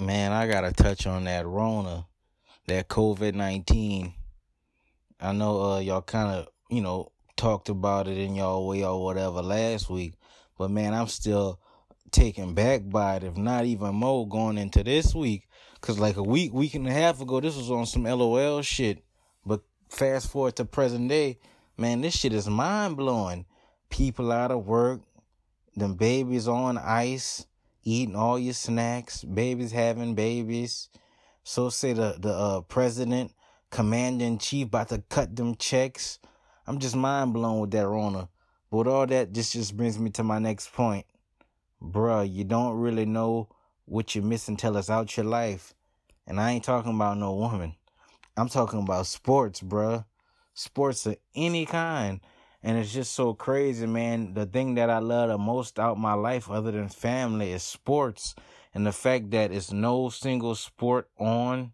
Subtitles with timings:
[0.00, 2.06] Man, I gotta touch on that Rona,
[2.68, 4.14] that COVID nineteen.
[5.20, 9.04] I know uh y'all kind of you know talked about it in y'all way or
[9.04, 10.14] whatever last week,
[10.56, 11.60] but man, I'm still
[12.12, 15.46] taken back by it, if not even more, going into this week.
[15.82, 19.04] Cause like a week, week and a half ago, this was on some LOL shit.
[19.44, 19.60] But
[19.90, 21.40] fast forward to present day,
[21.76, 23.44] man, this shit is mind blowing.
[23.90, 25.02] People out of work,
[25.76, 27.44] them babies on ice
[27.82, 30.88] eating all your snacks, babies having babies.
[31.42, 33.32] So say the the uh, president,
[33.70, 36.18] commander in chief, about to cut them checks.
[36.66, 38.28] I'm just mind blown with that Rona.
[38.70, 41.06] But all that, just just brings me to my next point,
[41.82, 42.30] bruh.
[42.30, 43.48] You don't really know
[43.86, 45.74] what you're missing till it's out your life,
[46.26, 47.74] and I ain't talking about no woman.
[48.36, 50.04] I'm talking about sports, bruh.
[50.54, 52.20] Sports of any kind.
[52.62, 54.34] And it's just so crazy, man.
[54.34, 58.34] The thing that I love the most out my life, other than family, is sports.
[58.74, 61.72] And the fact that it's no single sport on,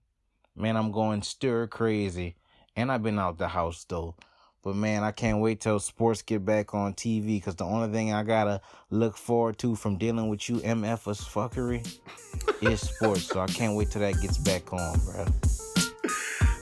[0.55, 2.37] man, I'm going stir crazy.
[2.77, 4.14] And I've been out the house though.
[4.62, 8.12] But man, I can't wait till sports get back on TV because the only thing
[8.12, 11.87] I gotta look forward to from dealing with you MFers fuckery
[12.61, 13.27] is sports.
[13.27, 15.25] So I can't wait till that gets back on, bro.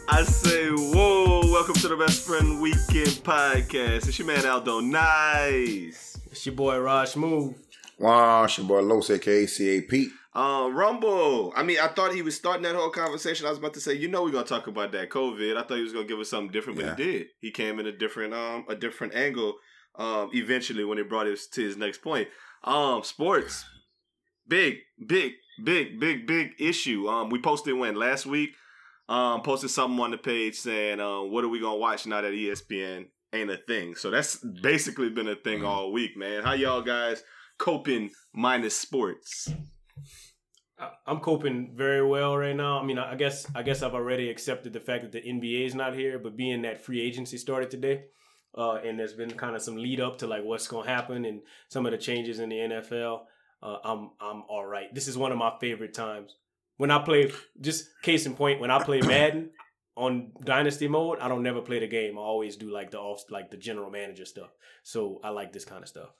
[0.08, 4.08] I say, whoa, welcome to the Best Friend Weekend Podcast.
[4.08, 6.18] It's your man Aldo Nice.
[6.30, 7.54] It's your boy Raj Move.
[7.98, 10.08] Wow, it's your boy Los, aka CAP.
[10.34, 11.52] Um, Rumble.
[11.56, 13.46] I mean, I thought he was starting that whole conversation.
[13.46, 15.56] I was about to say, you know, we're gonna talk about that COVID.
[15.56, 16.96] I thought he was gonna give us something different, but Yeah.
[16.96, 17.26] he did.
[17.40, 19.54] He came in a different um a different angle.
[19.96, 22.26] Um, eventually when he brought us to his next point.
[22.64, 23.64] Um, sports.
[24.48, 27.06] Big, big, big, big, big issue.
[27.08, 28.50] Um, we posted when last week.
[29.08, 32.32] Um, posted something on the page saying, um, what are we gonna watch now that
[32.32, 33.94] ESPN ain't a thing?
[33.96, 35.66] So that's basically been a thing Mhm.
[35.68, 36.42] all week, man.
[36.42, 37.22] How y'all guys
[37.58, 39.52] coping minus sports?
[41.06, 42.80] I'm coping very well right now.
[42.80, 45.66] I mean, I I guess I guess I've already accepted the fact that the NBA
[45.66, 48.06] is not here, but being that free agency started today,
[48.56, 51.42] uh, and there's been kind of some lead up to like what's gonna happen and
[51.68, 53.26] some of the changes in the NFL.
[53.62, 54.92] Uh, I'm I'm all right.
[54.94, 56.36] This is one of my favorite times
[56.76, 57.32] when I play.
[57.60, 59.50] Just case in point, when I play Madden
[59.96, 62.18] on Dynasty mode, I don't never play the game.
[62.18, 64.50] I always do like the off like the general manager stuff.
[64.82, 66.10] So I like this kind of stuff.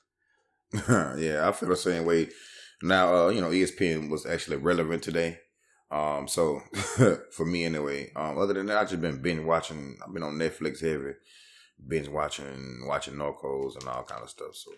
[1.18, 2.28] yeah, I feel the same way.
[2.82, 5.38] Now, uh, you know, ESPN was actually relevant today.
[5.90, 6.60] Um, so
[7.30, 8.10] for me anyway.
[8.16, 9.96] Um, other than that, I've just been binge watching.
[10.04, 11.14] I've been on Netflix heavy,
[11.86, 14.54] binge watching, watching Narcos and all kind of stuff.
[14.54, 14.72] So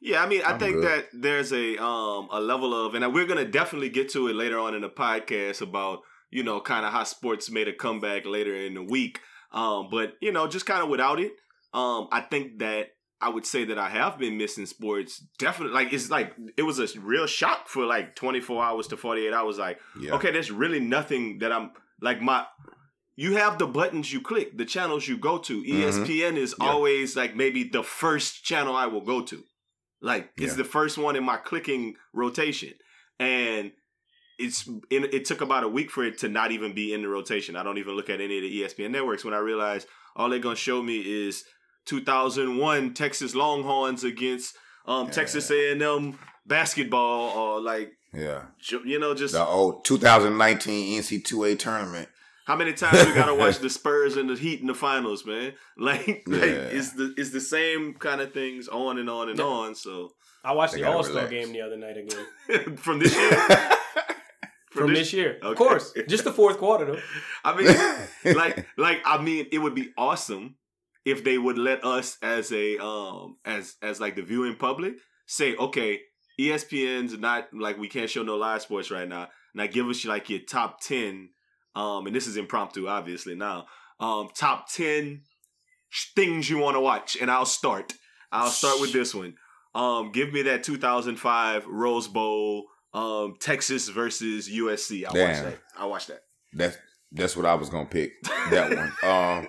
[0.00, 0.84] Yeah, I mean, I I'm think good.
[0.84, 4.58] that there's a um a level of, and we're gonna definitely get to it later
[4.58, 8.54] on in the podcast about you know kind of how sports made a comeback later
[8.54, 9.20] in the week.
[9.52, 11.32] Um, but you know, just kind of without it,
[11.72, 12.88] um, I think that
[13.20, 15.24] I would say that I have been missing sports.
[15.38, 19.32] Definitely, like it's like it was a real shock for like 24 hours to 48
[19.32, 19.56] hours.
[19.58, 21.70] Like, yeah, okay, there's really nothing that I'm
[22.02, 22.44] like my.
[23.16, 25.62] You have the buttons you click, the channels you go to.
[25.62, 26.66] ESPN is Yeah.
[26.68, 29.44] always like maybe the first channel I will go to.
[30.04, 30.58] Like it's Yeah.
[30.58, 32.74] the first one in my clicking rotation,
[33.18, 33.72] and
[34.38, 37.08] it's it, it took about a week for it to not even be in the
[37.08, 37.56] rotation.
[37.56, 40.38] I don't even look at any of the ESPN networks when I realized all they're
[40.40, 41.44] gonna show me is
[41.86, 44.56] 2001 Texas Longhorns against
[44.86, 45.12] um, Yeah.
[45.12, 48.42] Texas A&M basketball, or like yeah.
[48.84, 52.08] you know just The old 2019 NC2A tournament.
[52.44, 55.52] How many times we gotta watch the Spurs and the Heat in the finals, man?
[55.78, 56.68] Like, like Yeah.
[56.78, 59.44] it's the it's the same kind of things on and on and Yeah.
[59.44, 59.74] on.
[59.74, 60.12] So
[60.44, 62.76] I watched They the All Star game the other night again.
[62.76, 63.46] from this year,
[64.70, 65.38] from this year.
[65.42, 67.00] Of course, just the fourth quarter though.
[67.44, 70.56] I mean, like, like I mean, it would be awesome
[71.04, 74.94] if they would let us as a um as as like the viewing public
[75.26, 76.00] say, okay,
[76.38, 79.28] ESPN's not like we can't show no live sports right now.
[79.54, 81.30] Now give us like your top ten,
[81.74, 83.66] um, and this is impromptu, obviously now.
[84.00, 85.22] Um, top ten
[86.16, 87.92] things you want to watch, and I'll start.
[88.32, 89.34] I'll start with this one.
[89.74, 95.04] Um, give me that 2005 Rose Bowl, um, Texas versus USC.
[95.04, 95.58] I watch that.
[95.78, 96.20] I watch that.
[96.52, 96.76] That's
[97.12, 98.12] that's what I was gonna pick.
[98.50, 98.92] That one.
[99.04, 99.48] Um,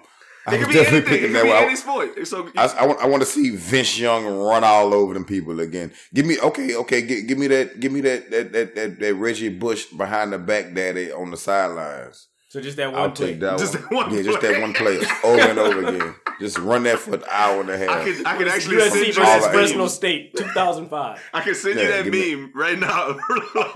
[0.54, 1.14] It was could be definitely anything.
[1.14, 1.64] It could that be one.
[1.64, 2.28] any sport.
[2.28, 5.60] So I, I want I want to see Vince Young run all over them people
[5.60, 5.92] again.
[6.14, 9.14] Give me okay, okay, give, give me that, give me that that, that that that
[9.16, 12.28] Reggie Bush behind the back daddy on the sidelines.
[12.50, 13.32] So just that one I'll play.
[13.32, 13.82] take that Just one.
[13.84, 16.16] that one yeah, just that one play over and over again.
[16.40, 17.90] Just run that for an hour and a half.
[17.90, 19.88] I could I could actually USC send you versus all that the Fresno.
[19.88, 21.30] State, 2005.
[21.34, 23.18] I can send you that give me- meme right now.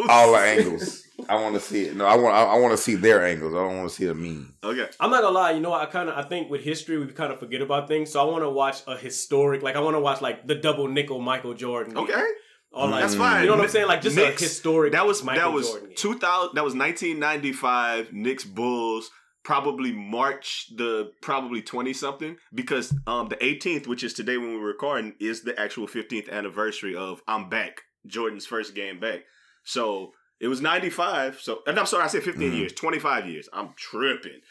[0.07, 1.04] all the angles.
[1.27, 1.95] I want to see it.
[1.95, 3.54] No, I want I, I want to see their angles.
[3.54, 4.54] I don't want to see the meme.
[4.63, 4.88] Okay.
[5.00, 7.33] I'm not gonna lie, you know, I kind of I think with history we kind
[7.33, 8.12] of forget about things.
[8.12, 10.88] So I want to watch a historic, like I want to watch like the double
[10.88, 11.94] nickel Michael Jordan.
[11.94, 12.04] game.
[12.04, 12.25] Okay.
[12.71, 13.42] or like That's fine.
[13.44, 14.94] you know what I'm saying, like just Knicks, a historic.
[14.94, 19.10] That was Michael that was Jordan 2000 that was 1995 Knicks Bulls
[19.44, 24.68] probably March the probably 20 something because um the 18th which is today when we're
[24.68, 29.21] recording is the actual 15th anniversary of I'm back Jordan's first game back.
[29.63, 32.58] So it was 95 so and I'm sorry I said 15 Mhm.
[32.58, 33.50] years 25 years.
[33.54, 34.42] I'm tripping.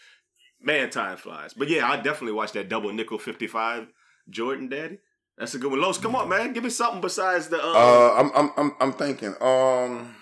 [0.61, 1.55] Man time flies.
[1.55, 3.87] But yeah, I definitely watched that double nickel 55
[4.29, 4.99] Jordan daddy.
[5.37, 5.81] That's a good one.
[5.81, 6.53] Los, come on, man.
[6.53, 9.35] Give me something besides the um, Uh, I'm I'm I'm I'm thinking.
[9.41, 10.17] Um,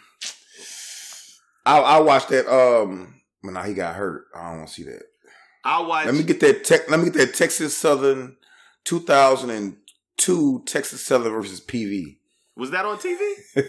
[1.64, 2.46] I I watched that.
[2.46, 4.26] Um, when now he got hurt.
[4.34, 5.02] I don't want to see that.
[5.64, 6.90] I watched Let me get that tech.
[6.90, 8.36] Let me get that Texas Southern
[8.84, 12.18] 2002 Texas Southern versus PV.
[12.56, 13.34] Was that on TV?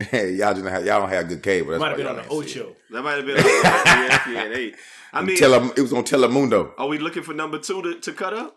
[0.00, 1.70] Hey, y'all just don't have, y'all don't have good cable.
[1.70, 2.62] That's might have been on the ain't see it.
[2.62, 2.76] Ocho.
[2.90, 4.76] That might have been on ESPN eight.
[5.12, 6.72] I mean, Tele, it was on Telemundo.
[6.76, 8.56] are we looking for number two to, to cut up?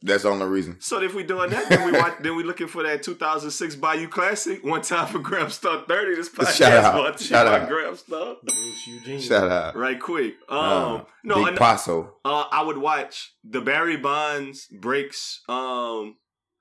[0.00, 0.76] That's the only reason.
[0.80, 4.08] So if we doing that, then we watch, then we looking for that 2006 Bayou
[4.08, 4.62] Classic.
[4.64, 6.14] One time for Graham Star 30.
[6.14, 6.92] This podcast Shout out.
[6.94, 7.68] brought Shout out.
[7.68, 8.36] Graham Star.
[8.42, 9.20] Bruce Eugene.
[9.20, 9.76] Shout out.
[9.76, 10.34] Right quick.
[10.48, 12.16] Um, Uh, no, Big Paso.
[12.24, 15.40] uh, I would watch the Barry Bonds breaks.
[15.48, 16.16] Um,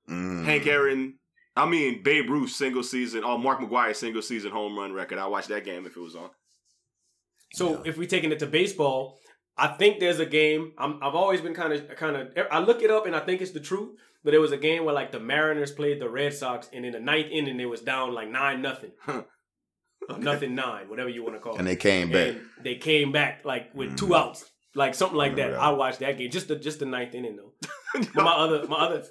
[0.10, 0.44] Mm.
[0.44, 1.14] Hank Aaron.
[1.56, 3.24] I mean Babe Ruth single season.
[3.24, 5.20] Or Mark McGwire single season home run record.
[5.20, 6.30] I watched that game if it was on.
[7.54, 9.20] So if we're taking it to baseball,
[9.58, 10.72] I think there's a game.
[10.78, 12.30] I'm, I've always been kind of kind of.
[12.52, 13.92] I look it up and I think it's the truth.
[14.24, 16.94] But there was a game where like the Mariners played the Red Sox, and in
[16.94, 19.24] the ninth inning they was down like nine nothing, Huh.
[20.10, 21.60] or nothing nine, whatever you want to call it.
[21.60, 22.30] And they came back.
[22.30, 24.16] And they came back like with two Mhm.
[24.18, 25.48] outs, like something like that.
[25.48, 27.52] Remember I watched that game, just the just the ninth inning though.
[28.16, 29.04] But my other my other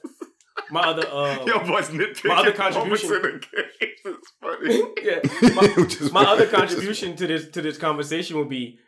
[0.72, 2.28] my other um, Your boy's nitpicking.
[2.28, 3.64] my other contribution- in the game.
[4.04, 4.82] It's funny.
[6.10, 8.78] yeah, my, my other contribution to this to this conversation would be,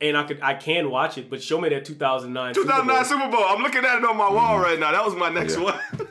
[0.00, 3.04] and I could I can watch it, but show me that 2009 Super 2009 Bowl.
[3.04, 3.44] Super Bowl.
[3.46, 4.90] I'm looking at it on my wall right now.
[4.90, 5.62] That was my next Yeah.
[5.64, 6.08] one.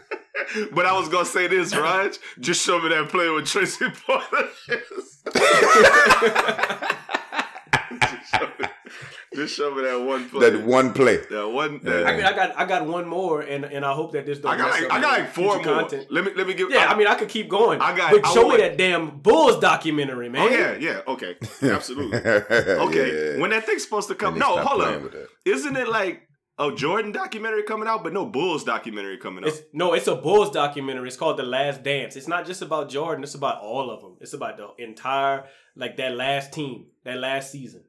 [0.72, 2.18] but I was gonna say this, Raj.
[2.40, 4.50] Just show me that play with Tracy Porter.
[9.36, 10.50] Just, show me, just show me that one play.
[10.50, 11.18] that one play.
[11.18, 11.82] that one.
[11.84, 12.04] Yeah.
[12.04, 14.54] I, mean, I got I got one more, and and I hope that this don't
[14.54, 16.06] I got mess like up I got like four future more.
[16.10, 16.72] Let me let me give.
[16.72, 17.82] Yeah, I mean I could keep going.
[17.82, 20.42] I got- but I show want- me that damn Bulls documentary, man.
[20.42, 21.02] Oh yeah, yeah.
[21.08, 22.18] Okay, absolutely.
[22.18, 23.40] Okay, Yeah.
[23.42, 24.38] when that thing's supposed to come?
[24.40, 24.94] No, hold on.
[24.96, 25.02] up.
[25.04, 25.28] with that.
[25.46, 26.22] Isn't it like
[26.58, 29.50] a Jordan documentary coming out, but no Bulls documentary coming out?
[29.50, 31.08] It's, no, it's a Bulls documentary.
[31.08, 32.16] It's called The Last Dance.
[32.16, 33.24] It's not just about Jordan.
[33.24, 34.16] It's about all of them.
[34.22, 35.46] It's about the entire
[35.76, 37.84] like that last team, that last season.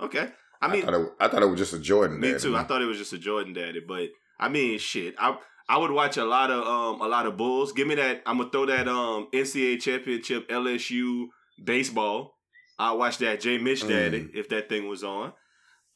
[0.00, 0.28] Okay,
[0.62, 2.20] I I, mean, thought it, I thought it was just a Jordan.
[2.20, 2.26] Daddy.
[2.28, 2.42] Me dad.
[2.42, 2.56] too.
[2.56, 5.14] I thought it was just a Jordan daddy, but I mean, shit.
[5.18, 5.36] I
[5.68, 7.72] I would watch a lot of um a lot of Bulls.
[7.72, 8.22] Give me that.
[8.26, 11.26] I'm gonna throw that um NCAA championship LSU
[11.62, 12.34] baseball.
[12.78, 15.32] I watch that Jay Mitch daddy if that thing was on.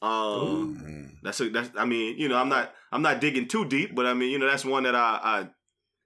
[0.01, 1.11] Um, Mhm.
[1.23, 1.71] that's a that's.
[1.75, 4.37] I mean, you know, I'm not I'm not digging too deep, but I mean, you
[4.39, 5.47] know, that's one that I I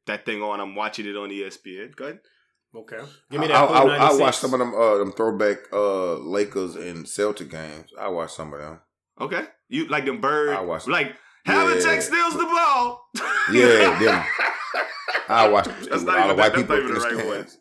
[0.08, 0.60] that thing on.
[0.60, 1.96] I'm watching it on ESPN.
[1.96, 2.19] Go ahead.
[2.73, 3.56] Okay, give me I, that.
[3.71, 7.89] I, I, I watched some of them uh them throwback uh Lakers and Celtic games.
[8.00, 8.79] I watched some of them.
[9.19, 10.50] Okay, you like them bird?
[10.55, 11.13] I watched- like
[11.48, 12.00] Havlicek Yeah.
[12.00, 13.10] steals the ball.
[13.51, 14.25] Yeah, them.
[15.27, 17.19] I watched That's all not the even- white that's people not in the the right
[17.25, 17.57] stands.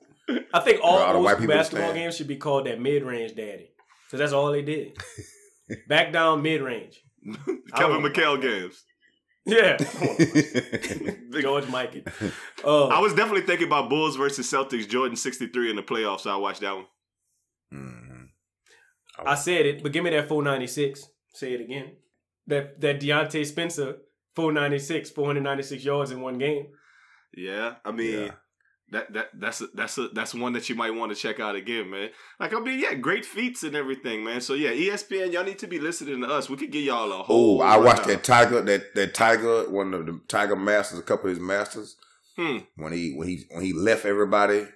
[0.54, 1.99] I think all All the old white people basketball stand.
[1.99, 3.70] games should be called that mid range daddy.
[4.11, 4.96] So that's all they did.
[5.88, 7.00] Back down mid range.
[7.75, 8.85] Kevin I McHale games.
[9.47, 9.76] Yeah.
[11.40, 12.02] George Michael.
[12.64, 16.30] Uh, I was definitely thinking about Bulls versus Celtics, Jordan 63 in the playoffs, so
[16.30, 16.87] I watched that one.
[17.73, 18.28] Mhm.
[19.25, 21.04] I said it, but give me that 496.
[21.35, 21.92] Say it again.
[22.47, 23.99] That that Deontay Spencer
[24.35, 26.68] 496, 496 yards in one game.
[27.37, 28.30] Yeah, I mean Yeah.
[28.92, 31.54] That that that's a, that's a, that's one that you might want to check out
[31.54, 32.11] again, man.
[32.40, 34.40] Like I mean, yeah, great feats and everything, man.
[34.40, 36.50] So yeah, ESPN, y'all need to be listening to us.
[36.50, 37.62] We could give y'all a whole.
[37.62, 37.64] Oh.
[37.64, 38.16] I watched rundown.
[38.16, 41.97] that Tiger, that that Tiger, one of the Tiger Masters, a couple of his masters.
[42.37, 42.59] Hmm.
[42.76, 44.66] When he when he when he left everybody,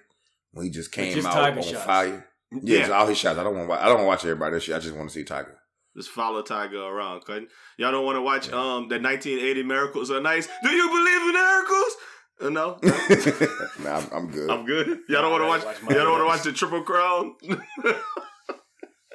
[0.53, 1.85] when he just came just out Tiger on shots.
[1.85, 2.27] fire.
[2.51, 3.37] Yeah, Yeah, all his shots.
[3.37, 3.69] I don't want.
[3.71, 4.55] I don't want to watch everybody.
[4.55, 4.75] That shit.
[4.75, 5.57] I just want to see Tiger.
[5.97, 7.17] just follow Tiger around.
[7.17, 7.47] Okay?
[7.77, 10.47] Y'all don't want to watch um the 1980 Miracle on Ice.
[10.63, 11.95] Do you believe in miracles?
[12.41, 12.77] Uh, no,
[13.79, 14.49] nah, I'm, I'm good.
[14.49, 14.87] I'm good.
[15.07, 15.63] Y'all don't want to watch.
[15.65, 17.35] watch Y'all don't want to watch the Triple Crown.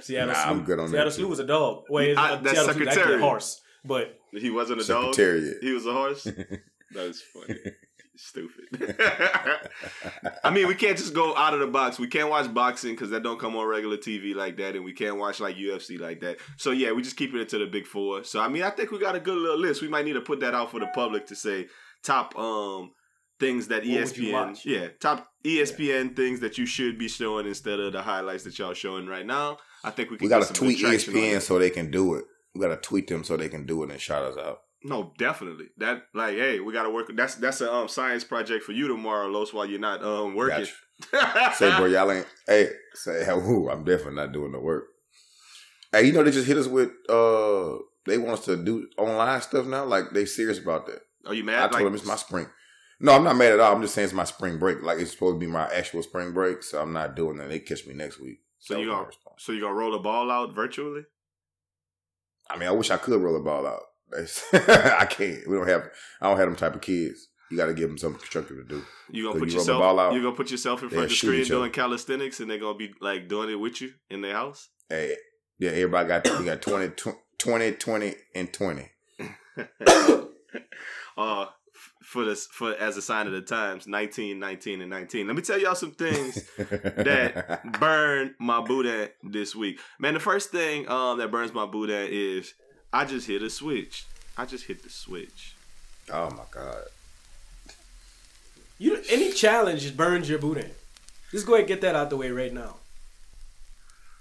[0.00, 0.50] Seattle Nah, Slew.
[0.52, 1.28] I'm good on Seattle that, Slew too.
[1.28, 1.84] was a dog.
[1.90, 3.20] Wait, I- uh, that's Seattle Slew was actually a Secretariat.
[3.20, 3.60] horse.
[3.84, 5.14] But He wasn't a dog.
[5.14, 5.56] Secretariat.
[5.60, 6.24] He was a horse.
[6.24, 6.60] that
[6.96, 7.58] is funny.
[8.16, 8.96] Stupid.
[10.44, 11.98] I mean, we can't just go out of the box.
[11.98, 14.92] We can't watch boxing because that don't come on regular TV like that, and we
[14.92, 16.36] can't watch like UFC like that.
[16.58, 18.22] So yeah, we just keeping it to the big four.
[18.24, 19.80] So I mean, I think we got a good little list.
[19.80, 21.68] We might need to put that out for the public to say
[22.02, 22.90] top um
[23.40, 27.92] things that What ESPN, yeah, top ESPN things that you should be showing instead of
[27.92, 29.58] the highlights that y'all showing right now.
[29.82, 32.24] I think we can We gotta tweet ESPN so they can do it.
[32.54, 34.62] We got to tweet them so they can do it and shout us out.
[34.82, 35.66] No, definitely.
[35.78, 37.10] That like, hey, we gotta work.
[37.14, 40.66] That's that's a um, science project for you tomorrow, Los, while you're not um working.
[41.12, 41.54] Gotcha.
[41.56, 42.26] Say, bro, y'all ain't.
[42.46, 43.70] Hey, say, who?
[43.70, 44.84] I'm definitely not doing the work.
[45.92, 46.90] Hey, you know they just hit us with.
[47.08, 49.84] uh They want us to do online stuff now.
[49.84, 51.00] Like they serious about that.
[51.26, 51.58] Are you mad?
[51.58, 51.72] I mad?
[51.72, 52.46] told them it's my spring.
[53.02, 53.74] No, I'm not mad at all.
[53.74, 54.82] I'm just saying it's my spring break.
[54.82, 57.48] Like it's supposed to be my actual spring break, so I'm not doing that.
[57.48, 58.40] They catch me next week.
[58.58, 61.02] So That you gonna so you gonna roll the ball out virtually?
[62.50, 63.82] I mean, I wish I could roll the ball out.
[64.52, 65.46] I can't.
[65.48, 65.88] We don't have.
[66.20, 67.28] I don't have them type of kids.
[67.50, 68.84] You got to give them something constructive to do.
[69.10, 69.80] You gonna So put you yourself?
[69.80, 72.58] ball out, You gonna put yourself in front of the screen doing calisthenics, and they're
[72.58, 74.68] gonna be like doing it with you in their house.
[74.88, 75.16] Hey,
[75.58, 76.38] yeah, everybody got.
[76.38, 76.92] We got 20,
[77.38, 78.88] 20, 20, and twenty.
[81.16, 81.46] uh,
[82.10, 85.28] for this for as a sign of the times, 19, 19, and nineteen.
[85.28, 89.78] Let me tell y'all some things that burn my boudin this week.
[90.00, 92.54] Man, the first thing um that burns my boudin is
[92.92, 94.06] I just hit a switch.
[94.36, 95.54] I just hit the switch.
[96.12, 96.82] Oh my god.
[98.78, 100.72] you any challenge just burns your boudin.
[101.30, 102.78] Just go ahead and get that out the way right now.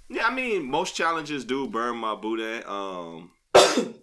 [0.09, 2.61] Yeah, I mean most challenges do burn my boudin.
[2.67, 3.31] Um,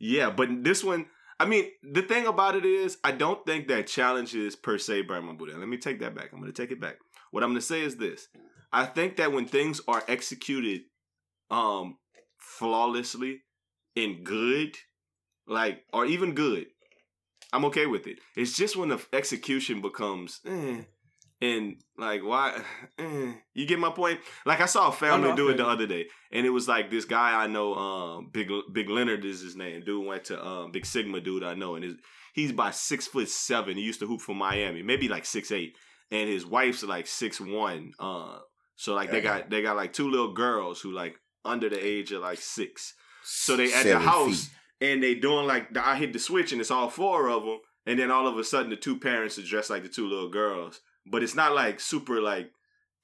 [0.00, 1.06] yeah, but this one,
[1.40, 5.24] I mean, the thing about it is, I don't think that challenges per se burn
[5.24, 5.58] my boudin.
[5.58, 6.30] Let me take that back.
[6.32, 6.96] I'm gonna take it back.
[7.30, 8.28] What I'm gonna say is this:
[8.72, 10.82] I think that when things are executed,
[11.50, 11.98] um,
[12.38, 13.42] flawlessly
[13.96, 14.76] and good,
[15.46, 16.66] like or even good,
[17.52, 18.18] I'm okay with it.
[18.36, 20.40] It's just when the execution becomes.
[20.46, 20.82] Eh,
[21.42, 22.58] and like why
[22.98, 24.20] eh, you get my point?
[24.46, 27.04] Like i saw a family do it the other day and it was like this
[27.04, 29.82] guy i know um big big leonard is his name.
[29.84, 31.94] Dude went to um big sigma dude i know and his,
[32.32, 33.76] he's by six foot seven.
[33.76, 35.76] He used to hoop for miami maybe like six eight.
[36.10, 38.38] And his wife's like six one uh
[38.76, 39.38] so like they Yeah.
[39.40, 42.94] got they got like two little girls who like under the age of like six.
[43.24, 44.90] So they at the house feet.
[44.92, 47.58] and they doing like the, I hit the switch and it's all four of them,
[47.86, 50.28] and then all of a sudden the two parents are dressed like the two little
[50.28, 52.50] girls, but it's not like super like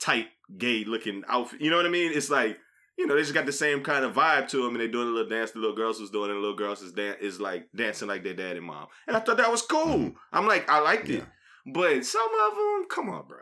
[0.00, 0.26] tight
[0.56, 1.60] gay looking outfit.
[1.60, 2.12] You know what I mean?
[2.14, 2.58] It's like
[2.96, 5.08] you know they just got the same kind of vibe to them, and they're doing
[5.08, 5.52] a little dance.
[5.52, 8.24] The little girls was doing, and the little girls is dan- is like dancing like
[8.24, 9.86] their dad and mom, and I thought that was cool.
[9.98, 10.14] Mhm.
[10.32, 11.72] I'm like I liked it, Yeah.
[11.72, 13.38] but some of them, come on, bro.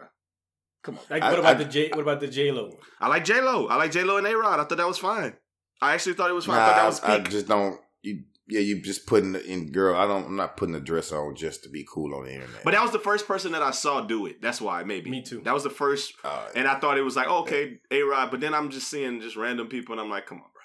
[0.83, 1.05] Come on.
[1.11, 1.89] Like I- what about I- the J?
[1.91, 2.79] What about the J Lo?
[3.01, 3.67] I like J Lo.
[3.67, 4.61] I like J Lo and A Rod.
[4.61, 5.35] I thought that was fine.
[5.83, 6.57] I actually thought it was fine.
[6.57, 7.79] Nah, I thought that was I, I just don't.
[8.03, 9.97] You, yeah, you just putting it in girl.
[9.97, 10.27] I don't.
[10.27, 12.63] I'm not putting a dress on just to be cool on the internet.
[12.65, 14.41] But that was the first person that I saw do it.
[14.41, 15.11] That's why, maybe.
[15.11, 15.41] Me too.
[15.45, 18.31] That was the first, Uh, and I thought it was like, okay, A Rod.
[18.31, 20.63] But then I'm just seeing just random people, and I'm like, come on, bro.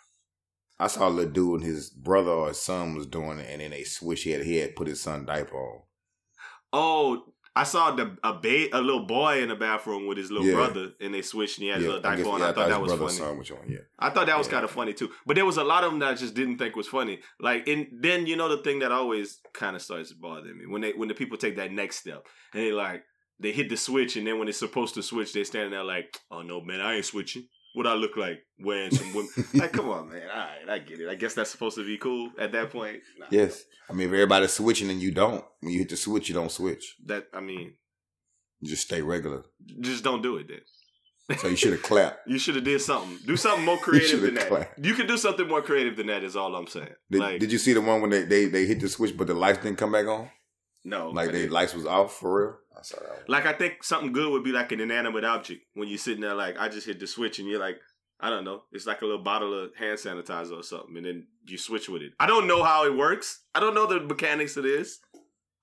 [0.80, 3.62] I saw a little dude and his brother or his son was doing it, and
[3.62, 4.24] then they switched.
[4.24, 5.82] He had he had put his son diaper on.
[6.74, 10.48] Oh, I saw the a ba- a little boy in the bathroom with his little
[10.48, 10.54] Yeah.
[10.54, 12.40] brother, and they switched, and he had his little I diaper guess- on.
[12.40, 13.38] yeah, I thought that his was funny.
[13.38, 13.78] Was on, yeah.
[14.00, 14.54] I thought that was Yeah.
[14.54, 15.12] kind of funny too.
[15.26, 17.20] But there was a lot of them that I just didn't think was funny.
[17.42, 20.82] Like, and then you know the thing that always kind of starts bothering me when
[20.82, 23.04] they when the people take that next step and they like
[23.40, 26.16] they hit the switch, and then when it's supposed to switch, they're standing there like,
[26.30, 27.48] oh no, man, I ain't switching.
[27.74, 29.30] What I look like wearing some women?
[29.54, 30.24] like, come on, man.
[30.30, 31.10] All right, I get it.
[31.10, 33.00] I guess that's supposed to be cool at that point.
[33.18, 33.28] Nah.
[33.32, 36.36] Yes, I mean if everybody's switching and you don't, when you hit the switch, you
[36.36, 36.96] don't switch.
[37.06, 37.74] That I mean,
[38.60, 39.44] You just stay regular.
[39.80, 40.60] just don't do it then.
[41.40, 42.20] So you should have clapped.
[42.28, 43.18] You should have did something.
[43.26, 44.48] Do something more creative than that.
[44.50, 44.86] clapped.
[44.86, 46.24] You could do something more creative than that.
[46.26, 46.90] Is all I'm saying.
[47.10, 49.28] Did, like, did you see the one when they, they they hit the switch but
[49.28, 50.30] the lights didn't come back on?
[50.84, 52.56] no, Like the lights was off for real.
[52.82, 53.10] I saw that.
[53.10, 53.20] One.
[53.28, 56.34] Like I think something good would be like an inanimate object when you're sitting there
[56.36, 57.78] like I just hit the switch and you're like
[58.20, 61.28] I don't know it's like a little bottle of hand sanitizer or something and then
[61.46, 62.14] you switch with it.
[62.20, 63.42] I don't know how it works.
[63.56, 65.00] I don't know the mechanics of this.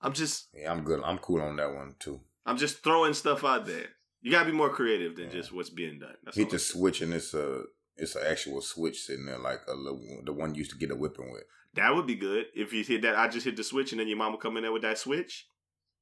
[0.01, 1.01] I'm just Yeah, I'm good.
[1.03, 2.21] I'm cool on that one too.
[2.45, 3.85] I'm just throwing stuff out there.
[4.21, 5.31] You gotta be more creative than Yeah.
[5.33, 6.15] just what's being done.
[6.23, 7.63] That's Hit the switch and it's a
[7.97, 10.89] it's an actual switch sitting there like a little, the one you used to get
[10.91, 11.43] a whipping with.
[11.73, 13.15] That would be good if you hit that.
[13.17, 15.47] I just hit the switch and then your mama come in there with that switch.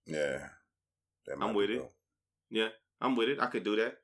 [0.06, 0.48] Yeah,
[1.42, 1.78] I'm with it.
[1.78, 1.94] dope.
[2.50, 2.70] Yeah,
[3.02, 3.40] I'm with it.
[3.40, 3.98] I could do that.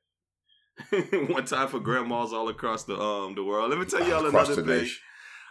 [1.30, 3.70] One time for grandmas all across the um the world.
[3.70, 4.82] Let me tell y'all Across another thing.
[4.82, 4.98] nation.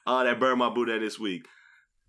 [0.06, 1.48] uh, that burned my boudin this week.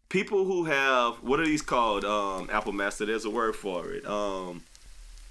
[0.08, 2.04] People who have what are these called?
[2.04, 3.06] Um, Apple Master.
[3.06, 4.04] There's a word for it.
[4.06, 4.62] Um,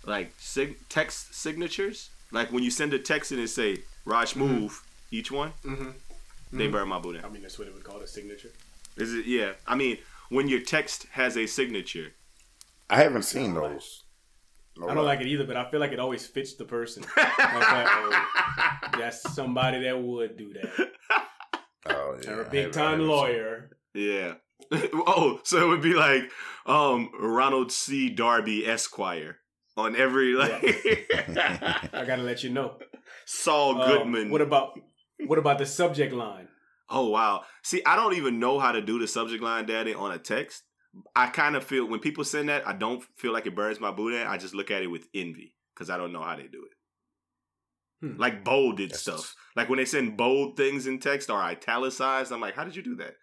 [0.05, 2.09] like sig- text signatures.
[2.31, 6.57] Like when you send a text and it say Raj move each one, Mm-hmm.
[6.57, 7.23] they burn my boudin.
[7.23, 8.49] I mean, that's what it would call a signature.
[8.97, 9.25] Is it?
[9.25, 9.53] Yeah.
[9.67, 9.97] I mean,
[10.29, 12.13] when your text has a signature.
[12.89, 14.02] I haven't seen those.
[14.77, 17.03] No I don't like it either, but I feel like it always fits the person.
[17.17, 20.89] Like, oh, that's somebody that would do that.
[21.85, 22.25] Oh, yeah.
[22.25, 23.77] They're a I big time lawyer.
[23.93, 24.35] Yeah.
[24.71, 26.23] oh, so it would be like
[26.65, 28.09] um Ronald C.
[28.09, 29.37] Darby Esquire
[29.77, 30.53] on every like
[31.93, 32.77] I gotta let you know.
[33.25, 34.29] Saul Um, Goodman.
[34.31, 34.79] what about
[35.25, 36.47] what about the subject line?
[36.89, 37.43] Oh wow.
[37.63, 40.63] See, I don't even know how to do the subject line daddy on a text.
[41.15, 43.91] I kind of feel when people send that, I don't feel like it burns my
[43.91, 44.13] boot.
[44.27, 48.05] I just look at it with envy because I don't know how they do it.
[48.07, 48.19] Hmm.
[48.19, 49.15] Like bolded That's stuff.
[49.17, 52.75] just- Like when they send bold things in text or italicized, I'm like, how did
[52.75, 53.15] you do that?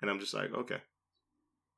[0.00, 0.78] And I'm just like, okay.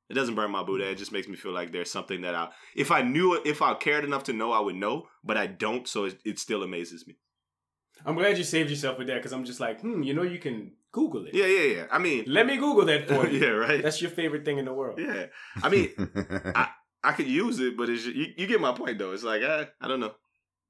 [0.09, 0.81] It doesn't burn my boot.
[0.81, 3.61] It just makes me feel like there's something that I, if I knew it, if
[3.61, 5.87] I cared enough to know, I would know, but I don't.
[5.87, 7.17] So it, it still amazes me.
[8.05, 10.39] I'm glad you saved yourself with that because I'm just like, hmm, you know, you
[10.39, 11.33] can Google it.
[11.35, 11.85] Yeah, yeah, yeah.
[11.91, 13.39] I mean, Let me Google that for you.
[13.39, 13.81] yeah, right.
[13.83, 14.99] That's your favorite thing in the world.
[14.99, 15.27] Yeah.
[15.61, 15.89] I mean,
[16.55, 16.69] I
[17.03, 19.11] I could use it, but it's, you, you get my point though.
[19.11, 20.13] It's like eh, I don't know.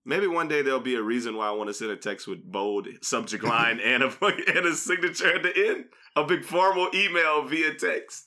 [0.05, 2.43] Maybe one day there'll be a reason why I want to send a text with
[2.43, 5.85] bold subject line and a and a signature at the end,
[6.15, 8.25] a big formal email via text.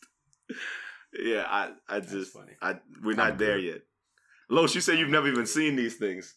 [1.18, 2.52] Yeah, I I That's just funny.
[2.62, 3.64] I we're not I'm there good.
[3.64, 3.80] yet.
[4.48, 6.34] Los, you say you've never even seen these things.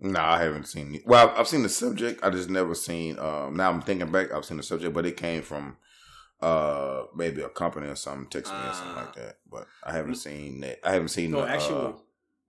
[0.00, 1.06] No, I haven't seen it.
[1.06, 2.22] Well, I've, I've seen the subject.
[2.22, 3.18] I just never seen.
[3.18, 4.32] Um, now I'm thinking back.
[4.32, 5.76] I've seen the subject, but it came from
[6.42, 9.00] uh maybe a company or something text me or something Ah.
[9.06, 9.38] like that.
[9.50, 10.86] But I haven't seen that.
[10.86, 11.92] I haven't seen No, the, actual uh,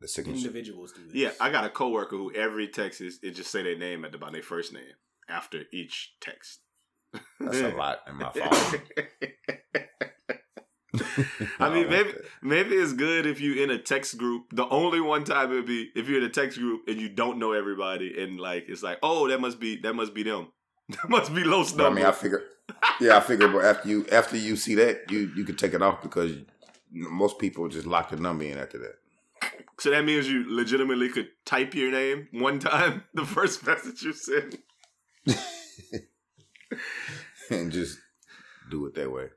[0.01, 0.39] the signature.
[0.39, 1.13] individuals do this.
[1.15, 4.11] Yeah, I got a coworker who every text is it just say their name at
[4.11, 4.83] the bottom, their first name
[5.29, 6.59] after each text.
[7.39, 8.81] That's a lot in my phone.
[11.59, 14.45] I mean, maybe maybe it's good if you're in a text group.
[14.53, 17.39] The only one time it'd be if you're in a text group and you don't
[17.39, 20.49] know everybody, and like it's like, oh, that must be that must be them.
[20.89, 22.43] That must be low But I mean, I figure.
[23.01, 23.49] Yeah, I figure.
[23.49, 26.31] But after you after you see that, you you can take it off because
[26.91, 29.51] most people just lock the number in after that.
[29.79, 34.13] so that means you legitimately could type your name one time, the first message you
[34.13, 34.57] send.
[37.49, 37.99] and just
[38.69, 39.27] do it that way.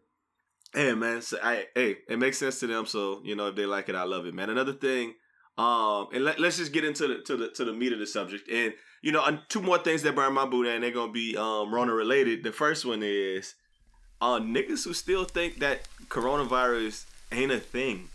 [0.72, 2.87] Hey man, so I hey, it makes sense to them.
[2.87, 4.50] So you know, if they like it, I love it, man.
[4.50, 5.14] Another thing,
[5.59, 8.06] um, and let, let's just get into the to the to the meat of the
[8.06, 8.48] subject.
[8.48, 11.74] And you know, two more things that burn my boot, and they're gonna be um
[11.74, 12.44] Rona related.
[12.44, 13.54] The first one is,
[14.20, 18.09] uh, niggas who still think that coronavirus ain't a thing.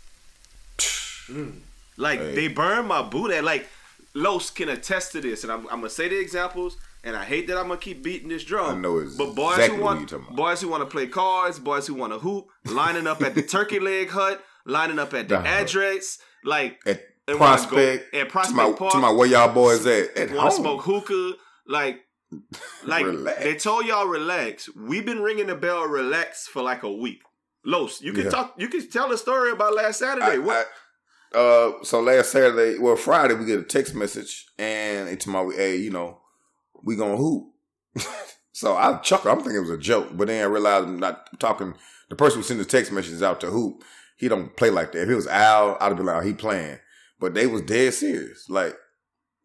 [0.78, 1.60] Mm.
[1.96, 2.34] Like Hey.
[2.34, 3.68] they burn my boot at like
[4.14, 6.76] Los can attest to this, and I'm, I'm gonna say the examples.
[7.06, 8.78] And I hate that I'm gonna keep beating this drum.
[8.78, 10.36] I know it's but boys exactly who want you're talking about.
[10.36, 13.42] boys who want to play cards, boys who want to hoop, lining up at the
[13.42, 18.30] turkey leg hut, lining up at the The address, like At Prospect, go, at to
[18.30, 20.16] Prospect my, Park, to my where y'all boys at?
[20.16, 20.50] At want to home.
[20.50, 21.32] smoke hookah,
[21.66, 22.00] like.
[22.84, 23.06] Like
[23.40, 24.68] they told y'all relax.
[24.74, 27.20] We've been ringing the bell relax for like a week.
[27.64, 28.30] Los, you can Yeah.
[28.30, 28.54] talk.
[28.58, 30.26] You can tell a story about last Saturday.
[30.34, 30.66] I- what?
[31.32, 35.44] I- uh, so last Saturday, well Friday, we get a text message and it's my
[35.54, 36.20] hey, you know,
[36.86, 37.52] we gonna hoop.
[38.52, 39.30] so I chuckled.
[39.30, 41.74] I'm thinking it was a joke, but then I realized I'm not talking.
[42.08, 43.82] The person who sent the text messages out to hoop,
[44.16, 45.02] he don't play like that.
[45.02, 46.78] If it was Al, I'd be like, oh, he playing.
[47.18, 48.48] But they was dead serious.
[48.48, 48.76] Like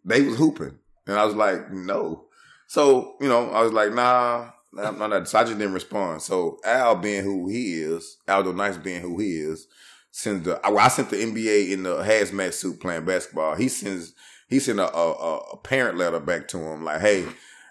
[0.05, 0.77] they was hooping,
[1.07, 2.27] and I was like, no.
[2.67, 4.51] So you know, I was like, nah.
[4.81, 6.21] I'm not, so I just didn't respond.
[6.21, 9.67] So Al being who he is, Aldo Nice being who he is,
[10.11, 10.61] sends the.
[10.63, 13.55] Well, I sent the NBA in the hazmat suit playing basketball.
[13.55, 14.13] He sends
[14.51, 17.25] he sent a, a a parent letter back to him like, hey,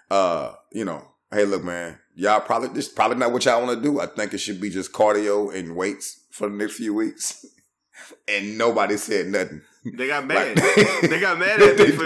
[0.09, 3.77] uh, you know, hey, look, man, y'all probably this is probably not what y'all want
[3.77, 4.01] to do.
[4.01, 7.45] I think it should be just cardio and weights for the next few weeks.
[8.27, 9.61] and nobody said nothing.
[9.85, 10.57] They got mad.
[10.57, 12.03] Like- they got mad at me for.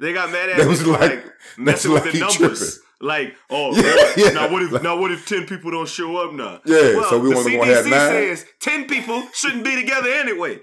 [0.00, 1.24] They- got mad at me was for like- like,
[1.56, 2.58] messing like with the numbers.
[2.58, 2.84] tripping.
[3.00, 4.30] Like, oh, Yeah, yeah.
[4.32, 6.60] now what if now what if ten people don't show up now?
[6.66, 7.90] Yeah, so we wanna go CDC ahead nine?
[8.36, 10.58] says ten people shouldn't be together anyway.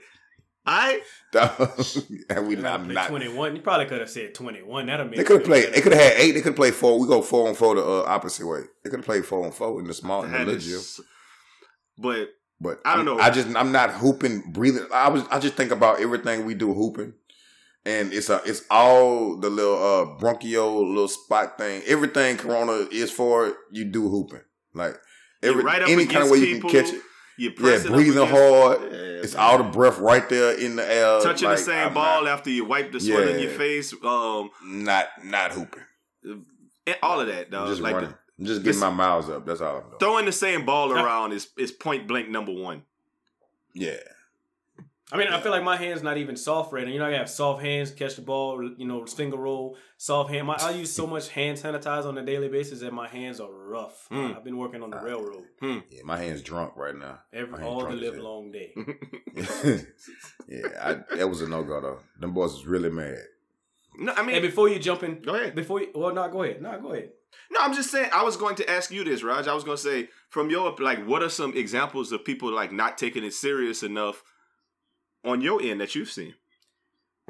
[0.67, 0.99] All right,
[2.29, 3.55] and we You not, not 21.
[3.55, 4.87] You probably could have said 21.
[4.87, 5.63] That'll make They could have played.
[5.65, 5.75] better.
[5.75, 6.31] They could have had eight.
[6.31, 6.99] They could have played four.
[6.99, 8.61] We go four and four the uh, opposite way.
[8.83, 11.05] They could have played four and four in the small in the That is- gym.
[11.99, 13.23] but But I don't I'm- know.
[13.23, 14.87] I just I'm not hooping, breathing.
[14.93, 17.13] I was I just think about everything we do hooping,
[17.85, 21.83] and it's a it's all the little uh bronchial little spot thing.
[21.85, 24.41] Everything Corona is for you do hooping
[24.73, 24.97] like
[25.43, 27.01] every right up any kind of against way you can catch it.
[27.37, 28.81] You Yeah, pressing up breathing hard.
[28.81, 29.43] Yeah, It's man.
[29.43, 31.21] all the breath right there in the air.
[31.21, 33.93] touching like, the same I'm ball Not, after you wipe the sweat in your face.
[34.03, 35.83] Um, not not hooping.
[36.23, 37.67] and all of that, I'm dog.
[37.69, 38.09] just Like running.
[38.11, 39.45] the, I'm just getting my miles up.
[39.45, 39.99] That's all I'm doing.
[39.99, 42.83] throwing the same ball around is is point blank number one.
[43.73, 43.97] Yeah.
[45.11, 46.91] I mean, I feel like my hands not even soft right now.
[46.91, 50.47] You know, I have soft hands, catch the ball, you know, finger roll, soft hand.
[50.47, 53.51] My, I use so much hand sanitizer on a daily basis that my hands are
[53.51, 54.07] rough.
[54.09, 54.35] Mm.
[54.35, 57.19] I've been working on the railroad Yeah, my hand's drunk right now.
[57.31, 58.23] every all the drunk live hell.
[58.23, 58.73] long day.
[60.47, 61.99] yeah, I, that was a no go though.
[62.19, 63.19] Them boys was really mad.
[63.99, 65.53] no, I mean, And before you jump in, go ahead.
[65.53, 67.11] before you, well, no, go ahead, no, go ahead.
[67.51, 68.09] No, I'm just saying.
[68.11, 69.47] I was going to ask you this, Raj.
[69.47, 72.71] I was going to say, from your like, what are some examples of people like
[72.71, 74.23] not taking it serious enough
[75.25, 76.35] on your end that you've seen?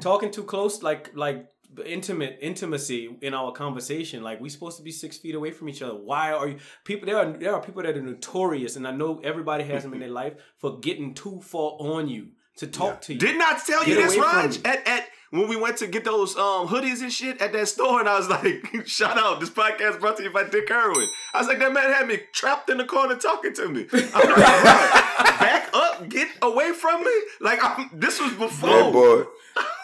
[0.00, 1.48] Talking too close, like like
[1.84, 4.22] intimate intimacy in our conversation.
[4.22, 5.94] Like we supposed to be six feet away from each other.
[5.94, 7.06] Why are you people?
[7.06, 10.00] There are there are people that are notorious, and I know everybody has them in
[10.00, 13.18] their life for getting too far on you to talk to you.
[13.18, 14.58] Didn't I tell you this, Raj?
[14.64, 18.00] At at when we went to get those um hoodies and shit at that store,
[18.00, 19.40] and I was like, "Shout out!
[19.40, 22.20] This podcast brought to you by Dick Irwin." I was like, "That man had me
[22.32, 24.36] trapped in the corner talking to me." I'm like,
[25.40, 27.22] back up, get away from me!
[27.40, 28.70] Like I'm, this was before.
[28.70, 29.24] Hey boy,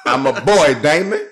[0.07, 1.28] I'm a boy, Damon.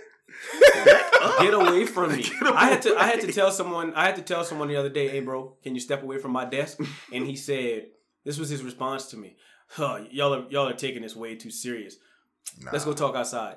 [1.41, 2.23] get away from me.
[2.23, 4.77] Get I had to I had to tell someone I had to tell someone the
[4.77, 6.79] other day, hey bro, can you step away from my desk?
[7.13, 7.87] And he said,
[8.25, 9.37] this was his response to me.
[9.69, 11.97] Huh, y'all are y'all are taking this way too serious.
[12.73, 13.57] Let's go talk outside.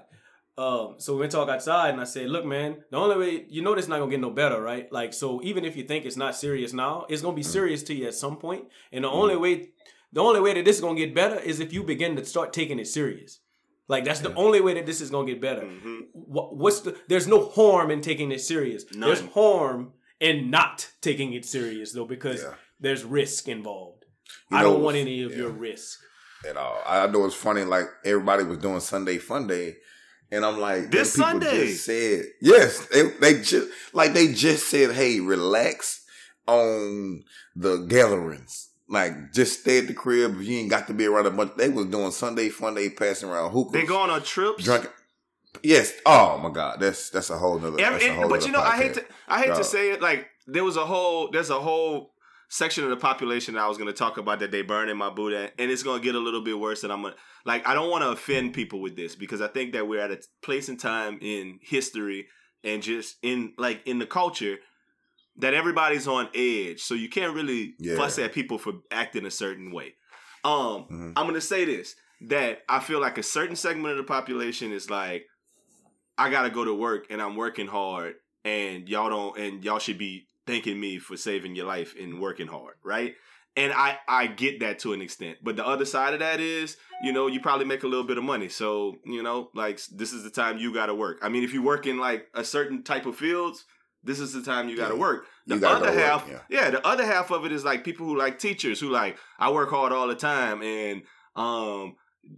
[0.57, 3.45] Um, so we went to talk outside, and I said, "Look, man, the only way
[3.49, 4.91] you know this is not gonna get no better, right?
[4.91, 7.93] Like, so even if you think it's not serious now, it's gonna be serious to
[7.95, 8.65] you at some point.
[8.91, 9.69] And the only way,
[10.11, 12.53] the only way that this is gonna get better is if you begin to start
[12.53, 13.39] taking it serious.
[13.87, 15.61] Like that's the only way that this is gonna get better.
[15.63, 16.01] Mhm.
[16.13, 16.95] What, what's the?
[17.07, 18.85] There's no harm in taking it serious.
[18.93, 19.01] None.
[19.09, 22.53] There's harm in not taking it serious though, because Yeah.
[22.79, 24.05] there's risk involved.
[24.51, 25.37] You I know, don't want any of yeah.
[25.37, 25.99] your risk.
[26.47, 26.81] at all.
[26.85, 29.77] I know it's funny, like everybody was doing Sunday Fun Day,
[30.33, 31.67] and I'm like, This Sunday?
[31.67, 32.85] just said yes.
[32.87, 36.03] They they just like they just said, hey, relax
[36.47, 37.23] on
[37.55, 38.69] the gatherings.
[38.89, 40.39] Like just stay at the crib.
[40.39, 41.53] If you ain't got to be around a bunch.
[41.55, 43.73] They was doing Sunday Fun Day, passing around hookahs.
[43.73, 44.63] They going on trips.
[44.63, 44.91] drinking.
[45.61, 45.93] Yes.
[46.05, 46.79] Oh my God.
[46.79, 47.79] That's that's a whole nother.
[47.79, 50.01] Every- a whole but you know, I hate to I hate to say it.
[50.01, 52.12] Like there was a whole there's a whole
[52.53, 54.95] section of the population that I was going to talk about that they burn in
[54.95, 56.83] my boot at, and it's going to get a little bit worse.
[56.83, 59.73] And I'm gonna like I don't want to offend people with this because I think
[59.73, 62.27] that we're at a place and time in history
[62.63, 64.57] and just in like in the culture
[65.37, 67.95] that everybody's on edge, so you can't really Yeah.
[67.95, 69.95] fuss at people for acting a certain way.
[70.43, 71.13] Um, Mhm.
[71.15, 74.91] I'm gonna say this that I feel like a certain segment of the population is
[74.91, 75.25] like,
[76.19, 78.13] I gotta go to work and I'm working hard,
[78.45, 82.47] and y'all don't, and y'all should be thanking me for saving your life and working
[82.47, 83.15] hard, right?
[83.55, 86.75] And I I get that to an extent, but the other side of that is,
[87.03, 90.11] you know, you probably make a little bit of money, so you know, like this
[90.11, 91.19] is the time you gotta work.
[91.21, 93.65] I mean, if you work in like a certain type of fields,
[94.03, 95.27] this is the time you gotta work.
[95.45, 96.39] The other work, half, yeah.
[96.49, 99.51] yeah, the other half of it is like people who like teachers who like I
[99.51, 101.03] work hard all the time and
[101.35, 101.95] um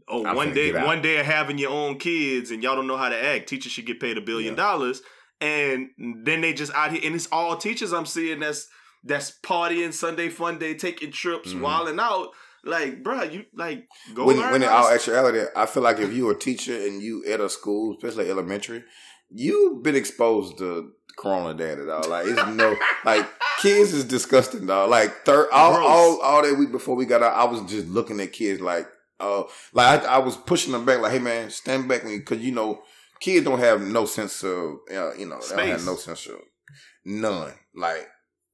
[0.08, 2.98] oh I'm one day one day of having your own kids and y'all don't know
[2.98, 3.48] how to act.
[3.48, 5.02] Teachers should get paid a billion dollars
[5.42, 5.90] and
[6.24, 8.68] then they just out here and it's all teachers I'm seeing that's
[9.04, 11.62] that's partying Sunday fun day, taking trips, Mhm.
[11.62, 12.30] wilding out.
[12.64, 16.32] Like, bruh, you like go when, when in all actuality, I feel like if you're
[16.32, 18.84] a teacher and you at a school, especially elementary,
[19.30, 22.08] you've been exposed to Corona data, dog.
[22.08, 23.28] Like it's no like
[23.62, 24.90] kids is disgusting, dog.
[24.90, 25.86] Like third all, Gross.
[25.88, 28.88] all all that week before we got out, I was just looking at kids like
[29.20, 29.44] uh
[29.74, 32.82] like I, I was pushing them back, like, hey man, stand back because you know
[33.20, 36.40] kids don't have no sense of uh, you know they don't have no sense of
[37.06, 38.08] none like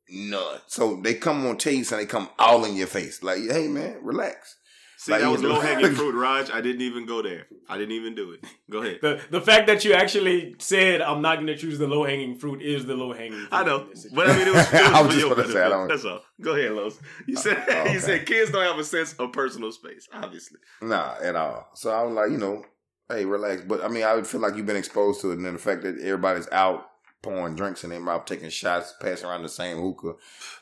[0.10, 0.60] none.
[0.68, 3.68] So they come on tell you something, they come all in your face, like, hey
[3.68, 4.58] man, relax.
[4.98, 6.52] See, like, that was low hanging fruit, Raj.
[6.52, 7.48] I didn't even go there.
[7.68, 8.46] I didn't even do it.
[8.70, 9.00] Go ahead.
[9.02, 12.38] The the fact that you actually said I'm not going to choose the low hanging
[12.38, 13.32] fruit is the low hanging.
[13.32, 13.48] fruit.
[13.52, 15.48] I know, in but I mean, it was, it was I was just your gonna
[15.48, 15.70] say, I benefit.
[15.70, 16.22] don't- That's all.
[16.40, 17.00] Go ahead, Los.
[17.26, 17.94] You said Oh, okay.
[17.94, 20.08] you said kids don't have a sense of personal space.
[20.14, 21.70] Obviously, Nah, at all.
[21.74, 22.64] So I was like, you know,
[23.10, 23.62] hey, relax.
[23.64, 25.60] But I mean, I would feel like you've been exposed to it, and then the
[25.60, 26.86] fact that everybody's out
[27.24, 30.14] pouring drinks in their mouth, taking shots, passing around the same hookah.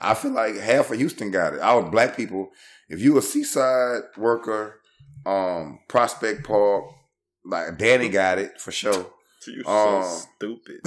[0.02, 1.62] I feel like half of Houston got it.
[1.62, 2.50] Our black people,
[2.90, 4.82] if you a seaside worker,
[5.26, 6.84] um, Prospect Park,
[7.46, 9.08] like Danny got it for sure.
[9.48, 10.02] you're Oh.
[10.04, 10.82] so stupid.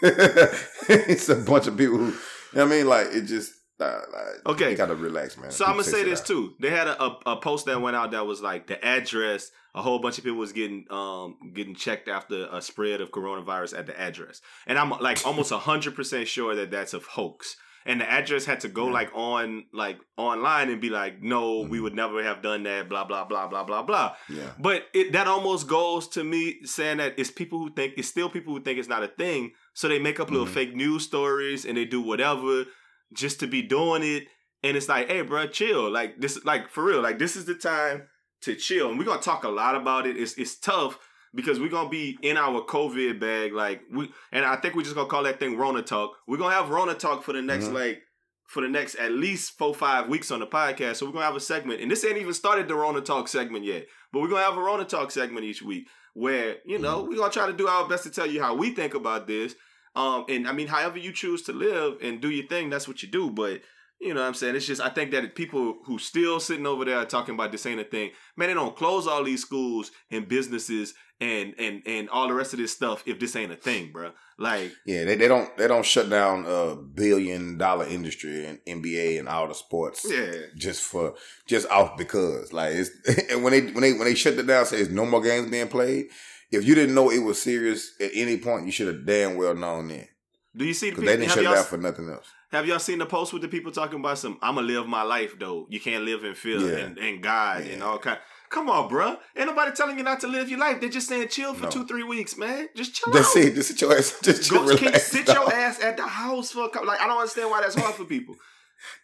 [0.02, 2.12] it's a bunch of people who, you
[2.54, 2.86] know what I mean?
[2.88, 4.70] Like, it just, uh, like, Okay.
[4.72, 5.50] you gotta relax, man.
[5.50, 6.26] So I'm gonna say this out.
[6.26, 6.54] too.
[6.60, 9.50] They had a, a, a post that went out that was like the address.
[9.74, 13.78] A whole bunch of people was getting um getting checked after a spread of coronavirus
[13.78, 17.56] at the address, and I'm like almost hundred percent sure that that's a hoax.
[17.86, 18.92] And the address had to go Yeah.
[18.92, 21.82] like on like online and be like, no, we Mhm.
[21.84, 22.90] would never have done that.
[22.90, 24.16] Blah blah blah blah blah blah.
[24.28, 24.50] Yeah.
[24.58, 28.28] But it that almost goes to me saying that it's people who think it's still
[28.28, 29.52] people who think it's not a thing.
[29.72, 30.50] So they make up little Mhm.
[30.50, 32.66] fake news stories and they do whatever
[33.12, 34.24] just to be doing it.
[34.62, 35.90] And it's like, hey, bro, chill.
[35.90, 37.00] Like this, like for real.
[37.00, 38.08] Like this is the time
[38.42, 40.16] to chill, and we're gonna talk a lot about it.
[40.16, 40.98] It's it's tough
[41.34, 44.94] because we're gonna be in our COVID bag, like we, and I think we're just
[44.94, 46.12] gonna call that thing Rona talk.
[46.26, 47.74] We're gonna have Rona talk for the next Mhm.
[47.74, 48.02] like
[48.48, 50.96] for the next at least four five weeks on the podcast.
[50.96, 53.64] So we're gonna have a segment, and this ain't even started the Rona talk segment
[53.64, 57.16] yet, but we're gonna have a Rona talk segment each week where you know we're
[57.16, 59.54] gonna try to do our best to tell you how we think about this.
[59.94, 63.02] Um, and I mean, however you choose to live and do your thing, that's what
[63.02, 63.30] you do.
[63.30, 63.62] But
[64.00, 64.56] you know what I'm saying?
[64.56, 67.80] It's just I think that people who still sitting over there talking about this ain't
[67.80, 72.26] a thing, man, they don't close all these schools and businesses and and and all
[72.28, 74.12] the rest of this stuff if this ain't a thing, bro.
[74.38, 79.18] Like Yeah, they, they don't they don't shut down a billion dollar industry in NBA
[79.18, 80.32] and all the sports yeah.
[80.56, 81.14] just for
[81.46, 82.90] just off because like it's
[83.30, 85.50] and when they when they when they shut it down, say it's no more games
[85.50, 86.06] being played.
[86.50, 89.54] If you didn't know it was serious at any point, you should have damn well
[89.54, 90.08] known then
[90.56, 92.26] Do you see the because they didn't Have shut down for nothing else.
[92.50, 94.38] have y'all seen the post with the people talking about some?
[94.42, 95.66] I'ma live my life though.
[95.70, 96.84] You can't live in fear Yeah.
[96.86, 98.18] and, and God and all kind.
[98.48, 99.16] Come on, bruh.
[99.36, 100.80] Ain't nobody telling you not to live your life.
[100.80, 101.70] They're just saying chill for No.
[101.70, 102.68] two, three weeks, man.
[102.74, 103.42] Just chill That's out.
[103.44, 103.54] it.
[103.54, 104.18] Just sit your ass.
[104.22, 106.88] Just Go, relax, can sit your ass at the house for a couple?
[106.88, 108.34] Like I don't understand why that's hard for people.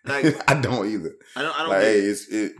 [0.06, 1.12] Like I don't either.
[1.36, 1.54] I don't.
[1.54, 1.68] I don't.
[1.68, 2.52] Like, hey, it's it.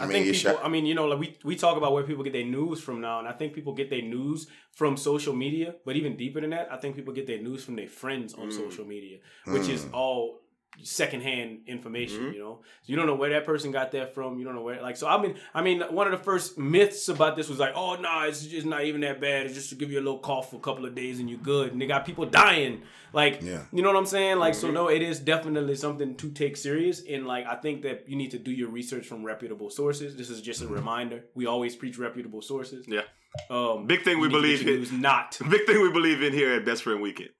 [0.00, 0.52] I, I, mean, think people.
[0.52, 2.80] shot- I mean, you know, like we we talk about where people get their news
[2.80, 5.74] from now, and I think people get their news from social media.
[5.84, 8.48] But even deeper than that, I think people get their news from their friends on
[8.48, 8.52] Mm.
[8.52, 9.92] social media, which is Mm.
[9.94, 10.41] all
[10.82, 12.20] secondhand information.
[12.20, 12.34] Mhm.
[12.34, 14.38] You know, so you don't know where that person got that from.
[14.38, 14.80] You don't know where.
[14.82, 17.72] Like, so I mean, I mean, one of the first myths about this was like,
[17.74, 19.46] oh no, nah, it's just not even that bad.
[19.46, 21.38] It's just to give you a little cough for a couple of days and you're
[21.38, 21.72] good.
[21.72, 22.82] And they got people dying.
[23.12, 23.64] Like, Yeah.
[23.72, 24.38] you know what I'm saying?
[24.38, 24.72] Like, so Mhm.
[24.74, 27.02] no, it is definitely something to take serious.
[27.06, 30.16] And like, I think that you need to do your research from reputable sources.
[30.16, 31.24] This is just a reminder.
[31.34, 32.86] We always preach reputable sources.
[32.88, 33.02] Yeah.
[33.50, 35.00] Um, Big thing we you need to believe in.
[35.00, 35.38] Not.
[35.50, 37.30] Big thing we believe in here at Best Friend Weekend.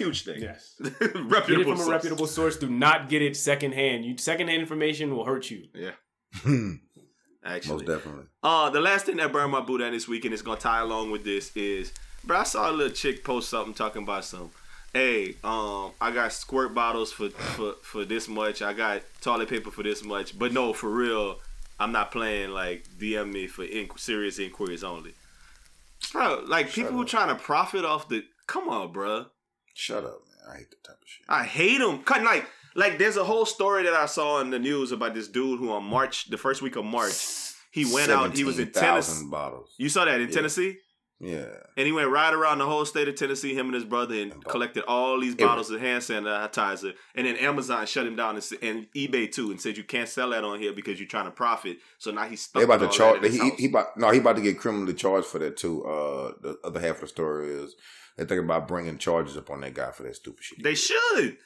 [0.00, 0.40] Huge thing.
[0.40, 0.74] Yes.
[0.80, 1.40] reputable.
[1.46, 2.56] Get it from a reputable source.
[2.56, 4.04] Do not get it secondhand.
[4.04, 5.64] You secondhand information will hurt you.
[5.74, 5.90] Yeah,
[7.44, 7.84] Actually.
[7.84, 8.24] Most definitely.
[8.42, 11.10] Uh, the last thing that burned my boot at this weekend is gonna tie along
[11.10, 11.92] with this is,
[12.24, 12.38] bro.
[12.38, 14.50] I saw a little chick post something talking about some.
[14.92, 18.62] Hey, um, I got squirt bottles for for for this much.
[18.62, 20.38] I got toilet paper for this much.
[20.38, 21.38] But no, for real,
[21.78, 22.50] I'm not playing.
[22.50, 25.14] Like DM me for in- serious inquiries only.
[26.12, 28.24] Bro, like Shut people who trying to profit off the.
[28.46, 29.26] Come on, bro.
[29.80, 30.54] Shut up, man.
[30.54, 31.24] I hate that type of shit.
[31.26, 32.02] I hate him.
[32.02, 35.26] Cutting like like there's a whole story that I saw in the news about this
[35.26, 37.14] dude who on March, the first week of March,
[37.72, 38.36] he went out.
[38.36, 39.26] He was in Tennessee.
[39.30, 39.74] bottles.
[39.78, 40.34] You saw that in Yeah.
[40.34, 40.76] Tennessee,
[41.18, 41.46] Yeah.
[41.78, 43.54] and he went right around the whole state of Tennessee.
[43.54, 46.92] Him and his brother and And collected all these bottles of hand sanitizer.
[47.14, 50.28] And then Amazon shut him down and, and eBay too, and said you can't sell
[50.30, 51.78] that on here because you're trying to profit.
[51.98, 52.60] So now he's stuck.
[52.60, 53.22] They about to charge.
[53.22, 54.10] his He, he about no.
[54.10, 55.84] He about to get criminally charged for that too.
[55.84, 57.74] Uh, the other half of the story is
[58.16, 60.62] they're thinking about bringing charges up on that guy for that stupid shit.
[60.62, 61.38] They should.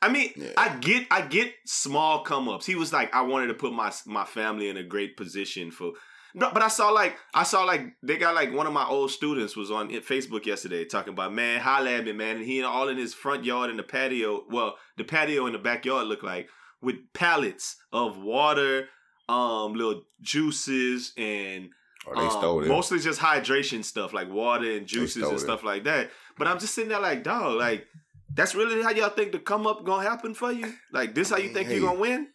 [0.00, 0.48] I mean, Yeah.
[0.56, 2.66] I get, I get small come ups.
[2.66, 5.92] He was like, I wanted to put my my family in a great position for.
[6.34, 9.10] No, but I saw like, I saw like they got like one of my old
[9.10, 12.66] students was on Facebook yesterday talking about man, holla at me, man, and he and
[12.66, 14.42] all in his front yard in the patio.
[14.50, 16.48] Well, the patio in the backyard looked like
[16.80, 18.88] with pallets of water,
[19.28, 21.68] um, little juices and
[22.06, 22.68] or they um, stole it.
[22.68, 25.40] Mostly just hydration stuff like water and juices and it.
[25.40, 26.10] stuff like that.
[26.38, 27.86] But I'm just sitting there like, dog, like
[28.34, 30.72] that's really how y'all think the come up gonna happen for you?
[30.92, 31.76] Like this how you think Hey.
[31.76, 32.28] you gonna win?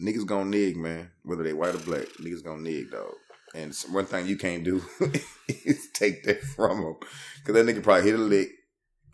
[0.00, 1.10] Niggas gonna nig, man.
[1.24, 3.12] Whether they white or black, niggas gonna nig, dog.
[3.54, 4.80] And one thing you can't do
[5.48, 6.94] is take that from him,
[7.38, 8.48] because that nigga probably hit a lick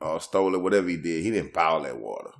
[0.00, 1.24] or stole it, whatever he did.
[1.24, 2.32] He didn't buy all that water,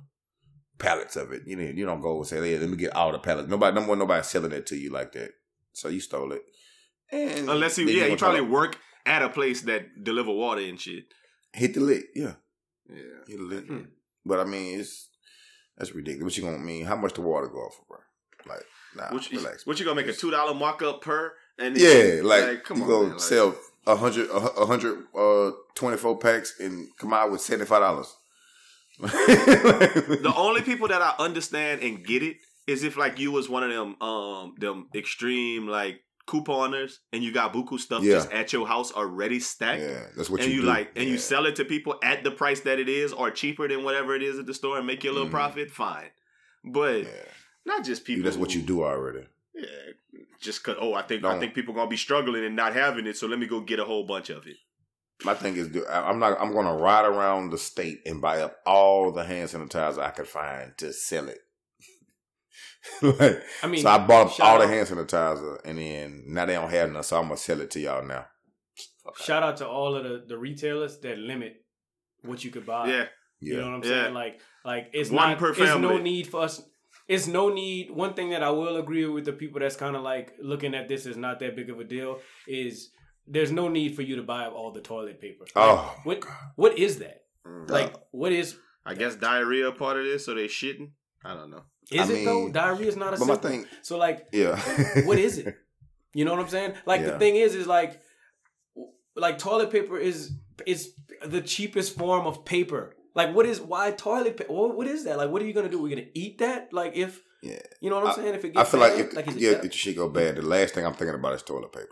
[0.77, 1.41] pallets of it.
[1.47, 1.75] You didn't.
[1.77, 3.99] You don't go and say, "Hey, let me get all the pallets." Nobody, number one,
[3.99, 5.31] nobody selling that to you like that.
[5.73, 6.43] So you stole it.
[7.11, 10.79] And Unless he yeah, gonna he probably work at a place that deliver water and
[10.79, 11.05] shit.
[11.53, 12.05] hit the lick.
[12.15, 12.33] Yeah,
[12.89, 12.95] Yeah.
[13.27, 13.65] hit the lick.
[13.67, 13.81] Hmm.
[14.25, 15.09] But I mean, it's
[15.77, 16.23] that's ridiculous.
[16.33, 16.85] What you gonna mean?
[16.85, 17.97] How much the water go for, bro?
[18.53, 18.65] Like,
[18.95, 19.65] nah, What you, relax.
[19.65, 21.33] what you gonna make a two dollar markup per?
[21.59, 23.55] And Yeah, like, come you on, go man, like- sell
[23.87, 27.65] a hundred, a hu- a hundred, uh, twenty four packs and come out with seventy
[27.67, 28.13] five dollars.
[28.99, 33.63] The only people that I understand and get it is if like you was one
[33.63, 38.15] of them um them extreme like couponers and you got buku stuff Yeah.
[38.15, 39.81] just at your house already stacked.
[39.81, 40.67] yeah, that's what and you, you, do.
[40.67, 43.67] like and you sell it to people at the price that it is or cheaper
[43.67, 45.31] than whatever it is at the store and make your little Mhm.
[45.31, 46.09] profit, fine.
[46.63, 47.09] But Yeah.
[47.65, 48.23] not just people.
[48.25, 49.25] that's what who- you do already.
[49.55, 49.65] Yeah,
[50.41, 53.07] just cause oh I think I Don't- think people gonna be struggling and not having
[53.07, 54.57] it, so let me go get a whole bunch of it.
[55.23, 56.39] My thing is, I- I'm not.
[56.39, 60.11] I'm going to ride around the state and buy up all the hand sanitizer I
[60.11, 61.39] could find to sell it.
[63.01, 66.45] like, I mean, so I bought up shout all the hand sanitizer, and then now
[66.45, 68.25] they don't have none, so I'm gonna sell it to y'all now.
[69.03, 71.63] Fuck Shout out to all of the, the retailers that limit
[72.23, 72.87] what you could buy.
[72.87, 73.89] Yeah, Yeah, You know what I'm Yeah.
[74.03, 74.13] saying?
[74.13, 75.37] Like, like it's One not.
[75.39, 76.61] per There's no need for us.
[77.07, 77.91] it's no need.
[77.91, 80.87] One thing that I will agree with the people that's kind of like looking at
[80.89, 82.89] this as not that big of a deal is
[83.25, 85.43] there's no need for you to buy all the toilet paper.
[85.43, 86.23] Like, Oh, what
[86.55, 87.21] what is that?
[87.45, 87.69] Mm.
[87.69, 90.91] Like what is I guess diarrhea part of this, so they shitting.
[91.23, 91.63] I don't know.
[91.91, 92.49] Is I it though?
[92.49, 93.51] Diarrhea is not a symptom.
[93.51, 94.55] thing- So like yeah.
[95.05, 95.55] what is it?
[96.13, 96.73] You know what I'm saying?
[96.85, 97.99] Like the thing is, is like,
[99.15, 100.31] like toilet paper is
[100.65, 100.93] is
[101.25, 102.95] the cheapest form of paper.
[103.15, 104.51] Like, what is why toilet paper?
[104.53, 105.17] What, what is that?
[105.17, 105.81] Like, what are you gonna do?
[105.81, 106.71] We're gonna eat that?
[106.73, 107.59] Like, if Yeah.
[107.81, 108.35] you know what I'm I- saying?
[108.35, 110.41] If it I feel bad, like if, like it yeah, if shit go bad, the
[110.43, 111.87] last thing I'm thinking about is toilet paper.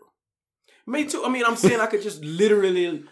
[0.88, 1.24] me too.
[1.26, 3.04] I mean, I'm saying I could just literally.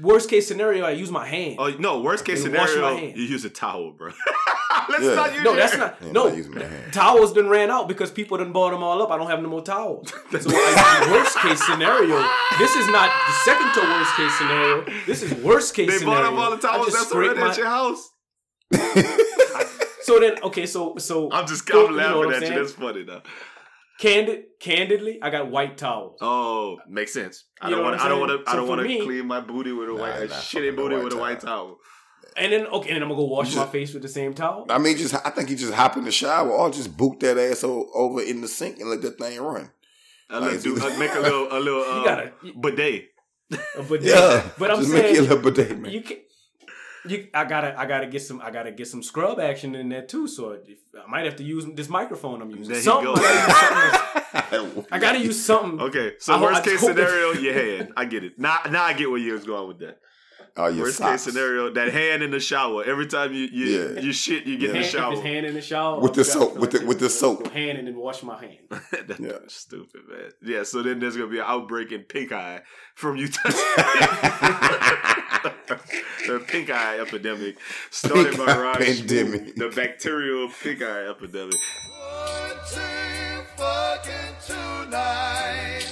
[0.00, 1.56] Worst case scenario, I use my hand.
[1.58, 2.00] Oh no!
[2.00, 4.10] Worst case And scenario, you use a towel, bro.
[4.88, 5.14] Let's Yeah.
[5.14, 5.96] not use no, your that's not.
[6.00, 6.92] Yeah, no, not my hand.
[6.92, 9.10] towels done ran out because people done bought them all up.
[9.10, 10.12] I don't have no more towels.
[10.30, 12.16] So like, worst case scenario,
[12.58, 14.84] this is not the second to worst case scenario.
[15.06, 16.22] This is worst case scenario.
[16.22, 16.36] They scenario.
[16.36, 18.08] bought up all the I towels just that's already my- at your house.
[20.02, 22.50] So then, okay, so so I'm just so, I'm you know laughing what I'm at
[22.50, 22.58] you.
[22.58, 23.20] That's funny though.
[23.98, 26.18] Candid, candidly, I got white towels.
[26.20, 27.44] Oh, makes sense.
[27.60, 27.96] I You don't want.
[27.96, 28.50] what I don't want to.
[28.50, 30.76] I don't So want to clean my booty with a Nah, white, a shitty fucking
[30.76, 31.66] booty white with a white towel.
[31.66, 31.78] towel.
[32.36, 34.34] And then okay, and then I'm gonna go wash You my face with the same
[34.34, 34.66] towel.
[34.68, 37.36] I mean, just I think you just hop in the shower or just boot that
[37.38, 39.70] ass over in the sink and let that thing run.
[40.30, 41.82] I like, do, uh, make a little, a little.
[41.82, 43.04] Uh, You gotta- bidet.
[43.88, 45.90] But Yeah, but I'm just make saying your little bidet, man.
[45.90, 46.18] you can.
[47.08, 50.02] You, I gotta, I gotta get some, I gotta get some scrub action in there
[50.02, 50.28] too.
[50.28, 52.74] So if, I might have to use this microphone I'm using.
[52.74, 53.14] There you go.
[53.16, 53.28] I,
[54.28, 54.86] gotta use something.
[54.92, 55.80] I gotta use something.
[55.80, 57.92] Okay, so I worst I case scenario, your hand.
[57.96, 58.38] I get it.
[58.38, 60.00] Now, now I get where you was going with that.
[60.60, 61.24] Oh, your Worst socks.
[61.24, 62.82] case scenario, that hand in the shower.
[62.84, 64.00] Every time you you, Yeah.
[64.00, 64.76] you shit, you get Yeah.
[64.76, 65.12] in the shower.
[65.12, 67.44] it's hand in the shower With the soap, with the- with the soap.
[67.44, 68.58] go hand and then wash my hand.
[69.06, 69.38] That's Yeah.
[69.46, 70.32] stupid, man.
[70.42, 72.62] Yeah, so then there's gonna be an outbreak in pink eye
[72.96, 73.52] from you touching
[76.26, 77.56] the pink eye epidemic
[77.90, 78.78] started Pink by eye Raj.
[78.78, 79.54] pandemic.
[79.54, 81.54] The bacterial pink eye epidemic.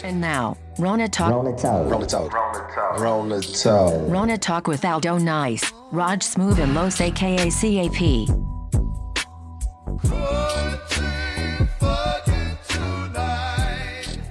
[0.04, 1.30] And now, Rona Talk.
[1.32, 1.90] Rona Talk.
[1.90, 2.32] Rona Talk.
[3.00, 4.10] Rona Talk.
[4.10, 8.28] Rona Talk with Aldo Nice, Raj Smooth, and Los aka CAP.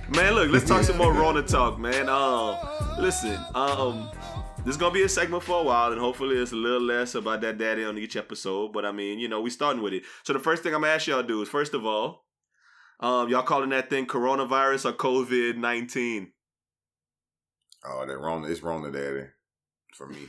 [0.10, 2.08] Man, look, let's talk some more Rona talk, man.
[2.08, 2.58] Um,
[2.98, 4.10] listen, um,
[4.60, 7.16] this is gonna be a segment for a while, and hopefully it's a little less
[7.16, 8.72] about that daddy on each episode.
[8.72, 10.04] But I mean, you know, we starting with it.
[10.24, 12.24] So the first thing I'm gonna ask y'all to do is, first of all,
[13.00, 16.32] um, y'all calling that thing coronavirus or COVID nineteen?
[17.88, 18.46] Oh, that wrong.
[18.50, 19.28] It's wrong to daddy
[19.94, 20.28] for me.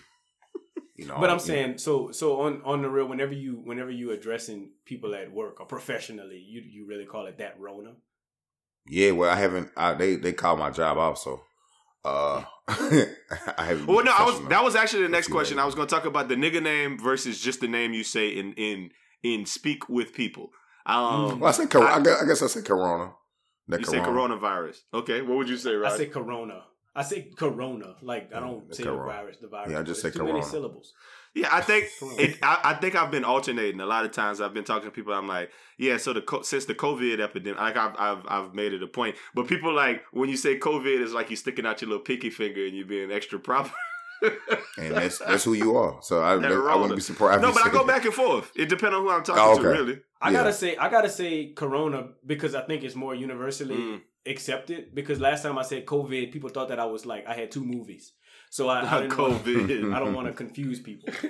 [0.97, 3.91] You know, But I'm you- saying, so so on on the real, whenever you whenever
[3.91, 7.95] you addressing people at work or professionally, you you really call it that Rona.
[8.89, 9.71] Yeah, well, I haven't.
[9.77, 11.41] I, they they called my job off, so
[12.05, 13.87] uh, I haven't.
[13.87, 15.57] Well, no, I was that was actually the next question.
[15.57, 15.63] days.
[15.63, 18.53] I was gonna talk about the nigga name versus just the name you say in
[18.55, 18.91] in
[19.23, 20.51] in speak with people.
[20.87, 23.13] Um, Well, I said, cor- I, guess, I guess I said Corona.
[23.69, 24.79] That you say coronavirus.
[24.95, 25.91] Okay, what would you say, right?
[25.93, 26.63] I say Corona.
[26.95, 27.97] I say Corona.
[28.01, 29.01] Like I don't the say corona.
[29.01, 29.37] the virus.
[29.43, 29.73] The virus.
[29.73, 30.47] Yeah, I just It's say too many Corona.
[30.47, 30.93] syllables.
[31.35, 34.41] Yeah, I think it, I, I think I've been alternating a lot of times.
[34.41, 35.13] I've been talking to people.
[35.13, 35.97] I'm like, yeah.
[35.99, 39.17] So the since the COVID epidemic, like I've, I've I've made it a point.
[39.35, 42.31] But people like when you say COVID, it's like you're sticking out your little pinky
[42.31, 43.73] finger and you're being extra proper.
[44.23, 44.33] and
[44.95, 45.99] that's that's who you are.
[46.03, 46.79] So I, That I Rona.
[46.83, 47.43] wouldn't be surprised.
[47.43, 48.51] no, but I go back and forth.
[48.57, 49.69] It depends on who I'm talking Oh, to.
[49.69, 50.01] Really.
[50.21, 50.39] I Yeah.
[50.39, 54.01] gotta say, I gotta say Corona because I think it's more universally Mm.
[54.27, 54.95] accepted.
[54.95, 57.65] Because last time I said COVID, people thought that I was like I had two
[57.65, 58.13] movies.
[58.49, 59.93] So I, I didn't wanna- COVID.
[59.95, 61.13] I don't want to confuse people.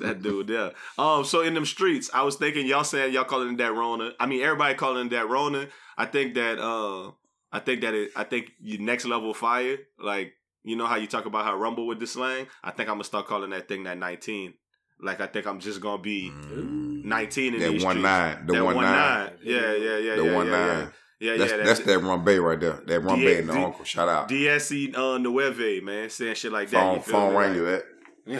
[0.00, 0.70] that dude, yeah.
[0.98, 4.12] Um, so in them streets, I was thinking y'all saying y'all calling it that Rona.
[4.20, 5.68] I mean, everybody calling it that Rona.
[5.96, 7.12] I think that uh,
[7.52, 8.10] I think that it.
[8.16, 9.78] I think you next level fire.
[9.98, 12.46] Like you know how you talk about how Rumble with the slang.
[12.62, 14.54] I think I'm gonna start calling that thing that 19.
[15.00, 18.02] Like I think I'm just gonna be 19 in that these one streets.
[18.02, 20.66] nine, the that one nine, Yeah, yeah, yeah, the yeah, one yeah, nine.
[20.78, 20.88] yeah.
[21.18, 22.78] Yeah, That's yeah, that's that Ron Bay right there.
[22.86, 23.84] That Ron D- Bay and the D- uncle.
[23.86, 24.28] Shout out.
[24.28, 26.76] DSC uh, Nueve, man, saying shit like that.
[26.82, 27.38] phone you feel phone me?
[27.38, 27.84] rang you that.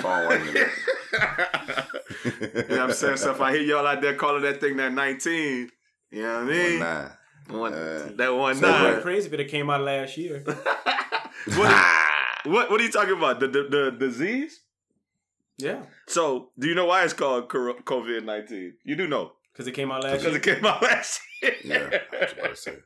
[0.03, 1.89] Phone rang you that.
[2.45, 3.17] you know what I'm saying?
[3.17, 5.71] So if I hear y'all out there calling that thing that 19,
[6.11, 6.79] you know what I One mean?
[6.81, 7.11] nine.
[7.49, 9.01] One, Uh, that one so nine.
[9.03, 10.43] crazy if it came out last year.
[11.55, 11.87] what,
[12.45, 13.41] what what are you talking about?
[13.41, 14.61] The the, the disease?
[15.59, 18.75] Yeah, So do you know why it's called COVID 19?
[18.85, 19.33] You do know.
[19.53, 20.37] because it came out last Because year.
[20.37, 21.55] it came out last year.
[21.65, 22.77] Yeah, I was about to say.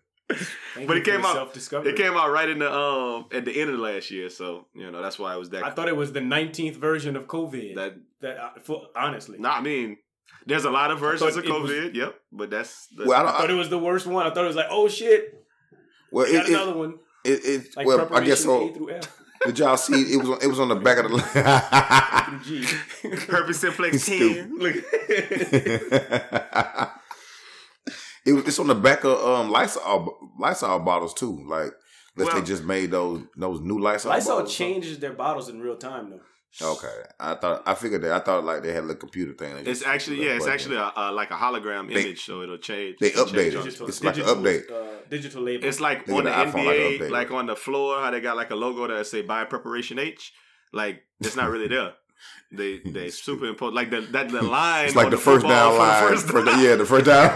[0.76, 3.70] Thank but it came out- It came out right in the um at the end
[3.70, 5.64] of last year, so you know that's why it was that.
[5.64, 7.74] I thought it was the 19th version of COVID.
[7.74, 9.96] that that uh, for, honestly, no, I mean,
[10.46, 11.94] there's a lot of versions of thought it was- COVID.
[11.96, 13.36] yep, but that's, that's Well, I I don't.
[13.40, 14.24] thought it was the worst one.
[14.24, 15.44] I thought it was like, oh shit,
[16.12, 16.94] well, I got it, another it, one.
[17.24, 18.68] it, it, Like well, I guess so.
[19.44, 19.54] A through F.
[19.54, 20.14] Did y'all see?
[20.14, 22.40] It was on, it was on the back of the.
[22.44, 22.64] G.
[23.32, 24.48] Herpes simplex Stupid.
[24.48, 24.58] 10.
[24.58, 24.76] Look.
[28.26, 28.46] it was.
[28.46, 31.44] It's on the back of um Lysol Lysol bottles too.
[31.48, 31.72] Like,
[32.16, 34.10] unless Well- they just made those those new Lysol.
[34.10, 34.54] Lysol bottles.
[34.54, 36.20] changes their bottles in real time though.
[36.60, 36.88] Okay,
[37.20, 38.12] I thought I figured that.
[38.12, 39.56] I thought like they had a little computer thing.
[39.58, 42.42] It's just- actually yeah, it's but- actually a, a, like a hologram They- image, so
[42.42, 42.96] it'll change.
[43.00, 43.62] they it'll change it.
[43.62, 44.70] Digital, It's like an update.
[44.70, 44.74] Uh,
[45.08, 45.64] digital label.
[45.68, 47.10] It's like They on the got iPhone NBA, update.
[47.10, 50.32] like on the floor, how they got like a logo that say "Buy Preparation H."
[50.72, 51.92] Like it's not really there.
[52.52, 54.86] They they superimpose like the that the line.
[54.86, 56.08] It's like on the, first football down for the line.
[56.08, 56.60] first First- down.
[56.64, 57.30] yeah, the first down.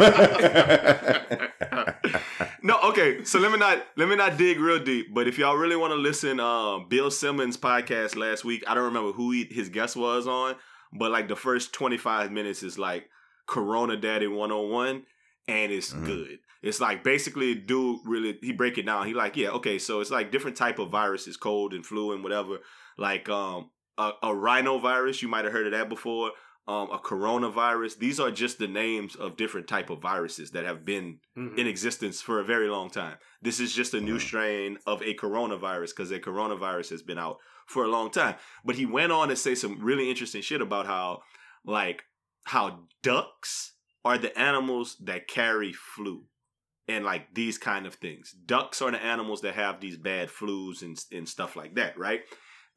[2.65, 3.23] no, okay.
[3.25, 5.15] So let me not let me not dig real deep.
[5.15, 8.65] But if y'all really want to listen, um, Bill Simmons podcast last week.
[8.67, 10.57] I don't remember who he, his guest was on,
[10.93, 13.09] but like the first twenty five minutes is like
[13.47, 15.03] Corona Daddy one on one,
[15.47, 16.07] and it's Mhm.
[16.07, 16.39] good.
[16.63, 19.07] It's like basically, dude really he break it down.
[19.07, 22.23] He like, yeah, okay, so it's like different type of viruses, cold and flu and
[22.25, 22.59] whatever.
[22.97, 26.33] Like um a, a rhinovirus, you might have heard of that before.
[26.67, 27.99] Um, a coronavirus.
[27.99, 31.59] These are just the names of different type of viruses that have been Mhm.
[31.59, 33.19] in existence for a very long time.
[33.43, 34.21] This is just a new Mhm.
[34.27, 38.37] strain of a coronavirus because a coronavirus has been out for a long time.
[38.65, 41.23] But he went on to say some really interesting shit about how,
[41.65, 42.05] like,
[42.45, 46.27] how ducks are the animals that carry flu
[46.89, 48.33] and like these kind of things.
[48.33, 52.23] Ducks are the animals that have these bad flus and, and stuff like that, right?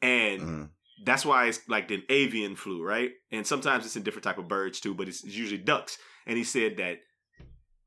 [0.01, 0.69] And Mhm.
[1.03, 3.11] That's why it's like the avian flu, right?
[3.31, 5.97] And sometimes it's in different type of birds too, but it's usually ducks.
[6.25, 6.99] And he said that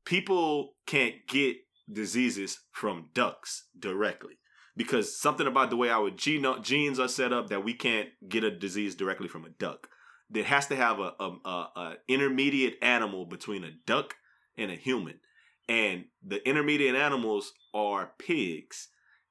[0.05, 1.57] people can't get
[1.91, 4.39] diseases from ducks directly
[4.75, 8.43] because something about the way our gene- genes are set up that we can't get
[8.43, 9.89] a disease directly from a duck.
[10.29, 14.15] There has to have a, a, a, a intermediate animal between a duck
[14.57, 15.19] and a human,
[15.67, 18.87] and the intermediate animals are pigs,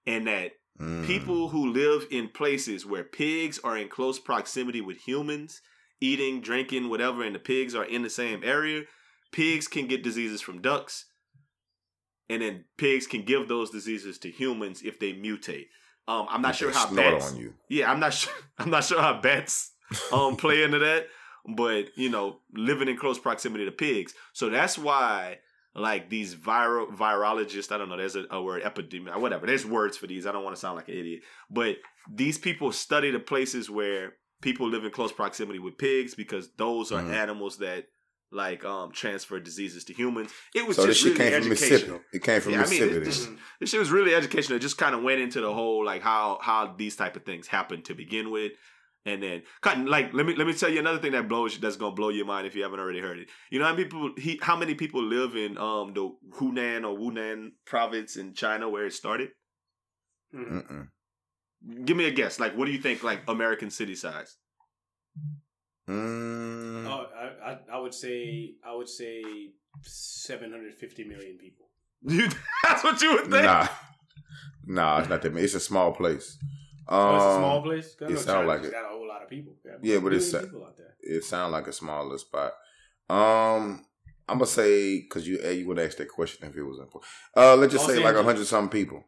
[0.06, 1.06] and that Mhm.
[1.06, 5.60] people who live in places where pigs are in close proximity with humans,
[6.00, 8.84] eating, drinking, whatever, and the pigs are in the same area,
[9.32, 11.04] pigs can get diseases from ducks.
[12.28, 15.66] And then pigs can give those diseases to humans if they mutate.
[16.06, 17.32] Um, I'm not sure how bats.
[17.32, 17.54] on you.
[17.68, 18.32] Yeah, I'm not sure.
[18.58, 19.72] I'm not sure how bats
[20.12, 21.08] um play into that,
[21.56, 25.38] but you know, living in close proximity to pigs, so that's why
[25.74, 27.70] like these viral virologists.
[27.72, 27.96] I don't know.
[27.96, 29.46] There's a, a word epidemic, whatever.
[29.46, 30.26] There's words for these.
[30.26, 31.76] I don't want to sound like an idiot, but
[32.12, 36.90] these people study the places where people live in close proximity with pigs because those
[36.92, 37.12] are Mhm.
[37.12, 37.84] animals that
[38.32, 40.30] like um transfer diseases to humans.
[40.54, 42.00] It was So this just shit really came from Mississippi.
[42.12, 42.96] It came from Yeah, I mean, Mississippi.
[42.96, 44.56] it- this- this- this shit was really educational.
[44.56, 47.48] It just kind of went into the whole like how how these type of things
[47.48, 48.52] happen to begin with,
[49.06, 51.58] and then kind of, like let me let me tell you another thing that blows
[51.58, 53.28] that's gonna blow your mind if you haven't already heard it.
[53.50, 56.98] You know how many people he how many people live in um the Hunan or
[56.98, 59.30] Wunan province in China where it started?
[60.34, 60.66] Mhm.
[60.66, 60.88] Mm-mm.
[61.84, 62.40] Give me a guess.
[62.40, 63.02] Like, what do you think?
[63.02, 64.36] Like American city size?
[65.88, 66.86] Mm.
[66.86, 69.22] Oh, I, I, I would say I would say
[69.82, 71.66] 750 million people.
[72.02, 72.30] You,
[72.64, 73.44] that's what you would think.
[73.44, 73.68] Nah,
[74.64, 75.44] nah, it's not that many.
[75.44, 76.38] It's a small place.
[76.90, 77.96] Um, Oh, it's a small place.
[78.00, 78.72] it know sound like it.
[78.72, 79.54] got a whole lot of people.
[79.82, 80.94] Yeah, but it's- people out there.
[81.00, 82.52] It sounds like a smaller spot.
[83.08, 83.84] Um,
[84.28, 87.10] I'm gonna say because you eh, you would ask that question if it was important.
[87.36, 89.04] Uh, let's just Los say like a hundred something people.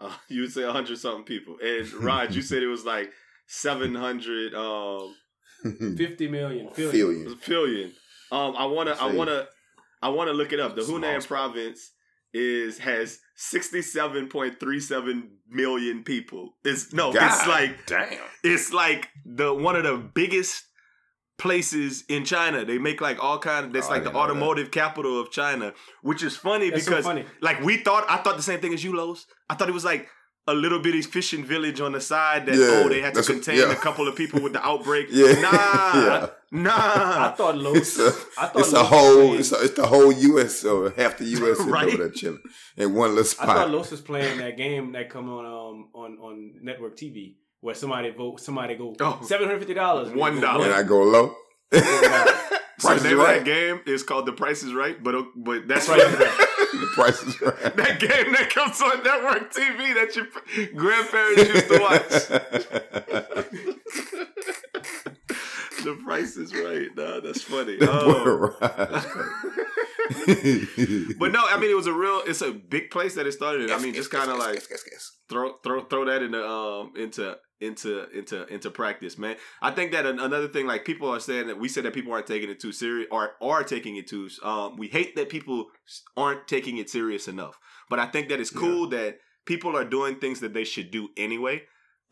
[0.00, 1.56] Uh, you would say hundred something people.
[1.62, 3.12] And Rod, you said it was like
[3.46, 5.14] seven hundred um
[5.62, 6.68] 50 million.
[6.76, 6.92] Billion.
[7.24, 7.38] Billion.
[7.46, 7.92] billion.
[8.32, 9.46] Um, I wanna, I wanna,
[10.02, 10.74] I wanna look it up.
[10.76, 11.92] The Hunan province
[12.34, 16.54] is has sixty seven point three seven million people.
[16.64, 18.18] It's no, it's like damn.
[18.42, 20.64] it's like the one of the biggest
[21.38, 22.64] places in China.
[22.64, 24.18] They make like all kind of that's Oh, like the didn't that.
[24.30, 25.72] automotive capital of China,
[26.02, 27.24] which is funny That's so because funny.
[27.40, 29.26] like we thought I thought the same thing as you, Los.
[29.48, 30.08] I thought it was like
[30.46, 33.58] a little bitty fishing village on the side that Yeah, oh they had to contain
[33.58, 33.72] yeah.
[33.72, 35.08] a couple of people with the outbreak.
[35.10, 35.40] Yeah.
[35.40, 35.50] Nah,
[35.94, 36.26] Yeah.
[36.52, 37.28] nah.
[37.28, 37.76] I thought Los.
[37.76, 38.06] It's a,
[38.38, 40.64] I thought it's a whole, it's, a, it's the whole U.S.
[40.64, 41.58] or half the U.S.
[41.60, 41.86] is Right.
[41.88, 42.42] over there chilling
[42.76, 43.48] in one little spot.
[43.48, 43.70] I thought spot.
[43.70, 48.10] Los was playing that game that come on um on on network TV where somebody
[48.10, 49.20] vote somebody go Oh.
[49.24, 50.66] seven hundred fifty dollars One dollar.
[50.66, 51.34] and I go low.
[51.72, 53.38] So Price the is name of Right.
[53.38, 56.00] that game is called The Price is Right, but but that's right.
[56.80, 57.76] the price is right.
[57.76, 60.26] that game that comes on network TV that your
[60.74, 62.10] grandparents used to watch.
[65.84, 66.88] the Price is Right.
[66.96, 67.78] Nah, that's funny.
[67.86, 68.54] Um,
[71.18, 72.22] but no, I mean it was a real.
[72.26, 73.62] It's a big place that it started.
[73.70, 73.70] in.
[73.70, 74.62] I mean, just kind of like
[75.28, 79.36] throw throw throw that into um into into into into practice, man.
[79.62, 82.12] I think that an- another thing, like people are saying that we said that people
[82.12, 84.28] aren't taking it too serious or are taking it too.
[84.42, 85.66] Um, we hate that people
[86.16, 87.58] aren't taking it serious enough.
[87.88, 91.08] But I think that it's cool that people are doing things that they should do
[91.16, 91.62] anyway.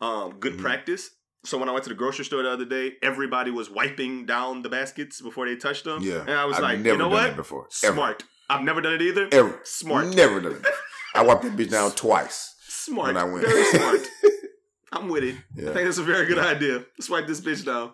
[0.01, 0.61] um, good Mhm.
[0.61, 1.11] practice.
[1.45, 4.61] So when I went to the grocery store the other day, everybody was wiping down
[4.61, 6.01] the baskets before they touched them.
[6.01, 7.23] Yeah, and I was I've like, never you know what?
[7.23, 7.67] that before.
[7.83, 7.93] Ever.
[7.95, 8.23] Smart.
[8.49, 9.27] I've never done it either.
[9.31, 9.59] Ever.
[9.63, 10.07] Smart.
[10.07, 10.65] Never done it.
[11.15, 12.55] I wiped that bitch down twice.
[12.67, 13.07] Smart.
[13.07, 13.45] When I went.
[13.45, 13.99] Very smart.
[14.93, 15.35] I'm with it.
[15.57, 16.85] I think that's a very good idea.
[16.99, 17.93] Swipe this bitch down.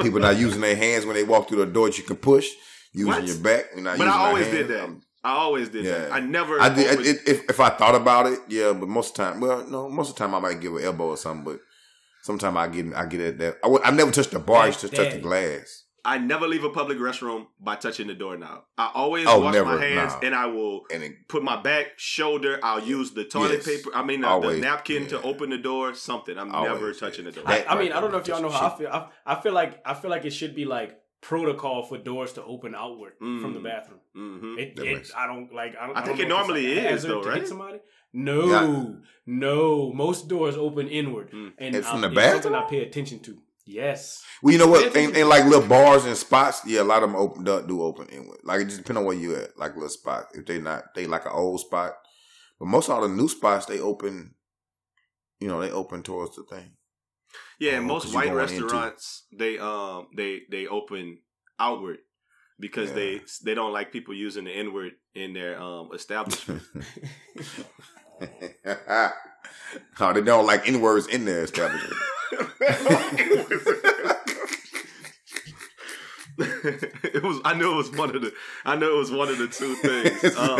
[0.00, 2.48] People not using their hands when they walk through the door that you can push.
[2.92, 3.24] Using What?
[3.24, 3.64] your back.
[3.74, 4.84] You're not But I always did that.
[4.84, 6.08] Um, I always did that.
[6.08, 6.14] Yeah.
[6.14, 6.60] I never.
[6.60, 7.00] I did.
[7.06, 8.72] It, if if I thought about it, yeah.
[8.72, 9.88] But most of the time, well, no.
[9.88, 11.44] Most of the time, I might give an elbow or something.
[11.44, 11.60] But
[12.22, 13.58] sometimes I get I get at that.
[13.64, 14.62] I, would- I never touched the bar.
[14.62, 15.84] I used to touch the glass.
[16.04, 18.62] I never leave a public restroom by touching the doorknob.
[18.78, 20.20] I always Oh, wash never, my hands nah.
[20.26, 22.58] and I will And it, put my back, shoulder.
[22.62, 23.66] I'll use the toilet Yes.
[23.66, 23.90] paper.
[23.94, 25.92] I mean, uh, Always, the napkin to open the door.
[25.94, 26.38] Something.
[26.38, 26.98] I'm Always, never yeah.
[26.98, 27.44] touching the door.
[27.46, 28.88] I, I mean, I don't know if y'all know touch how I feel.
[28.88, 32.44] I, I feel like I feel like it should be like protocol for doors to
[32.44, 33.64] open outward from the Mm.
[33.64, 34.00] bathroom.
[34.14, 35.74] hmm It, it, I don't like.
[35.80, 37.46] I, don't, I think don't it know if it's normally a is, though, right?
[37.46, 37.78] somebody.
[38.12, 38.94] No, Yeah.
[39.26, 39.92] no.
[39.92, 41.52] Most doors open inward, Mm.
[41.58, 42.54] and, And from I- the it's something bathroom?
[42.54, 43.38] I pay attention to.
[43.70, 44.94] Yes, well, you know what?
[44.96, 47.62] Yeah, In, in like little bars and spots, yeah, a lot of them open do,
[47.66, 48.38] do open inward.
[48.42, 49.58] Like it just depends on where you at.
[49.58, 50.34] Like little spots.
[50.38, 51.92] If they not they like an old spot,
[52.58, 54.34] but most of all the new spots they open.
[55.38, 56.72] You know, they open towards the thing.
[57.58, 61.18] Yeah, and most white restaurants they um they they open
[61.58, 61.98] outward
[62.60, 62.94] because Yeah.
[62.94, 66.62] they they don't like people using the inward in their um establishment.
[70.00, 71.94] oh, they don't like N words in their establishment.
[76.38, 77.40] it was.
[77.44, 78.32] I knew it was one of the.
[78.64, 80.36] I know it was one of the two things.
[80.36, 80.58] Um,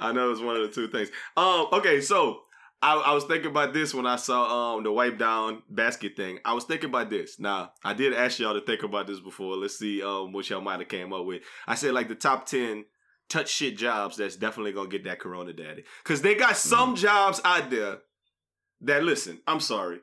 [0.00, 1.08] I know it was one of the two things.
[1.36, 1.66] Um.
[1.72, 2.00] Okay.
[2.00, 2.40] So
[2.82, 6.40] I, I was thinking about this when I saw um the wipe down basket thing.
[6.44, 7.38] I was thinking about this.
[7.38, 9.56] Now I did ask y'all to think about this before.
[9.56, 11.42] Let's see um what y'all might have came up with.
[11.66, 12.84] I said like the top ten
[13.28, 17.40] touch shit jobs that's definitely gonna get that Corona daddy because they got some jobs
[17.44, 17.98] out there
[18.82, 19.40] that listen.
[19.46, 20.00] I'm sorry.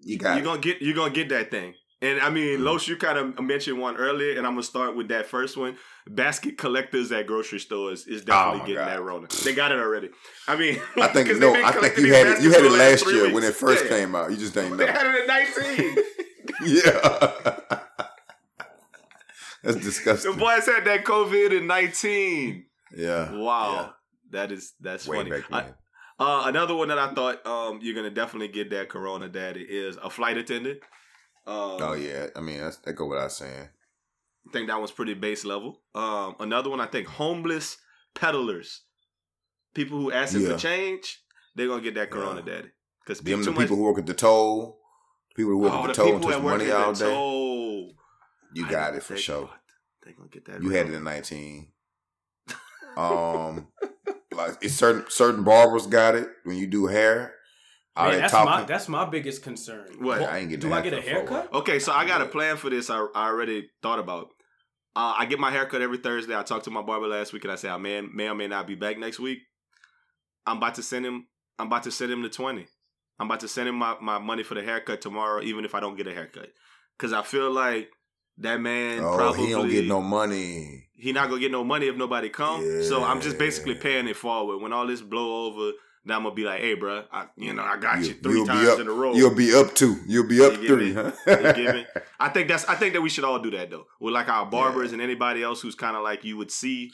[0.00, 0.44] you got You're it.
[0.44, 1.74] gonna get you're gonna get that thing.
[2.02, 2.64] And I mean, Mhm.
[2.64, 5.78] Los, you kind of mentioned one earlier, and I'm gonna start with that first one.
[6.08, 8.88] Basket collectors at grocery stores is definitely Oh getting God.
[8.88, 9.26] that Rona.
[9.44, 10.10] They got it already.
[10.48, 11.54] I mean, I think no.
[11.54, 12.42] I think you had it.
[12.42, 13.90] You had it last year when it first Yeah.
[13.90, 14.30] came out.
[14.32, 14.84] You just They know.
[14.84, 15.96] had it at 19.
[16.64, 17.58] yeah,
[19.62, 20.32] that's disgusting.
[20.32, 22.66] the boys had that COVID in 19.
[22.96, 23.94] Yeah, Wow,
[24.30, 25.30] that is that's way funny.
[25.30, 25.72] back I-
[26.18, 29.96] Uh, another one that I thought um, you're gonna definitely get that Corona daddy is
[30.02, 30.80] a flight attendant.
[31.46, 33.68] Um, oh yeah, I mean that's that go without saying.
[34.48, 35.80] I think that one's pretty base level.
[35.94, 37.78] Um, another one, I think homeless
[38.14, 38.82] peddlers,
[39.74, 40.52] people who ask Yeah.
[40.52, 41.20] for change,
[41.54, 42.54] they're gonna get that Corona Yeah.
[42.54, 42.68] daddy
[43.04, 43.58] because the much.
[43.58, 44.80] people who work at the toll,
[45.34, 47.10] people who work oh, at the toll and touch money all day.
[47.10, 47.94] toll.
[48.54, 49.50] You got it for sure.
[50.04, 50.62] They gonna get that.
[50.62, 51.72] You had it in nineteen.
[52.96, 53.68] Um,
[54.34, 57.34] like it's certain certain barbers got it when you do hair.
[57.94, 58.50] All Man, that's talking.
[58.50, 59.86] my that's my biggest concern.
[59.98, 60.20] What?
[60.20, 61.56] Well, I ain't getting do a I get a haircut for?
[61.58, 62.88] Okay, so I got a plan for this.
[62.88, 64.28] I, I already thought about.
[64.94, 66.36] Uh, I get my haircut every Thursday.
[66.36, 68.48] I talked to my barber last week, and I said I may may or may
[68.48, 69.40] not be back next week.
[70.46, 71.26] I'm about to send him.
[71.58, 72.66] I'm about to send him the twenty.
[73.18, 75.80] I'm about to send him my, my money for the haircut tomorrow, even if I
[75.80, 76.48] don't get a haircut,
[76.98, 77.90] because I feel like
[78.38, 80.88] that man oh, probably he don't get no money.
[80.94, 82.82] he not gonna get no money if nobody come.
[82.82, 84.58] So I'm just basically paying it forward.
[84.58, 85.72] When all this blow over,
[86.04, 88.32] then I'm gonna be like, hey, bro, I, you know, I got you, You- 3
[88.32, 89.14] you'll be times up- in a row.
[89.14, 89.96] You'll be up two.
[90.06, 91.12] You'll be up You three, huh?
[91.26, 91.86] You get me?
[92.18, 92.64] I think that's.
[92.66, 93.86] I think that we should all do that though.
[94.00, 96.90] With like our barbers and anybody else who's kind of like you would see,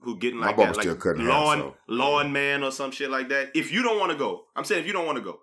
[0.00, 3.50] who getting like that, still like lawn so- lawn man or some shit like that.
[3.54, 5.40] If you don't want to go, I'm saying if you don't want to go,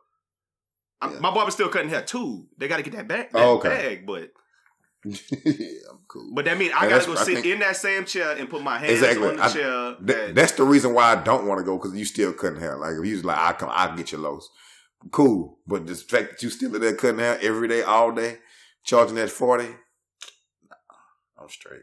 [1.02, 1.20] Yeah.
[1.20, 2.46] my barber's still cutting hair too.
[2.58, 3.70] They got to get that bag, that Oh, okay.
[3.70, 4.28] bag, but yeah,
[5.06, 6.32] I'm cool.
[6.34, 8.62] but that mean I And gotta go sit think- in that same chair and put
[8.62, 9.28] my hands Exactly.
[9.30, 9.72] on the I- chair.
[9.72, 12.60] That- that- that's the reason why I don't want to go because you still cutting
[12.60, 12.78] hair.
[12.78, 14.50] Like if you was like, I come, I get your lows.
[15.12, 18.38] Cool, but the fact that you still in there cutting hair every day, all day,
[18.84, 19.66] charging that forty,
[20.70, 20.76] nah,
[21.42, 21.82] I'm straight.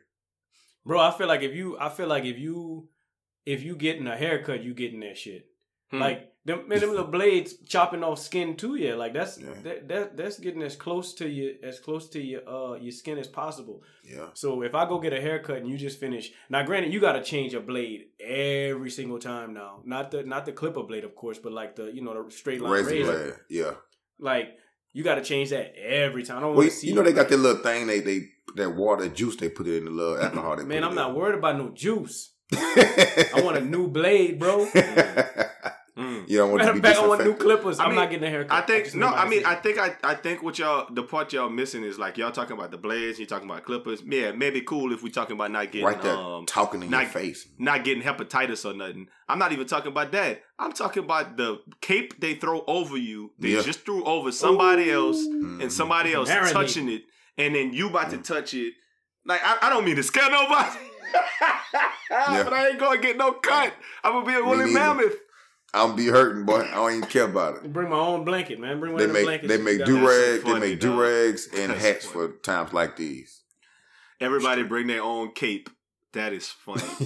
[0.86, 2.88] Bro, I feel like if you I feel like if you
[3.44, 5.46] if you getting a haircut, you getting that shit.
[5.90, 5.98] Hmm.
[5.98, 8.94] Like them man, them little blades chopping off skin too, yeah.
[8.94, 9.54] Like that's Yeah.
[9.64, 13.18] that, that that's getting as close to you as close to your uh your skin
[13.18, 13.82] as possible.
[14.04, 17.00] Yeah, So if I go get a haircut and you just finish now, granted you
[17.00, 19.82] gotta change a blade every single time now.
[19.84, 22.60] Not the not the clipper blade, of course, but like the you know the straight
[22.60, 23.12] line razor razor.
[23.12, 23.34] blade.
[23.50, 23.72] Yeah.
[24.18, 24.48] Like
[24.94, 26.38] you gotta change that every time.
[26.38, 28.00] I don't Well, want you, to see you know they got that little thing they
[28.00, 28.20] they
[28.56, 30.56] that water juice they put it in the little alcohol.
[30.64, 32.32] Man, I'm not worried about no juice.
[32.54, 34.66] I want a new blade, bro.
[36.28, 36.32] Mm.
[36.32, 37.46] You don't want to be fact, I want new disinfected.
[37.46, 37.78] clippers.
[37.80, 38.52] I I'm mean, not getting a haircut.
[38.52, 39.06] I think just no.
[39.08, 42.18] I mean, I think I, I think what y'all the part y'all missing is like
[42.18, 43.18] y'all talking about the blades.
[43.18, 44.02] You're talking about clippers.
[44.06, 47.02] Yeah, maybe cool if we talking about not getting right there, um talking in not-
[47.02, 47.48] your face.
[47.58, 49.08] not getting hepatitis or nothing.
[49.28, 50.42] I'm not even talking about that.
[50.58, 53.30] I'm talking about the cape they throw over you.
[53.38, 53.62] They Yeah.
[53.62, 55.62] just threw over somebody else Mhm.
[55.62, 56.52] and somebody else Marinate.
[56.52, 57.02] touching it,
[57.38, 58.74] and then you about to touch it.
[59.24, 60.78] Like I, I don't mean to scare nobody,
[62.10, 63.72] but I ain't gonna get no cut.
[64.04, 65.12] I'm gonna be a Me woolly neither.
[65.74, 65.90] Mammoth.
[65.90, 66.60] I'm be hurting, boy.
[66.62, 67.72] I don't even care about it.
[67.72, 68.80] Bring my own blanket, man.
[68.80, 69.48] Bring one They of the make blankets.
[69.48, 69.86] they you make got.
[69.86, 70.90] do That's rags, they make dog.
[70.96, 72.28] do rags and That's hats funny.
[72.28, 73.42] for times like these.
[74.20, 75.70] Everybody bring their own cape.
[76.14, 76.80] That is funny.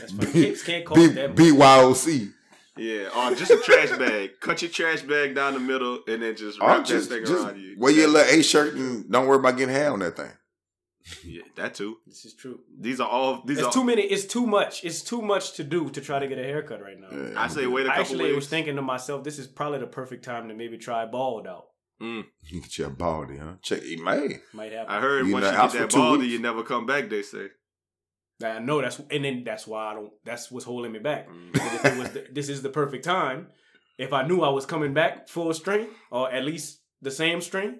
[0.00, 0.32] That's funny.
[0.32, 1.38] Capes can't cost B- that much.
[1.38, 2.32] BYOC.
[2.76, 4.30] yeah, or just a trash bag.
[4.40, 7.44] Cut your trash bag down the middle and then just wrap just, that thing just
[7.46, 7.76] around you.
[7.78, 10.30] wear your little A shirt and don't worry about getting hair on that thing.
[11.22, 11.98] Yeah, that too.
[12.06, 12.60] This is true.
[12.80, 13.42] These are all.
[13.44, 14.02] These It's are too many.
[14.02, 14.84] It's too much.
[14.84, 17.08] It's too much to do to try to get a haircut right now.
[17.10, 18.36] Yeah, I say wait a I couple actually weeks.
[18.36, 21.64] was thinking to myself, this is probably the perfect time to maybe try bald out.
[22.02, 22.24] Mm.
[22.50, 23.54] Get your baldy, huh?
[23.62, 24.38] Check it may.
[24.52, 24.92] Might happen.
[24.94, 27.08] I heard You once you get that two baldy, you never come back.
[27.10, 27.48] They say.
[28.42, 30.10] I know that's and then that's why I don't.
[30.24, 31.28] That's what's holding me back.
[31.28, 31.50] Mm.
[31.54, 33.48] If it was the, this is the perfect time.
[33.98, 37.78] If I knew I was coming back full strength or at least the same strength,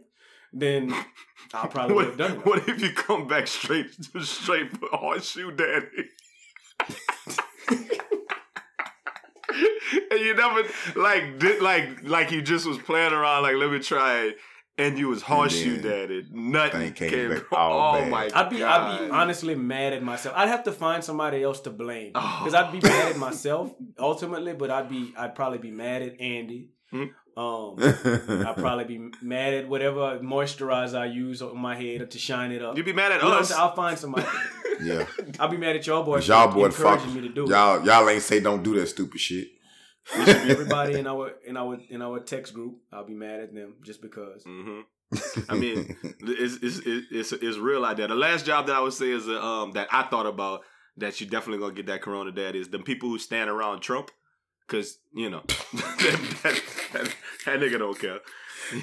[0.54, 0.92] then
[1.54, 2.46] I probably would have done it.
[2.46, 3.86] what if you come back straight,
[4.22, 5.86] straight for horseshoe daddy?
[10.10, 10.62] and you never
[10.96, 14.36] like did like like you just was playing around like let me try it
[14.76, 18.10] and you was horseshoe daddy nothing thing came came, back all oh bad.
[18.10, 20.34] my I'd be god I'd be honestly mad at myself.
[20.36, 22.40] I'd have to find somebody else to blame Oh.
[22.40, 24.54] because I'd be mad at myself ultimately.
[24.54, 26.70] But I'd be I'd probably be mad at Andy.
[26.90, 27.04] Hmm.
[27.36, 27.76] Um,
[28.46, 32.62] I'll probably be mad at whatever moisturizer I use on my head to shine it
[32.62, 32.76] up.
[32.76, 33.60] you'd be mad at You know what I'm us saying?
[33.60, 34.26] I'll find somebody.
[34.82, 35.06] yeah.
[35.40, 37.14] I'll be mad at y'all boys y'all for boy encouraging fuck.
[37.16, 37.50] me to do it.
[37.50, 39.48] Y'all y'all ain't say don't do that stupid shit.
[40.16, 44.00] Everybody in our in our in our text group, I'll be mad at them just
[44.02, 44.44] because.
[44.44, 44.80] hmm
[45.48, 48.08] I mean, it's, it's it's it's real out there.
[48.08, 50.62] The last job that I would say is uh, um that I thought about
[50.96, 52.32] that you definitely gonna get that corona.
[52.32, 54.10] That is the people who stand around Trump,
[54.66, 56.62] because you know that, that,
[56.92, 57.14] that,
[57.46, 58.18] that nigga don't care.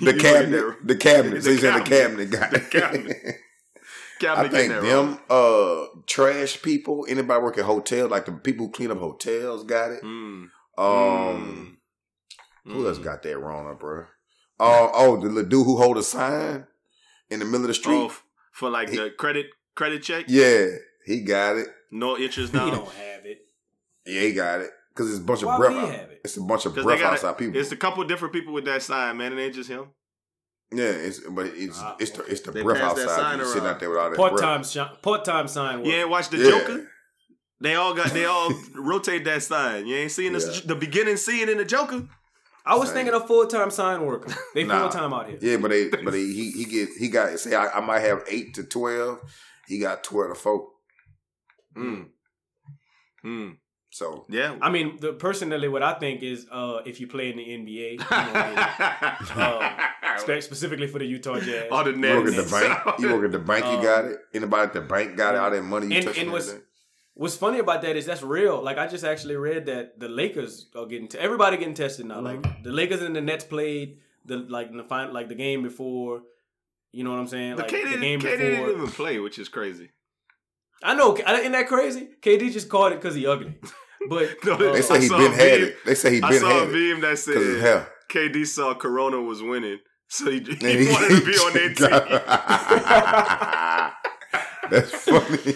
[0.01, 1.43] The cabinet, get that- the cabinet.
[1.43, 2.31] So The you said the cabinet.
[2.31, 2.49] cabinet guy.
[2.49, 3.17] The cabinet.
[4.21, 5.09] I cabinet think getting that wrong.
[5.13, 9.63] them uh trash people, anybody work at hotels, like the people who clean up hotels,
[9.63, 10.03] got it.
[10.03, 10.49] Mm.
[10.77, 11.77] Um,
[12.65, 12.87] who Mm.
[12.87, 14.01] else got that wrong, up, bro?
[14.59, 16.67] Uh, oh, the dude who hold a sign
[17.31, 17.95] in the middle of the street.
[17.95, 18.15] Oh,
[18.53, 20.25] for like He- the credit credit check?
[20.27, 20.67] Yeah,
[21.05, 21.67] he got it.
[21.89, 22.65] No interest now.
[22.65, 22.77] He now.
[22.77, 23.39] don't have it.
[24.05, 24.69] Yeah, he got it.
[24.93, 25.83] Because it's a bunch Why of would breath.
[25.83, 26.21] out- have it?
[26.25, 27.59] It's a bunch of breath they got outside people.
[27.59, 29.33] It's a couple different people with that sign, man.
[29.37, 29.85] It ain't just him.
[30.73, 33.17] yeah, it's but it's Ah, it's the it's the They breath passed that outside.
[33.21, 33.73] sign You sitting around.
[33.75, 35.87] out there with all that part time shi- part time sign work.
[35.87, 36.49] You ain't watched the Yeah.
[36.51, 36.87] Joker?
[37.61, 39.85] They all got they all rotate that sign.
[39.87, 40.67] You ain't seen this, Yeah.
[40.67, 42.07] the beginning scene in the Joker?
[42.65, 42.95] I was Same.
[42.97, 44.33] thinking of full time sign worker.
[44.53, 44.81] They Nah.
[44.81, 45.37] full time out here.
[45.41, 48.23] Yeah, but they but he he, he get he got say I, I might have
[48.27, 49.19] eight to twelve.
[49.67, 50.67] He got twelve to four.
[51.77, 52.07] Mm.
[53.25, 53.57] Mm.
[53.93, 54.55] So Yeah.
[54.61, 57.91] I mean, the personally, what I think is, uh, if you play in the NBA,
[57.91, 59.59] you know,
[60.15, 62.49] uh, specifically for the Utah Jazz, all the you work at nets.
[62.51, 62.99] the bank.
[62.99, 63.65] You work at the bank.
[63.65, 64.17] You Um, got it.
[64.33, 65.39] Anybody at the bank got it?
[65.39, 66.55] All that money you and- and what's-
[67.13, 68.63] What's funny about that is that's real.
[68.63, 72.21] Like I just actually read that the Lakers are getting t- everybody getting tested now.
[72.21, 72.41] Mm-hmm.
[72.43, 75.61] Like the Lakers and the Nets played the like in the final like the game
[75.61, 76.21] before.
[76.93, 77.57] You know what I'm saying?
[77.57, 78.37] But Like KD, the game KD before.
[78.37, 79.89] didn't even play, which is crazy.
[80.83, 81.15] I know.
[81.15, 82.07] Isn't that crazy?
[82.21, 83.55] KD just called it because he ugly.
[84.09, 85.75] But No, uh, They say he been had it.
[85.85, 87.87] They say he I been saw a it meme that said.
[88.09, 90.55] KD saw Corona was winning, so he, he
[90.85, 91.87] he- wanted to be on their team.
[94.69, 95.55] That's funny.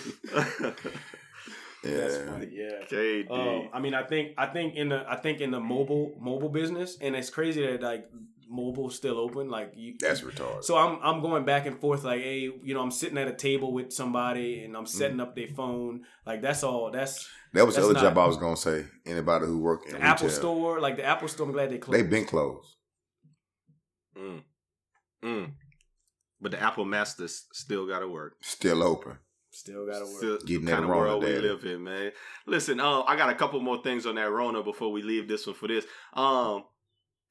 [1.84, 2.26] that's Yeah.
[2.32, 2.50] funny.
[2.52, 2.86] Yeah.
[2.90, 3.32] KD.
[3.32, 6.50] Um, I mean, I think I think in the I think in the mobile mobile
[6.50, 8.06] business, and it's crazy that like
[8.50, 9.50] mobile's still open.
[9.50, 10.64] Like you, That's retarded.
[10.64, 12.04] so I'm I'm going back and forth.
[12.04, 15.36] Like, hey, you know, I'm sitting at a table with somebody, and I'm setting up
[15.36, 16.02] their phone.
[16.26, 16.92] Like that's all.
[16.92, 18.86] That's that was the that's other job I was gonna say.
[19.06, 20.80] Anybody who work in the retail, Apple Store.
[20.80, 21.48] Like the Apple Store.
[21.48, 22.00] I'm glad they closed.
[22.00, 22.76] they've been closed.
[24.18, 24.42] Mm.
[25.24, 25.52] Mm.
[26.42, 28.34] But the Apple Masters still got to work.
[28.42, 29.18] Still open.
[29.52, 30.18] still gotta work.
[30.18, 31.42] Still Getting that kind of Rona, world we daddy.
[31.48, 32.12] live in, man.
[32.46, 35.48] Listen, uh, I got a couple more things on that Rona before we leave this
[35.48, 35.86] one for this.
[36.14, 36.66] Um,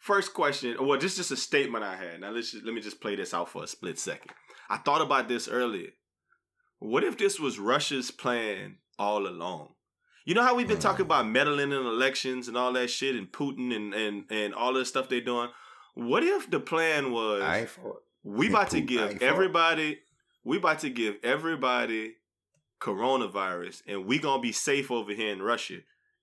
[0.05, 2.20] first question, well, this is just a statement I had.
[2.20, 4.32] Now let's just, let me just play this out for a split second.
[4.68, 5.90] I thought about this earlier.
[6.78, 9.70] What if this was Russia's plan all along?
[10.26, 13.30] You know how we've been talking about meddling in elections and all that shit, and
[13.30, 15.48] Putin and and and all the stuff they're doing.
[15.94, 18.02] What if the plan was I ain't for it.
[18.22, 19.28] we about to give ain't for it.
[19.28, 20.00] everybody
[20.44, 22.16] we about to give everybody
[22.80, 25.78] coronavirus and we gonna be safe over here in Russia.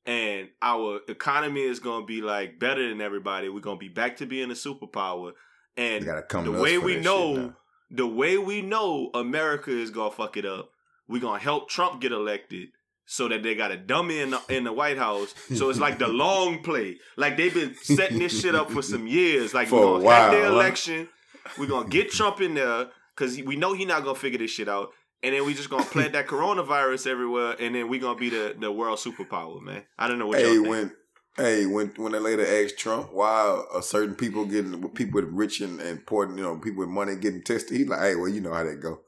[0.06, 3.50] And our economy is gonna be like better than everybody.
[3.50, 5.34] We're gonna be back to being a superpower.
[5.78, 6.06] And
[6.46, 7.54] the way we know,
[7.90, 10.72] the way we know America is gonna fuck it up.
[11.08, 12.70] We're gonna help Trump get elected
[13.06, 15.34] so that they got a dummy in the, in the White House.
[15.56, 16.98] So it's like the long play.
[17.18, 19.54] Like they've been setting this shit up for some years.
[19.54, 21.10] Like For we're a gonna have while, the election.
[21.58, 24.70] We're gonna get Trump in there because we know he not gonna figure this shit
[24.70, 24.92] out.
[25.24, 28.56] And then we just gonna plant that coronavirus everywhere, and then we gonna be the,
[28.60, 29.84] the world superpower, man.
[29.98, 30.92] I don't know what Hey, when
[31.38, 35.62] hey when when they later asked Trump why are certain people getting people with rich
[35.62, 38.54] and, important, you know, people with money getting tested, he like, hey, well, you know
[38.54, 39.02] how that go.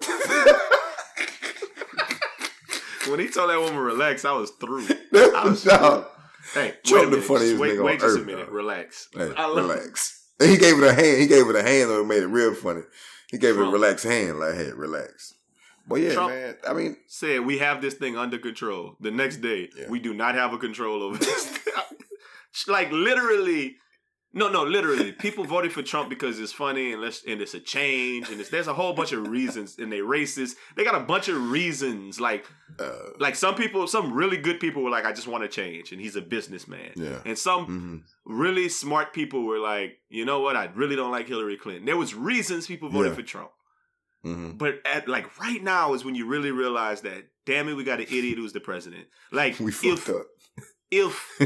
[3.08, 4.86] when he told that woman relax, I was through.
[5.14, 6.06] I was Dog.
[6.54, 7.24] Hey, Trump wait a minute.
[7.24, 8.46] funniest wait, wait just a minute.
[8.46, 8.54] dog.
[8.54, 9.08] Relax.
[9.14, 10.18] Hey, I love relax.
[10.40, 11.20] And he gave it a hand.
[11.20, 12.82] He gave it a hand and made it real funny.
[13.30, 15.34] He gave it a relaxed hand, like, hey, relax.
[15.86, 16.56] But yeah, Trump- man.
[16.68, 18.96] I mean, said we have this thing under control.
[19.00, 19.88] The next day, Yeah.
[19.88, 21.58] we do not have a control over this.
[22.68, 23.76] like literally,
[24.34, 27.60] no, no, literally, people voted for Trump because it's funny and let's and it's a
[27.60, 30.54] change and it's, there's a whole bunch of reasons and they racist.
[30.76, 32.18] They got a bunch of reasons.
[32.20, 32.46] Like,
[32.78, 35.92] uh, like some people, some really good people were like, I just want to change,
[35.92, 36.92] and he's a businessman.
[36.96, 37.18] yeah.
[37.26, 41.26] And some hmm really smart people were like, you know what, I really don't like
[41.26, 41.84] Hillary Clinton.
[41.86, 43.16] There was reasons people voted Yeah.
[43.16, 43.50] for Trump.
[44.22, 47.84] Hmm But at like right now is when you really realize that damn it, we
[47.84, 49.06] got an idiot who's the president.
[49.30, 50.26] Like We if fucked up.
[50.90, 51.28] if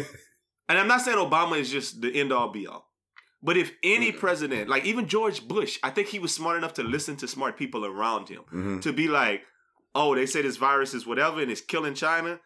[0.68, 2.84] and I'm not saying Obama is just the end all be all.
[3.42, 6.82] But if any president, like even George Bush, I think he was smart enough to
[6.82, 9.42] listen to smart people around him hmm to be like,
[9.94, 12.40] oh, they say this virus is whatever and it's killing China.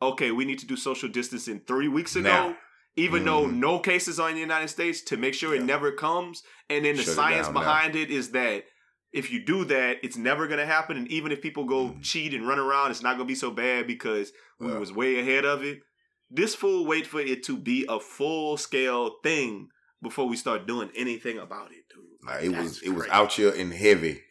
[0.00, 2.28] Okay, we need to do social distancing three weeks ago.
[2.28, 2.56] Now.
[2.94, 3.54] Even though Mhm.
[3.54, 6.42] no cases are in the United States to make sure it never comes.
[6.68, 7.52] And then the Shut it science now.
[7.54, 8.64] behind it is that
[9.12, 10.96] if you do that, it's never gonna happen.
[10.96, 12.02] And even if people go Mhm.
[12.02, 14.78] cheat and run around, it's not gonna be so bad because we Yeah.
[14.78, 15.82] was way ahead of it.
[16.30, 19.68] This fool wait for it to be a full scale thing
[20.02, 22.04] before we start doing anything about it, dude.
[22.26, 24.22] Like, it That's was it was out here and heavy,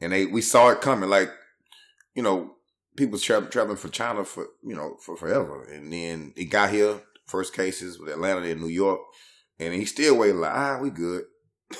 [0.00, 1.10] and they we saw it coming.
[1.10, 1.30] Like
[2.14, 2.56] you know,
[2.96, 7.02] people tra- traveling for China for you know for forever, and then it got here.
[7.26, 9.00] First cases with Atlanta and New York,
[9.58, 11.24] and he still waiting like ah we good.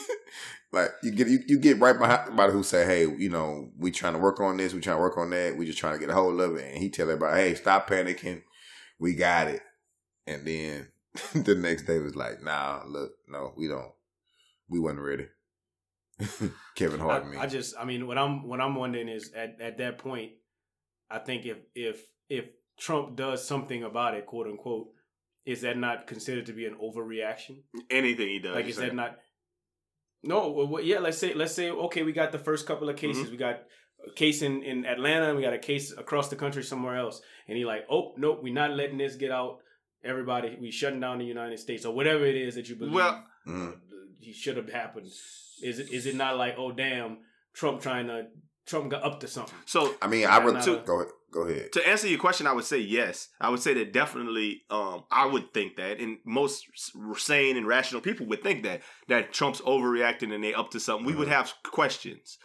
[0.76, 3.90] like you get you, you get right behind somebody who say hey you know we
[3.90, 5.98] trying to work on this we trying to work on that we just trying to
[5.98, 8.42] get a hold of it and he tell everybody hey stop panicking
[8.98, 9.62] we got it
[10.26, 10.88] and then
[11.44, 13.92] the next day was like nah look no we don't
[14.68, 15.26] we wasn't ready.
[16.74, 17.36] Kevin Hart, I, me.
[17.36, 20.32] I just, I mean, what I'm, what I'm wondering is at, at that point,
[21.10, 22.46] I think if, if, if
[22.78, 24.88] Trump does something about it, quote unquote,
[25.44, 27.62] is that not considered to be an overreaction?
[27.90, 28.54] Anything he does.
[28.54, 28.86] like, is say.
[28.86, 29.18] that not?
[30.26, 30.98] No, well, well, yeah.
[30.98, 33.28] Let's say, let's say, okay, we got the first couple of cases.
[33.28, 33.30] Mhm.
[33.30, 33.62] We got
[34.06, 35.28] a case in in Atlanta.
[35.28, 37.20] and We got a case across the country somewhere else.
[37.48, 39.58] And he like, oh nope, we're not letting this get out.
[40.04, 42.94] Everybody, we shutting down the United States or whatever it is that you believe.
[42.94, 43.80] Well- Mhm.
[44.20, 45.06] he should have happened.
[45.06, 47.18] Is it is it not like oh damn
[47.54, 48.26] Trump trying to
[48.66, 49.58] Trump got up to something?
[49.64, 50.78] So I mean, I Yeah, would not too.
[50.84, 51.12] Go ahead.
[51.32, 51.72] Go ahead.
[51.72, 53.28] to answer your question, I would say yes.
[53.40, 54.62] I would say that definitely.
[54.70, 56.64] Um, I would think that, and most
[57.16, 61.04] sane and rational people would think that that Trump's overreacting and they up to something.
[61.06, 62.38] We would have questions,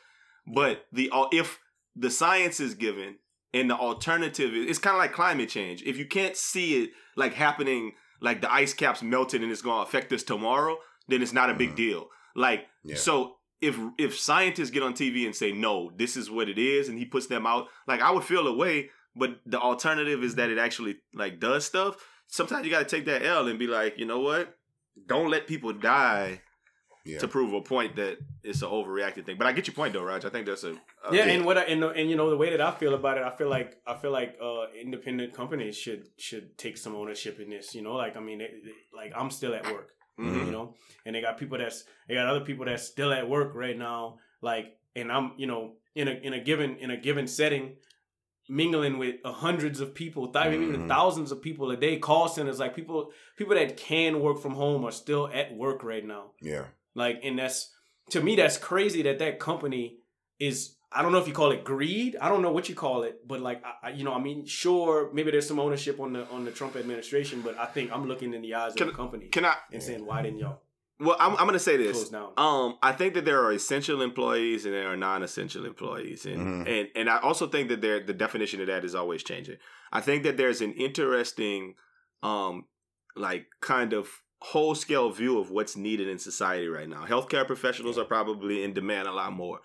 [0.53, 1.59] but the if
[1.95, 3.17] the science is given
[3.53, 5.83] and the alternative is, it's kind of like climate change.
[5.83, 9.83] If you can't see it like happening, like the ice caps melting and it's going
[9.83, 10.77] to affect us tomorrow,
[11.07, 11.75] then it's not a big Mhm.
[11.75, 12.09] deal.
[12.35, 12.95] Like Yeah.
[12.95, 16.89] so if if scientists get on TV and say no, this is what it is,
[16.89, 18.89] and he puts them out, like I would feel a way.
[19.15, 21.95] But the alternative is that it actually like does stuff.
[22.27, 24.55] Sometimes you got to take that L and be like, you know what?
[25.05, 26.41] Don't let people die
[27.05, 27.19] Yeah.
[27.19, 29.37] to prove a point that it's an overreacted thing.
[29.37, 30.23] But I get your point though, Raj.
[30.23, 32.51] I think that's a, a yeah, and what I, and, and you know the way
[32.51, 36.03] that I feel about it, I feel like I feel like uh, independent companies should
[36.17, 37.75] should take some ownership in this.
[37.75, 39.89] You know, like I mean, it, it- like I'm still at work.
[40.19, 40.45] Mhm.
[40.45, 43.53] you know and they got people that's they got other people that's still at work
[43.55, 47.27] right now like and i'm you know in a in a given in a given
[47.27, 47.75] setting
[48.49, 50.87] mingling with uh, hundreds of people th- even Mhm.
[50.87, 54.83] thousands of people a day call centers like people people that can work from home
[54.83, 56.65] are still at work right now Yeah.
[56.95, 57.73] like and that's
[58.09, 59.99] to me that's crazy that that company
[60.39, 62.17] is I don't know if you call it greed.
[62.19, 64.45] I don't know what you call it, but like I, I- you know, I mean,
[64.45, 68.07] sure, maybe there's some ownership on the on the Trump administration, but I think I'm
[68.07, 69.55] looking in the eyes Can- of the company Can I?
[69.71, 70.59] and saying, why didn't y'all
[70.99, 72.09] Well, I'm, I'm going to say close this.
[72.09, 72.33] down?
[72.37, 76.67] Um, I think that there are essential employees and there are non-essential employees, and Mhm.
[76.67, 79.57] and and I also think that there the definition of that is always changing.
[79.93, 81.75] I think that there's an interesting,
[82.23, 82.65] um,
[83.15, 87.05] like kind of whole scale view of what's needed in society right now.
[87.05, 89.59] Healthcare professionals are probably in demand a lot more,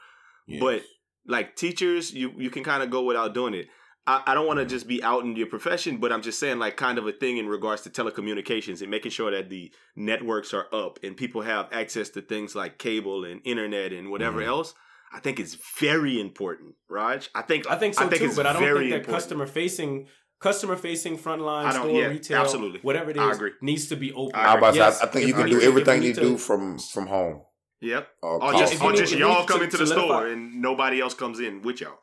[0.46, 0.60] Yes.
[0.60, 0.82] but
[1.28, 3.68] like teachers, you you can kind of go without doing it.
[4.06, 6.58] I, I don't want to just be out in your profession, but I'm just saying
[6.60, 10.54] like kind of a thing in regards to telecommunications and making sure that the networks
[10.54, 14.46] are up and people have access to things like cable and internet and whatever Mhm.
[14.46, 14.74] else.
[15.12, 17.30] I think it's very important, Raj.
[17.34, 19.08] I think I think so too, it's but I don't think that important.
[19.08, 20.06] customer facing
[20.40, 22.80] customer facing frontline I store yeah, retail absolutely.
[22.82, 23.52] whatever it is I agree.
[23.62, 24.38] needs to be open.
[24.38, 26.22] I I, about to say, Yes, I, I think you can do everything if you
[26.22, 27.42] need do from from home.
[27.80, 28.08] Yep.
[28.22, 30.26] Or Or just, you or need- just if you y'all come into the solidify- store
[30.28, 31.98] and nobody else comes in with y'all.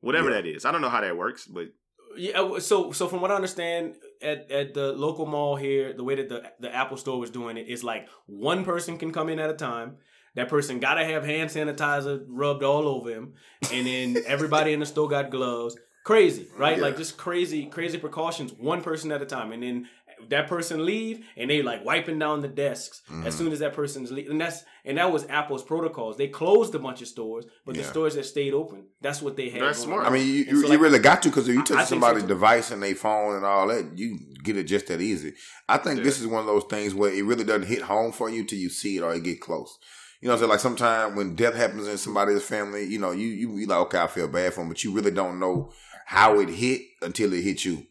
[0.00, 0.36] Whatever Yeah.
[0.42, 0.64] that is.
[0.64, 1.68] I don't know how that works, but
[2.16, 6.04] Yeah, uh, so so from what I understand, at, at the local mall here, the
[6.04, 9.30] way that the the Apple store was doing it is like one person can come
[9.30, 9.96] in at a time.
[10.34, 13.34] That person gotta have hand sanitizer rubbed all over him,
[13.72, 15.76] and then everybody in the store got gloves.
[16.04, 16.76] Crazy, right?
[16.78, 16.82] Yeah.
[16.82, 18.52] Like just crazy, crazy precautions.
[18.52, 19.88] One person at a time, and then
[20.30, 23.26] that person leave, and they like wiping down the desks Mm-hmm.
[23.26, 24.30] as soon as that person's leave.
[24.30, 26.16] And that's and that was Apple's protocols.
[26.16, 29.48] They closed a bunch of stores, but the stores that stayed open, that's what they
[29.50, 29.62] had.
[29.62, 30.06] That's smart.
[30.06, 30.12] on.
[30.12, 31.84] I mean, you, you, so, you really got to because if you I- touch I
[31.84, 35.00] think so, somebody's device and they phone and all that, you get it just that
[35.00, 35.34] easy.
[35.68, 38.30] I think this is one of those things where it really doesn't hit home for
[38.30, 39.76] you till you see it or it get close.
[40.20, 43.26] You know, I so like sometimes when death happens in somebody's family, you know, you
[43.26, 45.72] you you like okay, I feel bad for them, but you really don't know
[46.06, 47.84] how it hit until it hit you.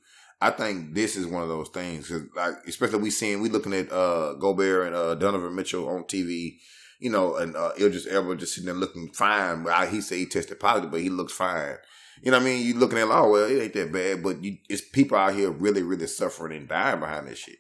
[0.44, 3.74] I think this is one of those things, 'cause, like especially we seeing we looking
[3.74, 6.60] at uh Gobert and uh Donovan Mitchell on TV,
[7.00, 9.68] you know, and uh Idris Elba just sitting there looking fine.
[9.68, 11.78] I, he said he tested positive, but he looks fine.
[12.24, 12.66] You know what I mean?
[12.66, 15.50] You looking at oh well, it ain't that bad, but you, it's people out here
[15.52, 17.58] really, really suffering and dying behind this shit,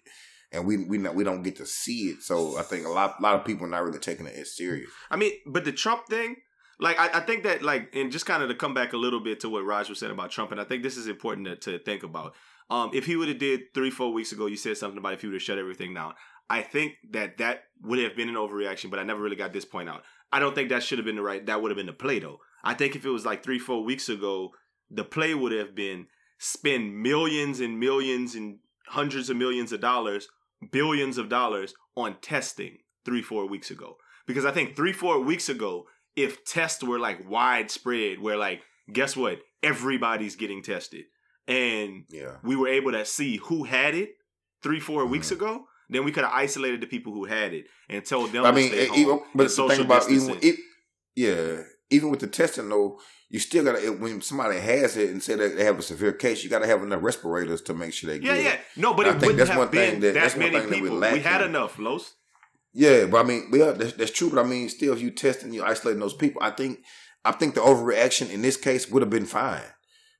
[0.51, 2.21] and we we not, we don't get to see it.
[2.23, 4.55] So I think a lot a lot of people are not really taking it as
[4.55, 4.89] serious.
[5.09, 6.37] I mean, but the Trump thing,
[6.79, 9.19] like I, I think that like and just kind of to come back a little
[9.23, 11.77] bit to what Raj was saying about Trump, and I think this is important to,
[11.77, 12.33] to think about.
[12.71, 15.21] Um, if he would have did three, four weeks ago, you said something about if
[15.21, 16.13] he would have shut everything down.
[16.49, 19.65] I think that that would have been an overreaction, but I never really got this
[19.65, 20.03] point out.
[20.31, 21.45] I don't think that should have been the right.
[21.45, 22.39] That would have been the play though.
[22.63, 24.51] I think if it was like three, four weeks ago,
[24.89, 26.07] the play would have been
[26.39, 30.29] spend millions and millions and hundreds of millions of dollars,
[30.71, 33.97] billions of dollars on testing three, four weeks ago.
[34.25, 38.61] Because I think three, four weeks ago, if tests were like widespread, where like,
[38.91, 39.39] guess what?
[39.61, 41.05] Everybody's getting tested.
[41.51, 44.11] And Yeah, we were able to see who had it
[44.63, 45.37] three, four weeks Mhm.
[45.37, 48.51] ago, then we could have isolated the people who had it and told them I
[48.51, 48.99] to mean, home.
[48.99, 50.55] even, but the thing about even it,
[51.15, 52.99] yeah, even with the testing though,
[53.29, 56.43] you still gotta when somebody has it and say that they have a severe case,
[56.43, 58.43] you gotta have enough respirators to make sure they yeah, good.
[58.45, 58.57] yeah.
[58.77, 60.39] No, but I it think wouldn't that's have one thing been that- that, that's one
[60.45, 60.99] many thing that we people.
[60.99, 62.15] We, had enough, Los.
[62.73, 64.29] Yeah, but I mean, yeah, that's, that's true.
[64.29, 66.41] But I mean, still, if you testing, you isolating those people.
[66.41, 66.79] I think,
[67.25, 69.61] I think the overreaction in this case would have been fine.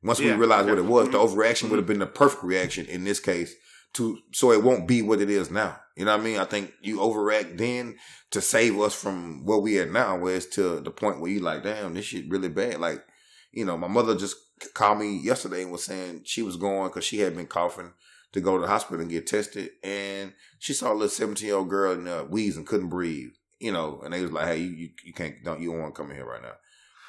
[0.04, 2.86] Once we Yeah, realized what it was, the overreaction would have been the perfect reaction
[2.88, 3.54] in this case.
[3.96, 5.78] To so it won't be what it is now.
[5.98, 6.40] You know what I mean?
[6.40, 7.98] I think you overact then
[8.32, 11.42] to save us from where we at now, where it's to the point where you
[11.42, 12.80] like, damn, this shit really bad.
[12.80, 13.04] Like,
[13.52, 14.38] you know, my mother just
[14.74, 17.92] called me yesterday and was saying she was going because she had been coughing
[18.32, 21.58] to go to the hospital and get tested, and she saw a little seventeen year
[21.58, 23.32] old girl in uh, wheeze and couldn't breathe.
[23.60, 25.96] You know, and they was like, "Hey, you you, you can't don't you don't want
[25.96, 26.54] to come in here right now."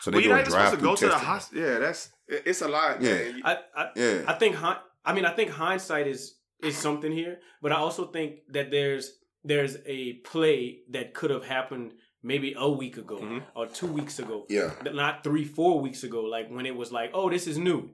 [0.02, 1.64] So they Well, you're doing not even supposed to drive-through go to the hospital.
[1.64, 3.00] Yeah, that's it's a lot.
[3.00, 3.12] Yeah.
[3.14, 3.42] man.
[3.44, 7.70] I, I Yeah, I think I mean I think hindsight is is something here, but
[7.72, 9.12] I also think that there's
[9.44, 11.92] there's a play that could have happened
[12.22, 13.42] maybe a week ago Mhm.
[13.54, 17.10] or two weeks ago, yeah, not three four weeks ago, like when it was like,
[17.14, 17.90] oh, this is new.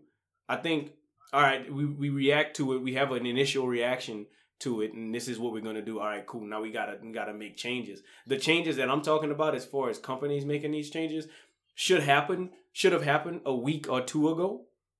[0.49, 0.93] I think
[1.35, 4.27] all right, we we react to it, we have an initial reaction
[4.61, 6.01] to it, and this is what we're gonna do.
[6.01, 6.45] All right, cool.
[6.47, 8.03] Now we gotta we gotta make changes.
[8.27, 11.27] The changes that I'm talking about, as far as companies making these changes,
[11.85, 12.41] should happen
[12.72, 14.49] should have happened a week or two ago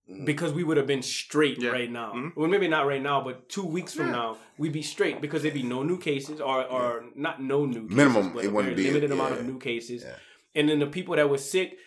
[0.09, 0.25] Mhm.
[0.31, 1.71] because we would have been straight Yeah.
[1.79, 2.13] right now.
[2.15, 2.37] Mhm.
[2.37, 4.13] Well, maybe not right now, but two weeks from Yeah.
[4.21, 6.89] now, we'd be straight because there'd be no new cases, or or
[7.27, 9.41] not no new cases, Minimum, but it wouldn't be- limited amount yeah.
[9.41, 10.03] of new cases.
[10.05, 10.17] Yeah.
[10.57, 11.79] And then the people that were sick,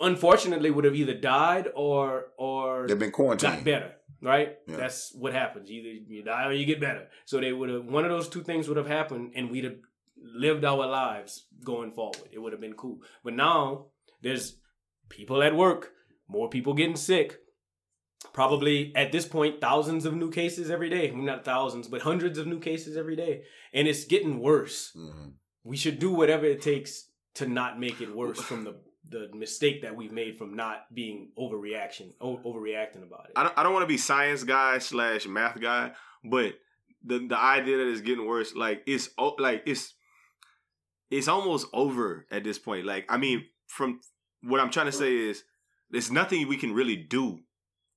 [0.00, 3.64] unfortunately, would have either died or or they've been got quarantined.
[3.64, 3.92] better.
[4.20, 4.50] Right?
[4.68, 4.76] Yeah.
[4.76, 5.68] That's what happens.
[5.70, 7.08] Either you die or you get better.
[7.24, 9.78] So they would have one of those two things would have happened, and we'd have
[10.46, 12.28] lived our lives going forward.
[12.30, 13.02] It would have been cool.
[13.24, 13.86] But now
[14.22, 14.56] there's
[15.08, 15.90] people at work,
[16.28, 17.38] more people getting sick.
[18.32, 21.10] Probably at this point, thousands of new cases every day.
[21.10, 23.42] Well, not thousands, but hundreds of new cases every day.
[23.74, 24.92] And it's getting worse.
[24.96, 25.32] Mhm.
[25.64, 29.82] We should do whatever it takes to not make it worse from the the mistake
[29.82, 33.32] that we've made from not being overreaction, o- overreacting about it.
[33.36, 35.92] I don't, I don't want to be science guy slash math guy,
[36.24, 36.54] but
[37.04, 39.92] the the idea that it's getting worse, like it's like it's
[41.10, 42.86] it's almost over at this point.
[42.86, 43.44] Like I mean,
[43.76, 44.00] from
[44.42, 45.44] what I'm trying to say is,
[45.90, 47.40] there's nothing we can really do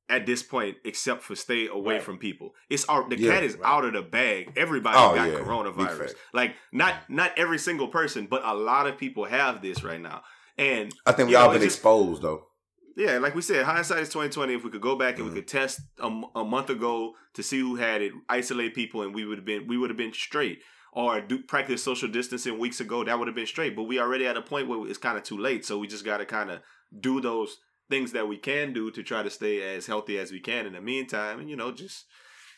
[0.10, 2.04] at this point except for stay away Right.
[2.04, 2.54] from people.
[2.70, 3.68] It's our the Yeah, cat is right.
[3.68, 4.54] out of the bag.
[4.56, 5.40] Everybody Oh, got yeah.
[5.40, 6.14] Coronavirus.
[6.34, 10.22] Like not not every single person, but a lot of people have this right now.
[10.58, 12.48] And I think we all know, been it's just- exposed though.
[12.96, 14.54] yeah, like we said, hindsight is twenty twenty.
[14.54, 15.30] If we could go back and Mhm.
[15.34, 19.26] we could test a month ago to see who had it, isolate people, and we
[19.26, 20.60] would have been we would have been straight.
[20.96, 23.76] Or do practice social distancing weeks ago, that would have been straight.
[23.76, 26.06] But we already at a point where it's kind of too late, so we just
[26.06, 26.62] got to kind of
[26.98, 27.58] do those
[27.90, 30.74] things that we can do to try to stay as healthy as we can in
[30.74, 32.06] the meantime, and you know, just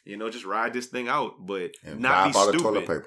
[0.05, 3.03] you know, just ride this thing out, but And not be stupid.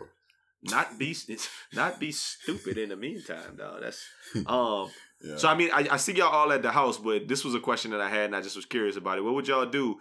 [0.62, 1.16] Not be
[1.72, 3.83] not be stupid in the meantime, dog.
[3.83, 4.05] That's
[4.47, 4.91] um.
[5.22, 5.37] Yeah.
[5.37, 7.61] So I mean, I, I see y'all all at the house, but this was a
[7.61, 9.22] question that I had, and I just was curious about it.
[9.22, 9.97] What would y'all do?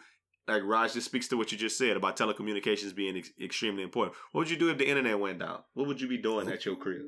[0.50, 4.18] Like Raj, this speaks to what you just said about telecommunications being ex- extremely important.
[4.32, 5.60] What would you do if the internet went down?
[5.74, 7.04] What would you be doing at your crib?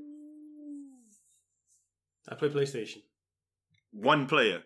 [2.30, 3.02] I play PlayStation.
[3.92, 4.62] One player.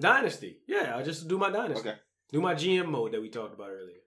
[0.00, 0.58] Dynasty.
[0.66, 1.88] Yeah, I just do my dynasty.
[1.88, 1.98] Okay.
[2.32, 4.00] Do my GM mode that we talked about earlier.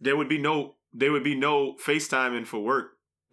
[0.00, 0.76] There would be no.
[0.92, 2.92] There would be no FaceTiming for work.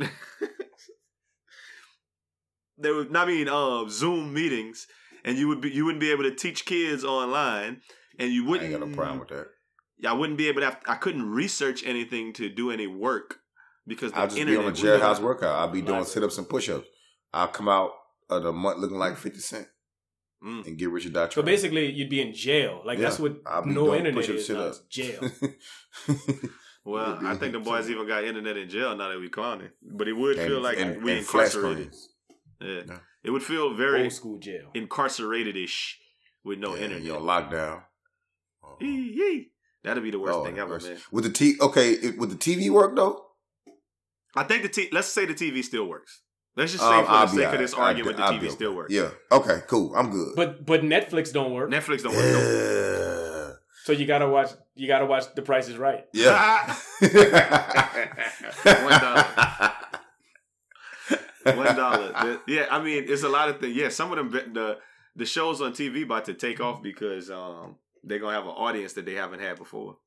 [2.77, 3.15] there would.
[3.15, 4.87] I mean, uh, Zoom meetings,
[5.23, 5.69] and you would be.
[5.69, 7.81] You wouldn't be able to teach kids online,
[8.21, 8.71] and you wouldn't.
[8.71, 9.47] ain't got no problem with that.
[9.97, 10.65] Yeah, I wouldn't be able to.
[10.67, 13.39] Have, I couldn't research anything to do any work
[13.85, 15.55] because the I'll just be on a we don't- jailhouse workout.
[15.59, 16.87] I'll be doing sit ups and push ups.
[17.33, 17.91] I'll come out
[18.29, 19.67] of the month looking like 50 Cent
[20.43, 20.65] Mm.
[20.65, 21.31] and get Richard Dot.
[21.33, 22.81] So basically, you'd be in jail.
[22.83, 24.45] Like Yeah, that's what I'll be no doing internet push-up is.
[24.47, 24.89] sit Now, up.
[24.89, 25.21] jail.
[26.83, 29.69] Well, I think the boys even got internet in jail now that we clowning.
[29.83, 31.93] But it would feel like and, we and incarcerated.
[32.59, 32.81] Yeah.
[32.87, 32.97] Yeah.
[33.23, 34.71] It would feel very Old school jail.
[34.73, 35.99] incarcerated ish
[36.43, 37.03] with no Yeah, internet.
[37.03, 37.83] You're on lockdown.
[38.73, 38.85] Uh-huh.
[38.85, 39.47] Yee, yee.
[39.83, 40.89] That'd be the worst Lord thing ever, mercy.
[40.89, 40.97] man.
[41.11, 43.25] With the T, okay, it, with the TV work though.
[44.35, 46.21] I think the t- let's say the TV still works.
[46.55, 48.47] Let's just say um, for I'll the sake all of this argument, I'll the be
[48.47, 48.93] TV still works.
[48.93, 49.09] Yeah.
[49.31, 49.59] Okay.
[49.67, 49.95] Cool.
[49.95, 50.33] I'm good.
[50.35, 51.71] But but Netflix don't work.
[51.71, 52.23] Netflix don't work.
[52.25, 52.39] no.
[52.39, 53.51] yeah.
[53.83, 54.51] So you gotta watch.
[54.75, 56.05] You gotta watch The Price is Right.
[56.13, 56.75] Yeah.
[58.63, 59.27] One dollar.
[61.43, 62.39] One dollar.
[62.47, 63.75] Yeah, I mean, it's a lot of things.
[63.75, 64.77] Yeah, some of them the
[65.15, 68.93] the shows on TV about to take off because um they're gonna have an audience
[68.93, 69.97] that they haven't had before.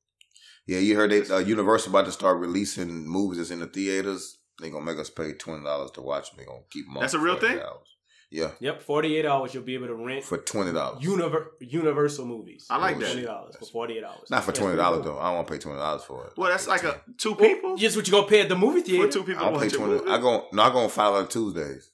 [0.67, 4.37] Yeah, you heard that uh, Universal about to start releasing movies that's in the theaters.
[4.59, 6.39] They're gonna make us pay twenty dollars to watch them.
[6.39, 6.97] They gonna keep them.
[6.99, 7.59] That's a real thing?
[7.59, 7.87] Hours.
[8.31, 11.03] Yeah, Yep, forty eight hours you'll be able to rent for twenty dollars.
[11.03, 12.65] Univer- Universal movies.
[12.69, 13.11] I like that.
[13.11, 14.29] Twenty dollars for forty eight hours.
[14.31, 15.19] Not for twenty dollars though.
[15.19, 16.33] I don't want to pay twenty dollars for it.
[16.35, 17.77] Well, that's like a two Well, people.
[17.77, 19.05] Just what you gonna pay at the movie theater?
[19.05, 19.93] For two people I don't pay twenty.
[19.93, 20.09] movie.
[20.09, 20.63] I go no.
[20.63, 21.91] I go on five on Tuesdays.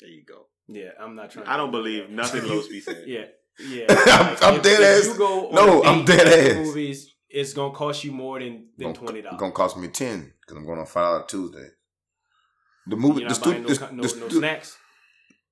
[0.00, 0.46] There you go.
[0.68, 1.46] Yeah, I'm not trying.
[1.46, 3.08] I don't to believe nothing Los be saying.
[3.60, 3.94] Yeah, yeah.
[4.06, 5.06] I'm- I'm if, dead if ass.
[5.12, 6.66] You go on No, a I'm date dead at the ass.
[6.66, 9.40] Movies, it's gonna cost you more than than Gonna- twenty dollars.
[9.40, 11.68] Gonna cost me ten because I'm going on five on Tuesday.
[12.86, 14.76] The movie, You're the not buying studio, no, co- no, the no stu- snacks.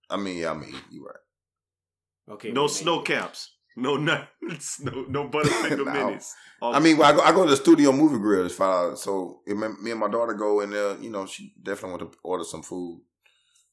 [0.08, 2.34] I mean, yeah, I mean, you right.
[2.34, 3.06] Okay, No well, snow maybe.
[3.06, 3.52] caps.
[3.76, 4.80] No nuts.
[4.84, 5.92] No no butterfinger No.
[5.92, 6.30] minis.
[6.62, 8.46] I mean, well, I go, I go to the studio movie grill.
[8.46, 9.02] It's five dollars.
[9.02, 12.12] So if me me and my daughter go in there, you know, she definitely want
[12.12, 13.02] to order some food.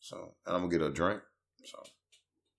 [0.02, 1.22] So and I'm gonna get her a drink.
[1.64, 1.78] So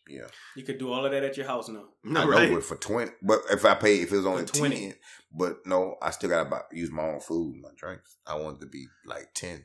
[0.08, 0.26] yeah,
[0.56, 1.84] You could do all of that at your house now.
[2.04, 2.48] no, I right?
[2.50, 4.76] know, but for twenty, but if I pay, if it was only For 20.
[4.76, 4.94] ten,
[5.32, 8.16] but no, I still gotta buy, use my own food, my drinks.
[8.26, 9.64] I want it to be like ten.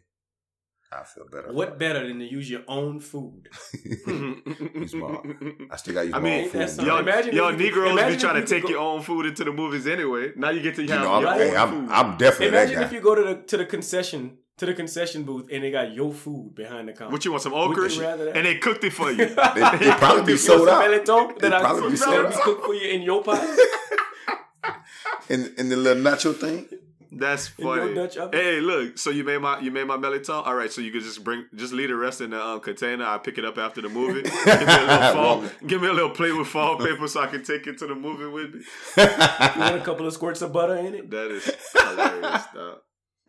[0.92, 1.54] I feel better.
[1.54, 3.48] What better than to use your own food?
[4.88, 5.26] smart.
[5.72, 6.86] I still gotta use I my mean, own food.
[6.86, 9.52] Y'all, Imagine y'all Negroes imagine be trying to take go- your own food into the
[9.52, 10.32] movies anyway.
[10.36, 11.90] Now you get to You have know, I'm, your hey, own I'm, food.
[11.92, 15.24] I'm definitely Imagine that if you go to the to the concession to the concession
[15.24, 17.12] booth and they got your food behind the counter.
[17.12, 18.32] what you want some Would okra?
[18.36, 19.18] And they cooked it for you.
[19.18, 22.34] They, they probably be You sold out mirliton They that I probably be sold out.
[22.41, 23.41] cooked for you in your pot.
[25.30, 26.68] in in the little nacho thing.
[27.12, 27.95] That's funny.
[28.32, 28.99] Hey, look.
[28.99, 30.45] So you made my you made my melatonin.
[30.45, 30.72] All right.
[30.72, 33.03] So you could just bring just leave the rest in the um, container.
[33.03, 34.22] I pick it up after the movie.
[34.45, 35.43] give me a little fall.
[35.66, 37.95] give me a little plate with fall paper so I can take it to the
[37.95, 38.62] movie with me.
[38.97, 41.10] You want a couple of squirts of butter in it?
[41.10, 42.78] That is hilarious, dog.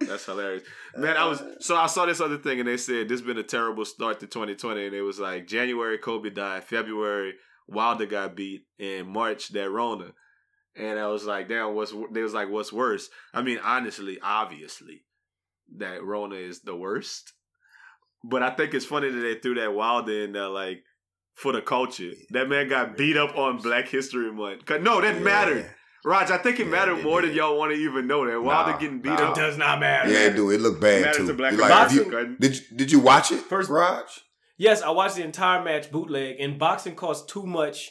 [0.00, 0.62] That's hilarious,
[0.96, 1.16] man.
[1.16, 3.84] I was so I saw this other thing and they said this been a terrible
[3.84, 7.34] start to 2020, and it was like January Kobe died, February
[7.68, 10.12] Wilder got beat, in March that Rona,
[10.74, 13.08] and I was like, damn, what's they was like, what's worse?
[13.34, 15.04] I mean, honestly, obviously,
[15.76, 17.32] that Rona is the worst,
[18.24, 20.82] but I think it's funny that they threw that Wilder in there, like.
[21.34, 24.68] For the culture, that man got beat up on Black History Month.
[24.82, 25.70] No, that mattered.
[26.04, 27.30] Raj, I think it Yeah, mattered it more did.
[27.30, 28.40] than y'all want to even know that.
[28.40, 29.30] Wilder Nah, getting beat nah.
[29.32, 29.36] up.
[29.36, 30.10] It does not matter.
[30.10, 31.26] Yeah, dude, it looked bad Matters too.
[31.28, 34.06] to black like, if you, Boxing- did you did you watch it, First- Raj?
[34.56, 37.90] Yes, I watched the entire match bootleg, and boxing costs too much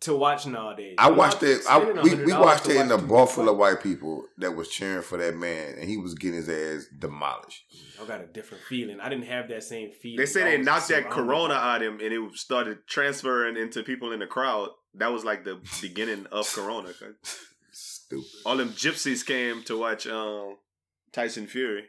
[0.00, 0.96] to watch nowadays.
[0.98, 1.60] I I'm watched it.
[1.68, 4.56] I, we, we watched it in a watch two- bar full of white people that
[4.56, 7.62] was cheering for that man, and he was getting his ass demolished.
[8.02, 8.98] I got a different feeling.
[9.00, 10.16] I didn't have that same feeling.
[10.18, 13.82] They say I they knocked that corona by- out him and it started transferring into
[13.84, 14.70] people in the crowd.
[14.94, 16.90] That was like the beginning of corona.
[17.72, 18.26] Stupid.
[18.44, 20.56] All them gypsies came to watch um,
[21.12, 21.84] Tyson Fury.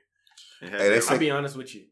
[0.61, 1.85] Hey, they their- say- I'll be honest with you.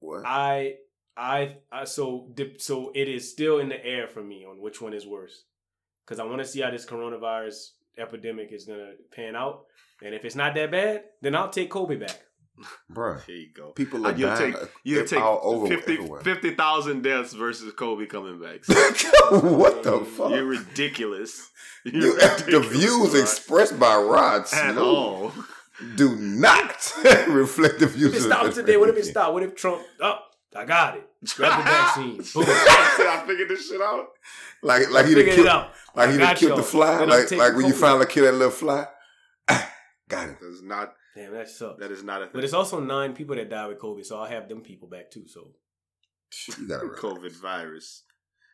[0.00, 0.22] What?
[0.24, 0.76] I
[1.16, 4.80] I, I so dip- so it is still in the air for me on which
[4.80, 5.42] one is worse,
[6.06, 9.64] because I want to see how this coronavirus epidemic is gonna pan out,
[10.00, 12.20] and if it's not that bad, then I'll take Kobe back.
[12.90, 13.70] Bro, Here you go.
[13.70, 14.52] people Uh, are you'll dying.
[14.52, 18.60] take you'll take all over 50 50,000 deaths versus Kobe coming back.
[19.42, 20.30] what the fuck?
[20.30, 21.50] You're ridiculous.
[21.84, 22.18] You're You-
[22.50, 23.20] the views Rod.
[23.22, 25.32] expressed by Rod at Snow all.
[25.96, 26.92] do not
[27.28, 28.16] reflect the views.
[28.16, 29.32] Of stops the- today, what if it stopped?
[29.34, 29.82] What if Trump?
[30.00, 30.18] Oh,
[30.56, 31.08] I got it.
[31.36, 32.16] Grab the vaccine.
[32.42, 32.44] Boom.
[32.48, 34.08] I figured this shit out.
[34.62, 35.70] Like, like he Figured done it killed, out.
[35.94, 37.04] like I he done killed the fly.
[37.04, 38.86] Like, like when you finally kill that little fly.
[40.08, 40.40] Got it.
[40.40, 40.94] That is not.
[41.14, 41.80] Damn, that sucks.
[41.80, 42.32] That is not a thing.
[42.34, 45.10] But it's also nine people that died with COVID, so I'll have them people back
[45.10, 45.26] too.
[45.26, 45.52] So
[46.58, 46.98] You got it right.
[46.98, 48.04] COVID virus.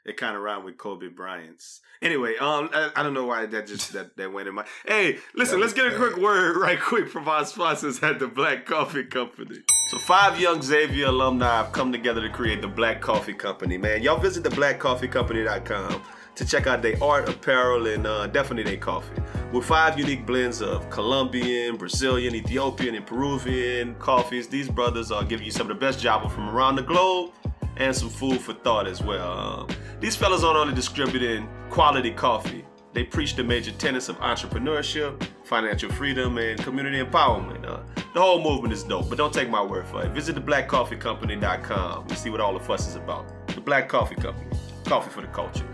[0.07, 1.81] It kind of rhymed with Kobe Bryant's.
[2.03, 4.67] Anyway, um, I, I don't know why that just that, that went in my.
[4.87, 8.67] Hey, listen, let's get a quick word right quick from our sponsors at the Black
[8.67, 9.61] Coffee Company.
[9.89, 13.79] So five young Xavier alumni have come together to create the Black Coffee Company.
[13.79, 16.03] Man, y'all visit the blackcoffeecompany.com
[16.35, 19.15] to check out their art, apparel, and uh, definitely their coffee.
[19.53, 25.47] With five unique blends of Colombian, Brazilian, Ethiopian, and Peruvian coffees, these brothers are giving
[25.47, 27.33] you some of the best Java from around the globe
[27.77, 29.39] and some food for thought as well.
[29.39, 29.69] Um,
[30.01, 32.65] these fellas aren't only distributing quality coffee,
[32.95, 37.67] they preach the major tenets of entrepreneurship, financial freedom, and community empowerment.
[37.67, 37.81] Uh,
[38.15, 40.13] the whole movement is dope, but don't take my word for it.
[40.13, 43.49] Visit theblackcoffeecompany.com to see what all the fuss is about.
[43.49, 45.67] The Black Coffee Company, coffee for the culture.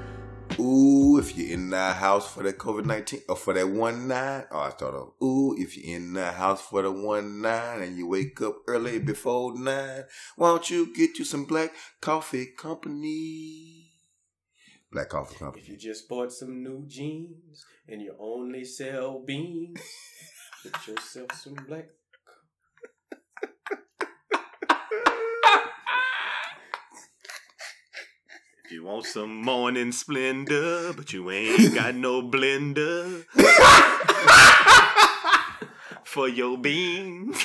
[0.61, 4.45] Ooh, if you're in the house for that COVID 19 or for that one nine.
[4.51, 7.97] Oh, I thought of, ooh, if you're in the house for the one nine and
[7.97, 10.05] you wake up early before nine,
[10.37, 13.93] why don't you get you some black coffee company?
[14.93, 15.63] Black coffee company.
[15.63, 19.81] if you just bought some new jeans and you only sell beans,
[20.63, 21.87] get yourself some black.
[28.71, 33.25] You want some morning splendor, but you ain't got no blender
[36.05, 37.43] for your beans.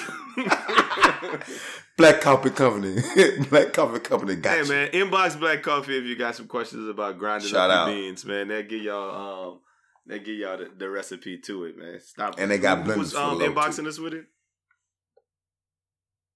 [1.98, 3.02] Black coffee company.
[3.50, 7.18] black coffee company got Hey man, inbox Black Coffee if you got some questions about
[7.18, 7.88] grinding Shout up out.
[7.88, 8.50] your beans, man.
[8.50, 9.60] They'll give y'all um
[10.06, 12.00] they give y'all the, the recipe to it, man.
[12.02, 12.36] Stop.
[12.38, 13.88] And they got blenders was for um, low, inboxing too.
[13.88, 14.26] us with it.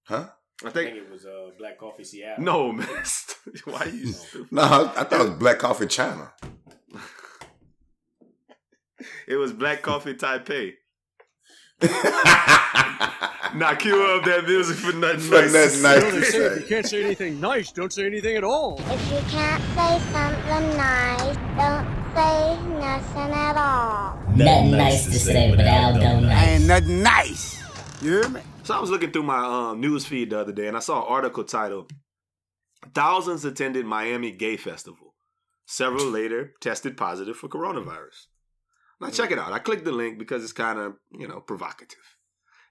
[0.05, 0.29] Huh?
[0.63, 2.43] I I think think it was uh, Black Coffee Seattle.
[2.43, 2.87] no man.
[3.65, 4.51] Why are you stupid?
[4.51, 6.31] No, I, I thought it was black coffee China.
[9.27, 10.73] It was Black Coffee Taipei.
[13.55, 15.81] Now cue up that music for nothing For nice.
[15.81, 16.13] nothing nice.
[16.13, 18.79] No, say if you can't say anything nice, don't say anything at all.
[18.79, 24.21] If you can't say something nice, don't say nothing at all.
[24.35, 26.47] Nothing nice to say, but Aldo nice.
[26.47, 27.59] Ain't nothing nice.
[28.03, 28.41] You hear me?
[28.69, 31.01] So I was looking through my um, news feed the other day, and I saw
[31.01, 31.91] an article titled
[32.93, 35.15] "Thousands Attended Miami Gay Festival.
[35.65, 38.27] Several later tested positive for coronavirus."
[39.01, 39.53] Now check it out.
[39.53, 42.15] I clicked the link because it's kind of you know provocative,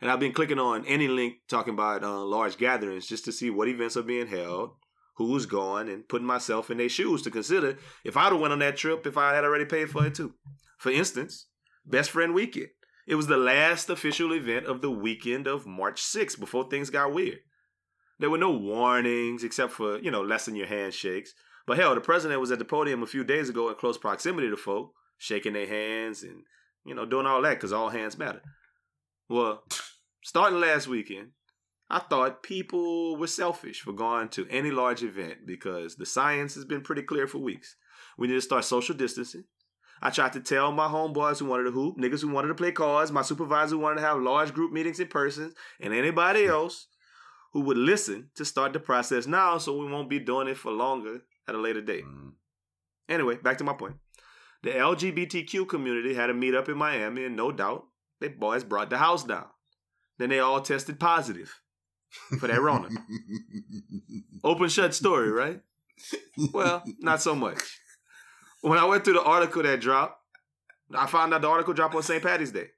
[0.00, 3.50] and I've been clicking on any link talking about uh, large gatherings just to see
[3.50, 4.76] what events are being held,
[5.16, 8.60] who's going, and putting myself in their shoes to consider if I'd have went on
[8.60, 10.34] that trip if I had already paid for it too.
[10.78, 11.48] For instance,
[11.84, 12.68] Best Friend Weekend.
[13.08, 17.14] It was the last official event of the weekend of March 6th before things got
[17.14, 17.38] weird.
[18.18, 21.32] There were no warnings except for, you know, lessen your handshakes.
[21.66, 24.50] But hell, the president was at the podium a few days ago in close proximity
[24.50, 26.42] to folk, shaking their hands and,
[26.84, 28.42] you know, doing all that because all hands matter.
[29.26, 29.62] Well,
[30.22, 31.30] starting last weekend,
[31.88, 36.66] I thought people were selfish for going to any large event because the science has
[36.66, 37.74] been pretty clear for weeks.
[38.18, 39.44] We need to start social distancing.
[40.00, 42.72] I tried to tell my homeboys who wanted to hoop, niggas who wanted to play
[42.72, 46.50] cards, my supervisor who wanted to have large group meetings in person, and anybody hmm.
[46.50, 46.86] else
[47.52, 50.70] who would listen to start the process now so we won't be doing it for
[50.70, 52.04] longer at a later date.
[52.04, 52.30] Hmm.
[53.08, 53.96] Anyway, back to my point.
[54.62, 57.86] The LGBTQ community had a meetup in Miami, and no doubt,
[58.20, 59.46] they boys brought the house down.
[60.18, 61.60] Then they all tested positive
[62.38, 62.88] for that Rona.
[64.44, 65.60] Open shut story, right?
[66.52, 67.60] Well, not so much.
[68.60, 70.20] When I went through the article that dropped,
[70.94, 72.22] I found out the article dropped on St.
[72.22, 72.68] Patty's Day.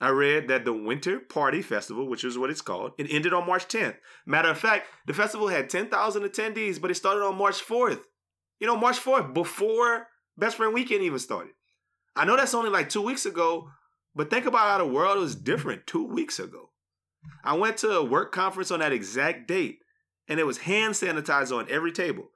[0.00, 3.46] I read that the Winter Party Festival, which is what it's called, it ended on
[3.46, 3.96] March 10th.
[4.26, 8.00] Matter of fact, the festival had 10,000 attendees, but it started on March 4th.
[8.60, 11.52] You know, March 4th, before Best Friend Weekend even started.
[12.14, 13.70] I know that's only like two weeks ago,
[14.14, 16.70] but think about how the world was different two weeks ago.
[17.42, 19.78] I went to a work conference on that exact date,
[20.28, 22.30] and it was hand sanitizer on every table.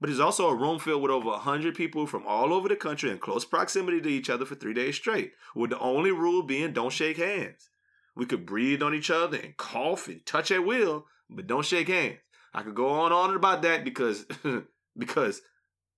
[0.00, 3.10] But there's also a room filled with over 100 people from all over the country
[3.10, 6.72] in close proximity to each other for three days straight, with the only rule being
[6.72, 7.68] don't shake hands.
[8.16, 11.88] We could breathe on each other and cough and touch at will, but don't shake
[11.88, 12.18] hands.
[12.54, 14.26] I could go on and on about that because
[14.98, 15.42] because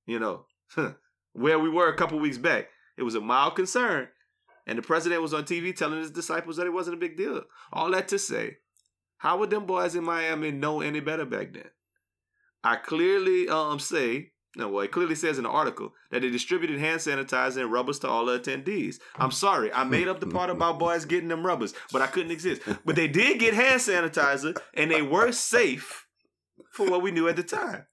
[0.07, 0.47] you know
[1.33, 2.69] where we were a couple weeks back,
[2.99, 4.09] it was a mild concern,
[4.67, 7.43] and the president was on TV telling his disciples that it wasn't a big deal.
[7.73, 8.59] All that to say,
[9.19, 11.71] how would them boys in Miami know any better back then?
[12.65, 16.79] I clearly um say no, well, it clearly says in the article that they distributed
[16.79, 18.97] hand sanitizer and rubbers to all the attendees.
[19.17, 22.33] I'm sorry, I made up the part about boys getting them rubbers, but I couldn't
[22.33, 22.61] exist.
[22.85, 26.07] But they did get hand sanitizer, and they were safe
[26.71, 27.87] for what we knew at the time.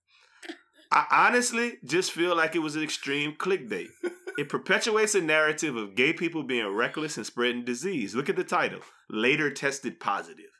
[0.92, 3.90] I honestly just feel like it was an extreme clickbait.
[4.38, 8.16] It perpetuates a narrative of gay people being reckless and spreading disease.
[8.16, 10.52] Look at the title Later Tested Positive.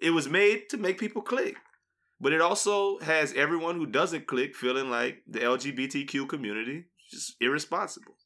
[0.00, 1.56] It was made to make people click.
[2.20, 7.36] But it also has everyone who doesn't click feeling like the LGBTQ community is just
[7.40, 8.16] irresponsible.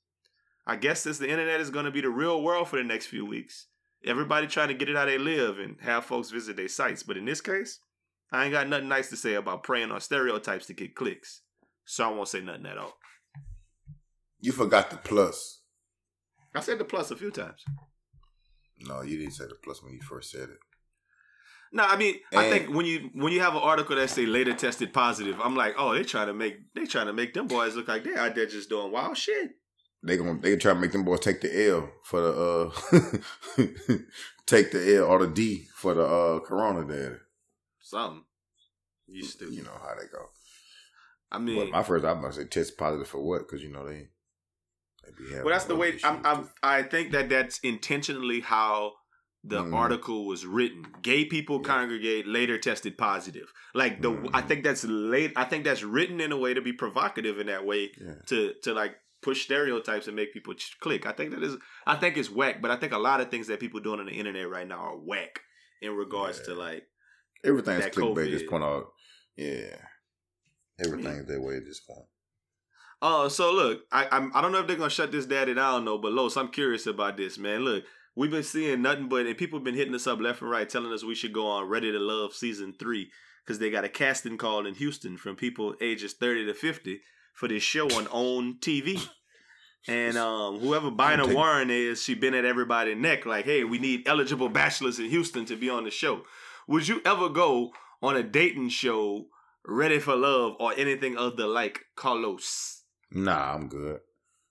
[0.67, 3.07] I guess since the internet is going to be the real world for the next
[3.07, 3.67] few weeks,
[4.05, 7.03] everybody trying to get it how they live and have folks visit their sites.
[7.03, 7.81] But in this case,
[8.31, 11.43] I ain't got nothing nice to say about preying on stereotypes to get clicks.
[11.85, 12.97] So I won't say nothing at all.
[14.39, 15.63] You forgot the plus.
[16.55, 17.65] I said the plus a few times.
[18.79, 20.59] No, you didn't say the plus when you first said it.
[21.73, 24.53] No, I mean, I think when you when you have an article that say later
[24.53, 27.77] tested positive, I'm like, oh, they trying to make they trying to make them boys
[27.77, 29.53] look like they're out there just doing wild shit.
[30.03, 32.73] They gonna they try to make them boys take the L for the
[33.59, 33.99] uh
[34.47, 37.23] take the L or the D for the uh corona there.
[37.81, 38.25] Something.
[39.07, 39.55] You stupid.
[39.55, 40.27] You know how they go.
[41.31, 43.41] I mean, Well, my first I must say test positive for what?
[43.41, 44.09] Because you know they
[45.05, 45.99] they be having Well, that's the way.
[46.03, 46.51] I'm, I'm.
[46.63, 48.95] I think that that's intentionally how
[49.43, 49.75] the Mhm.
[49.75, 50.87] article was written.
[51.03, 53.53] Gay people congregate later tested positive.
[53.75, 54.11] Like the.
[54.35, 54.49] I Mhm.
[54.49, 55.33] think that's late.
[55.37, 58.17] I think that's written in a way to be provocative in that way Yeah.
[58.27, 61.07] to to like push stereotypes and make people click.
[61.07, 61.57] I think that is.
[61.87, 64.07] I think it's whack, but I think a lot of things that people doing on
[64.07, 65.43] the internet right now are whack
[65.81, 66.87] in regards to like.
[67.43, 68.93] Everything's clickbait at this point out.
[69.37, 69.77] Yeah.
[70.79, 72.07] Everything's that way at this point.
[73.03, 75.59] Oh, so look, I I'm, I don't know if they're gonna shut this daddy down.
[75.59, 77.61] and I don't know, but Los, I'm curious about this, man.
[77.65, 77.85] Look,
[78.15, 80.69] we've been seeing nothing but, and people have been hitting us up left and right,
[80.69, 83.11] telling us we should go on Ready to Love season three
[83.45, 87.01] because they got a casting call in Houston from people ages thirty to fifty
[87.35, 89.09] for this show on OWN TV.
[89.89, 94.07] And um, whoever Bina Warren is, she been at everybody's neck like, "Hey, we need
[94.07, 96.25] eligible bachelors in Houston to be on the show."
[96.69, 97.73] Would you ever go
[98.03, 99.27] on a dating show,
[99.67, 102.83] Ready for Love, or anything of the like, Carlos?
[103.11, 104.01] Nah, I'm good.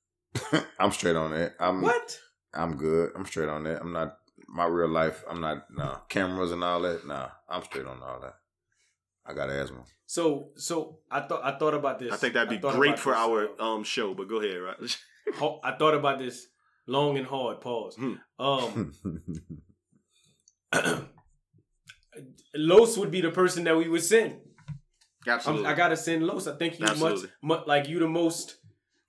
[0.80, 1.54] I'm straight on that.
[1.60, 2.20] I'm What?
[2.54, 3.12] I'm good.
[3.16, 3.82] I'm straight on that.
[3.82, 4.18] I'm not
[4.48, 5.24] my real life.
[5.30, 7.06] I'm not nah cameras and all that.
[7.06, 8.36] Nah, I'm straight on all that.
[9.26, 9.84] I got asthma.
[10.06, 12.12] So so I thought I thought about this.
[12.12, 14.14] I think that'd be great for this, our uh, um show.
[14.14, 14.98] But go ahead, right?
[15.64, 16.48] I thought about this
[16.88, 17.62] long and hard.
[17.62, 17.96] Pause.
[17.96, 18.14] Hmm.
[18.40, 18.94] Um,
[22.56, 24.38] Los would be the person that we would send.
[25.28, 25.66] I'm, Absolutely.
[25.68, 26.48] I gotta send Los.
[26.48, 28.56] I think he's much, much like you the most.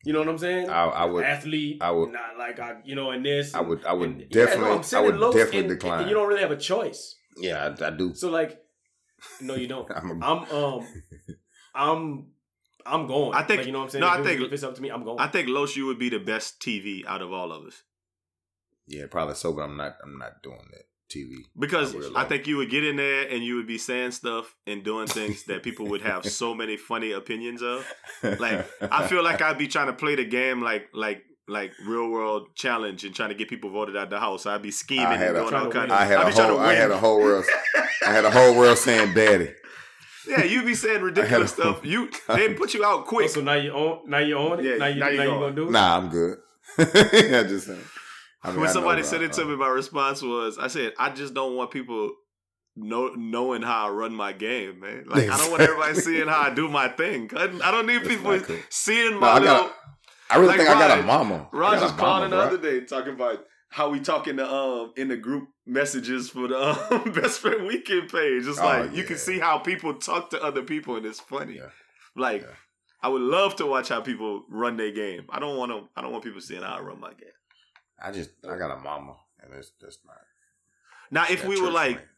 [0.02, 0.70] You know what I'm saying?
[0.70, 1.78] I, I would Athlete.
[1.82, 2.76] I would- not like I.
[2.84, 3.54] You know, in this.
[3.54, 6.00] I would I would and- yeah, definitely no, I'm I would Los definitely and- decline.
[6.00, 7.16] And you don't really have a choice.
[7.36, 8.14] yeah, I, I do.
[8.14, 8.58] So like,
[9.40, 9.90] no, you don't.
[9.94, 10.86] I'm a- I'm um,
[11.74, 12.26] I'm
[12.86, 13.34] I'm going.
[13.34, 14.00] I think- Like, you know what I'm saying.
[14.00, 15.20] no, if, I think- if it's up to me, I'm going.
[15.20, 17.82] I think Los, you would be the best TV out of all of us
[18.92, 20.82] yeah, probably so, but I'm not I'm not doing that
[21.14, 22.24] TV because I realize.
[22.24, 25.06] I think you would get in there and you would be saying stuff and doing
[25.08, 27.86] things that people would have so many funny opinions of.
[28.22, 32.08] Like I feel like I'd be trying to play the game like like like real
[32.08, 34.46] world challenge and trying to get people voted out the house.
[34.46, 35.98] I'd be scheming I and had a, doing all Trying kinds of.
[35.98, 37.44] I had a be trying to whole I had a whole world
[38.06, 39.52] I had a whole world saying daddy.
[40.28, 41.80] Yeah, you'd be saying ridiculous a- stuff.
[41.84, 43.30] You they put you out Oh, quick.
[43.30, 44.00] so now you own.
[44.08, 44.64] Now you own it.
[44.66, 45.40] Yeah, now you now now you you, going.
[45.40, 45.70] gonna do it.
[45.72, 46.38] Nah, I'm good.
[46.78, 46.84] I
[47.48, 47.80] just saying.
[48.42, 50.68] I mean, when know somebody about- said it to uh, me, my response was, I
[50.68, 52.10] said, I just don't want people
[52.76, 55.04] know, knowing how I run my game, man.
[55.08, 57.30] Like, I don't want everybody seeing how I do my thing.
[57.36, 58.40] I, I don't need people
[58.70, 59.56] seeing No, my I little.
[59.56, 59.74] got
[60.30, 61.48] I really Like think I got a mama.
[61.52, 65.08] I Raj was calling the other day talking about how we talking the um in
[65.08, 66.56] the group messages for the
[66.94, 68.46] um, best friend weekend page.
[68.46, 71.56] It's Oh, like you can see how people talk to other people, and it's funny.
[71.56, 71.70] Yeah.
[72.16, 72.48] Like Yeah.
[73.02, 75.26] I would love to watch how people run their game.
[75.30, 75.88] I don't want to.
[75.96, 77.28] I don't want people seeing how I run my game.
[78.02, 80.16] I just I got a mama, and it's that's not.
[81.10, 82.08] Now, if we were like friends.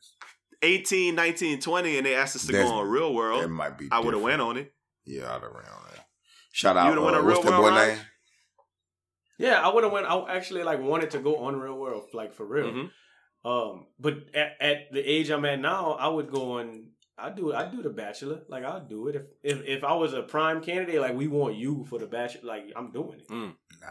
[0.63, 3.79] 18, 19, 20, and they asked us to That's- go on Real World, it might
[3.79, 3.89] be.
[3.91, 4.73] I would have went on it.
[5.05, 6.07] Yeah, I'd have ran on that.
[6.53, 6.89] Shout out.
[6.91, 7.89] would've went uh, on what's Real that boy World, Raj?
[7.89, 7.99] name?
[9.39, 10.07] Yeah, I would have went.
[10.07, 12.67] I actually like wanted to go on Real World, like for real.
[12.71, 12.91] Mhm.
[13.45, 16.91] Um, but at, at the age I'm at now, I would go on.
[17.19, 17.53] I do.
[17.53, 18.43] I do the Bachelor.
[18.49, 21.01] Like I'll do it if if if I was a prime candidate.
[21.01, 22.43] Like we want you for the Bachelor.
[22.45, 23.29] Like I'm doing it.
[23.29, 23.55] Mm.
[23.81, 23.89] Nah.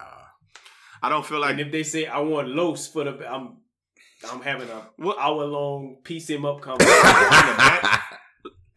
[1.01, 3.57] I don't feel like and if they say I want Los for the, I'm
[4.31, 6.61] I'm having a What- hour long piece him up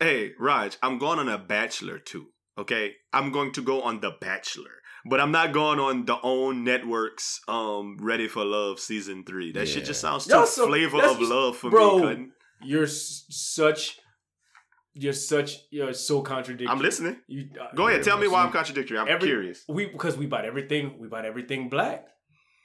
[0.01, 2.27] Hey, hey, Raj, I'm going on a Bachelor too.
[2.59, 4.71] Okay, I'm going to go on The Bachelor,
[5.11, 7.41] but I'm not going on the OWN networks.
[7.49, 9.53] Um, Ready for Love season three.
[9.53, 12.03] That shit just sounds too so- flavor of love for bro, me.
[12.03, 12.31] Cutting.
[12.63, 13.99] You're s- such.
[14.95, 15.57] You're such.
[15.71, 16.69] You're so contradictory.
[16.69, 17.17] I'm listening.
[17.27, 18.99] You, uh, Go ahead, tell me why I'm you- contradictory.
[18.99, 19.65] I'm every- curious.
[19.69, 20.97] We because we bought everything.
[21.01, 22.07] We bought everything black.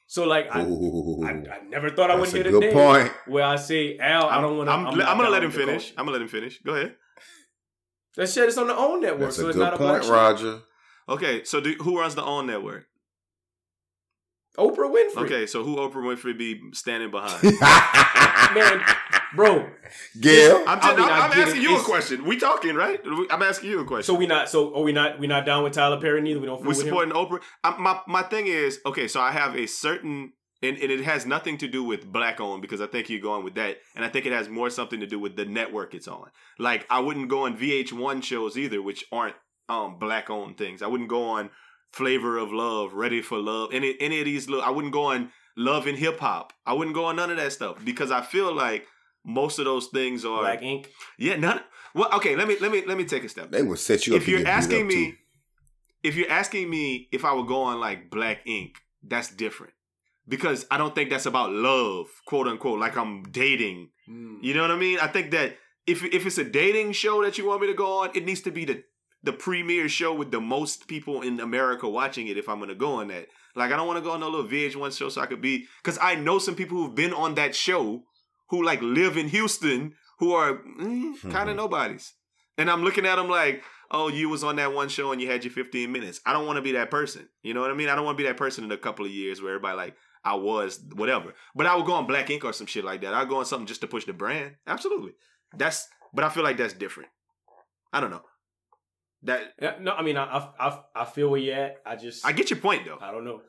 [0.10, 3.14] So like I, I, I never thought I would a hit a good day point.
[3.28, 4.26] where I say Al.
[4.26, 4.74] I don't want to.
[4.74, 5.92] I'm, I'm, gonna let him finish.
[5.96, 6.60] I'm gonna let him finish.
[6.64, 6.96] Go ahead.
[8.16, 10.06] That shit is on the OWN network, That's so a it's good not a point.
[10.06, 10.62] Roger.
[11.08, 12.88] Okay, so do, who runs the own network?
[14.60, 15.24] Oprah Winfrey.
[15.24, 17.42] Okay, so who Oprah Winfrey be standing behind?
[18.54, 18.84] man,
[19.36, 19.70] bro.
[20.20, 20.64] Gayle.
[20.68, 21.70] I'm, I mean, I'm, I I'm asking it.
[21.70, 22.26] you a question.
[22.26, 23.00] We talking, right?
[23.30, 24.04] I'm asking you a question.
[24.04, 24.50] So we not.
[24.50, 25.20] So are we not?
[25.20, 26.40] We not down with Tyler Perry neither.
[26.40, 26.62] We don't.
[26.62, 26.86] we fool with him?
[26.88, 27.42] supporting Oprah.
[27.64, 29.08] I, my my thing is okay.
[29.08, 32.62] So I have a certain, and, and it has nothing to do with black owned
[32.62, 35.08] because I think you're going with that, and I think it has more something to
[35.08, 36.30] do with the network it's on.
[36.58, 39.36] Like I wouldn't go on VH1 shows either, which aren't
[39.70, 40.82] um black owned things.
[40.82, 41.50] I wouldn't go on
[41.92, 44.48] Flavor of Love, Ready for Love, any any of these.
[44.50, 46.54] little- I wouldn't go on Love and Hip Hop.
[46.66, 48.88] I wouldn't go on none of that stuff because I feel like
[49.26, 50.90] most of those things are Black Ink.
[51.18, 51.62] yeah, none.
[51.94, 52.36] Well, okay.
[52.36, 53.52] Let me let me let me take a step.
[53.52, 54.22] They will set you up.
[54.22, 55.18] If you're asking me, too.
[56.04, 59.74] if you're asking me if I would go on like Black Ink, that's different
[60.28, 62.80] because I don't think that's about love, quote unquote.
[62.80, 63.90] Like I'm dating.
[64.06, 64.38] Hmm.
[64.42, 65.00] You know what I mean?
[65.00, 65.58] I think that
[65.88, 68.42] if if it's a dating show that you want me to go on, it needs
[68.42, 68.84] to be the
[69.24, 72.38] the premier show with the most people in America watching it.
[72.38, 74.48] If I'm gonna go on that, like I don't want to go on no little
[74.48, 77.56] VH1 show so I could be because I know some people who've been on that
[77.56, 78.04] show
[78.50, 82.14] who like live in Houston who are mm, kind of nobodies,
[82.58, 83.64] and I'm looking at them like.
[83.92, 86.22] Oh, you was on that one show and you had your 15 minutes.
[86.24, 87.28] I don't want to be that person.
[87.42, 87.90] You know what I mean?
[87.90, 89.96] I don't want to be that person in a couple of years where everybody like,
[90.24, 91.34] I was whatever.
[91.56, 93.16] But I would go on Black Ink or some shit like that.
[93.16, 94.58] I'd go on something just to push the brand.
[94.68, 95.14] Absolutely.
[95.58, 97.10] That's but I feel like that's different.
[97.92, 98.22] I don't know.
[99.24, 101.78] That Yeah, no, I mean, I, I, I, I feel where you're at.
[101.86, 102.98] I just, I get your point though.
[103.02, 103.42] I don't know.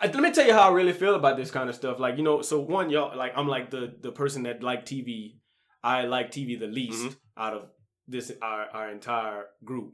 [0.00, 1.98] I, let me tell you how I really feel about this kind of stuff.
[1.98, 5.36] Like, you know, so one, y'all, like, I'm like the the person that like TV.
[5.82, 7.16] I like TV the least Mhm.
[7.36, 7.62] out of
[8.08, 9.92] this our our entire group.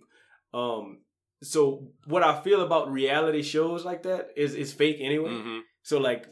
[0.55, 1.01] Um,
[1.42, 5.30] so what I feel about reality shows like that is is fake anyway.
[5.30, 5.60] Mhm.
[5.82, 6.26] So like,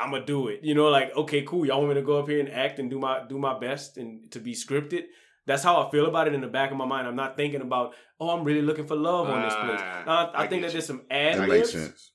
[0.00, 0.60] I'm gonna do it.
[0.62, 1.66] You know, like, okay, cool.
[1.66, 3.98] Y'all want me to go up here and act and do my do my best
[3.98, 5.04] and to be scripted.
[5.46, 7.06] That's how I feel about it in the back of my mind.
[7.06, 9.80] I'm not thinking about, oh, I'm really looking for love on this place.
[10.06, 10.72] No, I, I I think that you.
[10.72, 12.12] there's some ad That makes sense.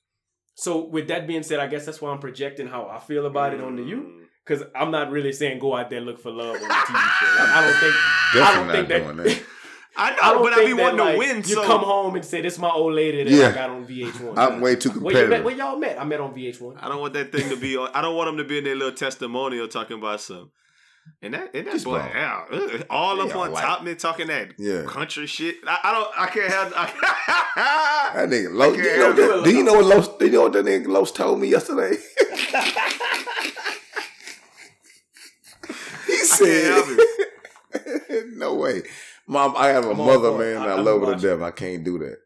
[0.54, 3.54] So with that being said, I guess that's why I'm projecting how I feel about
[3.54, 3.96] it onto you.
[3.96, 4.20] Mm.
[4.44, 7.18] Because I'm not really saying go out there and look for love on the TV
[7.18, 7.26] show.
[7.38, 7.94] Like, I don't think.
[7.94, 9.14] I Definitely don't think that.
[9.14, 9.42] doing that.
[9.96, 11.36] I know, I don't but I think be that, wanting to like, win.
[11.38, 13.48] You so come home and say, "This is my old lady that Yeah.
[13.48, 16.00] I got on VH1." I'm way too where, you met, where y'all met?
[16.00, 16.76] I met on VH1.
[16.80, 17.90] I don't want that thing to be on.
[17.92, 20.50] I don't want them to be in their little testimonial talking about some.
[21.22, 22.08] And that, and that boy, wrong.
[22.14, 24.84] yeah, ugh, all up on like- top me talking that Yeah.
[24.86, 25.56] country shit.
[25.66, 26.08] I, I don't.
[26.18, 26.72] I can't have.
[26.76, 28.74] I, That nigga Los.
[28.76, 30.08] Do you know, that, do you know what Los?
[30.18, 31.96] Do you know what that nigga Los told me yesterday?
[36.06, 36.84] he said,
[38.34, 38.82] "No way,
[39.26, 39.54] mom.
[39.56, 40.56] I have a I'm mother, man.
[40.58, 41.42] I- I, love her to death.
[41.42, 42.18] I can't do that.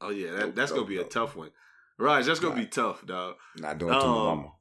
[0.00, 1.50] oh yeah, that, that's gonna be a tough one.
[1.98, 2.60] Raj, that's gonna Nah.
[2.60, 3.36] be tough, dog.
[3.56, 4.52] Not doing it to my Um, mama.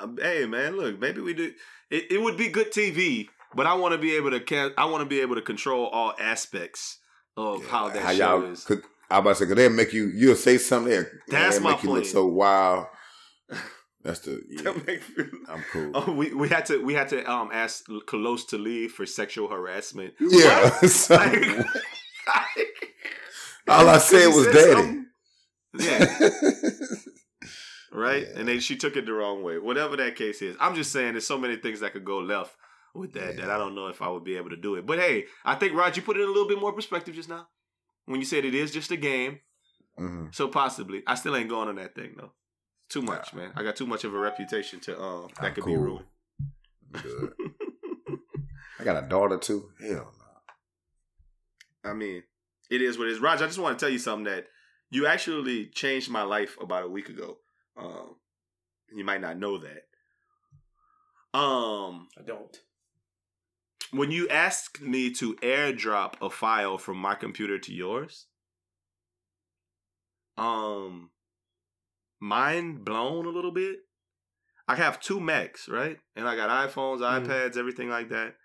[0.00, 1.52] Um, hey man, look, maybe we do.
[1.90, 4.72] It, it would be good TV, but I want to be able to.
[4.78, 6.98] I want to be able to control all aspects
[7.36, 8.64] of Yeah, how that how show y'all is.
[8.64, 8.82] could.
[9.10, 10.06] I about to say, cause they'll make you.
[10.08, 10.92] You'll say something.
[10.92, 12.86] They'll, That's they'll my make you look so wild.
[14.04, 14.40] That's the.
[14.48, 14.72] Yeah,
[15.48, 15.90] I'm cool.
[15.94, 19.48] Oh, we, we had to we had to um ask Carlos to leave for sexual
[19.48, 20.14] harassment.
[20.20, 20.70] yeah.
[20.86, 21.66] So- Like-
[23.66, 24.72] all I said was said daddy.
[24.74, 25.06] something.
[25.78, 26.18] Yeah,
[27.92, 28.22] right.
[28.28, 28.38] Yeah.
[28.38, 29.58] And then she took it the wrong way.
[29.58, 32.54] Whatever that case is, I'm just saying there's so many things that could go left
[32.94, 33.42] with that Yeah.
[33.46, 34.86] that I don't know if I would be able to do it.
[34.86, 37.28] But hey, I think Rod, you put it in a little bit more perspective just
[37.28, 37.48] now
[38.06, 39.40] when you said it is just a game.
[39.98, 40.34] Mhm.
[40.34, 42.32] So possibly, I still ain't going on that thing though.
[42.88, 43.52] Too much, man.
[43.56, 45.82] I got too much of a reputation to um that I'm could be cool.
[45.82, 46.06] ruined.
[46.92, 47.32] Good.
[48.80, 49.70] I got a daughter too.
[49.80, 50.12] Hell
[51.84, 51.90] no.
[51.90, 52.22] I mean,
[52.70, 53.18] it is what it is.
[53.20, 54.46] Raj, I just want to tell you something that
[54.90, 57.38] you actually changed my life about a week ago.
[57.78, 58.16] Um,
[58.92, 59.84] you might not know that.
[61.38, 62.56] Um, I don't.
[63.90, 68.26] when you asked me to airdrop a file from my computer to yours,
[70.36, 71.10] um,
[72.20, 73.78] mind blown a little bit.
[74.66, 75.98] I have two Macs, right?
[76.14, 77.26] And I got iPhones, Mhm.
[77.26, 78.36] iPads, everything like that.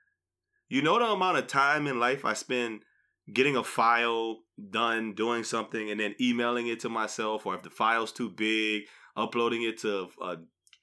[0.70, 2.86] You know the amount of time in life I spend
[3.32, 7.70] getting a file done, doing something, and then emailing it to myself, or if the
[7.70, 10.38] file's too big, uploading it to a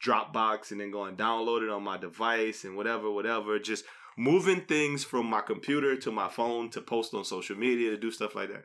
[0.05, 3.59] Dropbox and then going download it on my device and whatever, whatever.
[3.59, 3.85] Just
[4.17, 8.11] moving things from my computer to my phone to post on social media to do
[8.11, 8.65] stuff like that.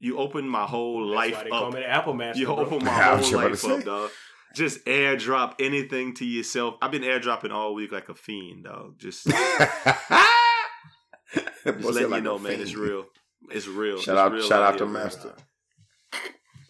[0.00, 1.60] You open my whole That's life why they up.
[1.60, 2.40] call me the Apple Master.
[2.40, 2.56] You bro.
[2.56, 4.10] open my I whole just life up, dog.
[4.54, 6.76] Just airdrop anything to yourself.
[6.80, 8.98] I've been airdropping all week like a fiend, dog.
[8.98, 9.36] Just, just
[11.64, 12.60] Boy, letting said you know, a man.
[12.60, 13.06] It's real.
[13.50, 13.98] It's real.
[13.98, 15.02] Shout It's out, real shout out here, to man.
[15.04, 15.34] Master.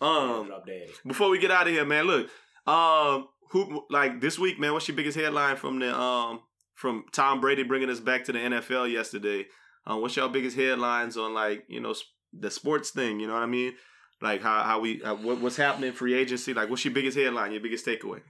[0.01, 0.91] Um, Drop daddy.
[1.07, 2.29] before we get out of here, man, look,
[2.67, 4.73] um, who like this week, man?
[4.73, 6.41] What's your biggest headline from the um
[6.75, 9.47] from Tom Brady bringing us back to the NFL yesterday?
[9.87, 11.95] Um, what's your biggest headlines on like you know
[12.33, 13.21] the sports thing?
[13.21, 13.73] You know what I mean?
[14.21, 16.53] Like how how we uh, what, what's happening in free agency?
[16.55, 17.53] Like what's your biggest headline?
[17.53, 18.21] Your biggest takeaway?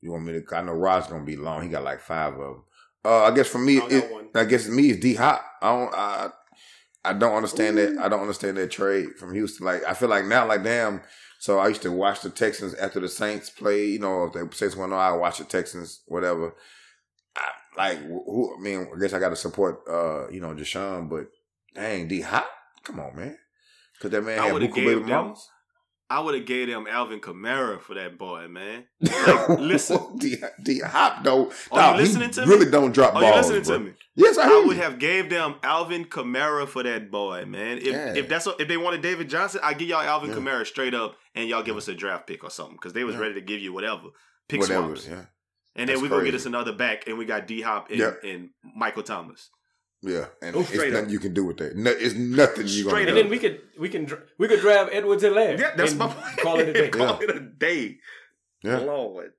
[0.00, 0.56] You want me to?
[0.56, 1.62] I know Rod's gonna be long.
[1.62, 2.64] He got like five of them.
[3.04, 4.30] Uh, I guess for me, I got it.
[4.34, 5.44] I guess me is D Hop.
[5.62, 5.94] I don't.
[5.94, 6.30] I,
[7.04, 7.98] I don't understand that.
[7.98, 9.66] I don't understand that trade from Houston.
[9.66, 11.02] Like I feel like now, like damn.
[11.38, 13.84] So I used to watch the Texans after the Saints play.
[13.86, 16.54] You know, if the Saints went on, I watch the Texans, whatever.
[17.36, 17.42] I,
[17.76, 18.56] like who?
[18.58, 19.80] I mean, I guess I got to support.
[19.88, 21.26] uh, You know, Deshaun, but
[21.74, 22.46] dang, D Hop.
[22.84, 23.36] Come on, man.
[23.98, 25.48] Because that man I had would've Buku baby them- mamas.
[26.10, 28.84] I would have gave them Alvin Kamara for that boy, man.
[29.00, 31.50] Like, listen, D, D Hop though.
[31.72, 32.46] Are you listening to me?
[32.46, 33.48] really don't drop Are balls.
[33.48, 33.78] you listening bro.
[33.78, 33.92] to me?
[34.16, 34.82] Yes, I, I would you.
[34.82, 37.78] have gave them Alvin Kamara for that boy, man.
[37.78, 38.14] If Yeah.
[38.14, 40.36] if that's what, if they wanted David Johnson, I give y'all Alvin Yeah.
[40.36, 43.14] Kamara straight up, and y'all give us a draft pick or something because they was
[43.14, 43.22] Yeah.
[43.22, 44.08] ready to give you whatever
[44.48, 44.94] pick Whatever.
[44.96, 45.14] swaps, Yeah.
[45.14, 45.24] and
[45.74, 48.50] then That's we gonna get us another back, and we got D Hop and, and
[48.76, 49.48] Michael Thomas.
[50.06, 51.10] Yeah, and Oh, it's nothing up.
[51.10, 51.76] you can do with that.
[51.76, 54.06] No, it's nothing you Straight gonna And then we could we can
[54.38, 55.58] we could drive Edwards and Lair.
[55.58, 56.36] Yeah, that's my point.
[56.42, 56.88] Call it a day.
[56.90, 57.98] Call it a day.
[58.62, 59.32] yeah, Lord,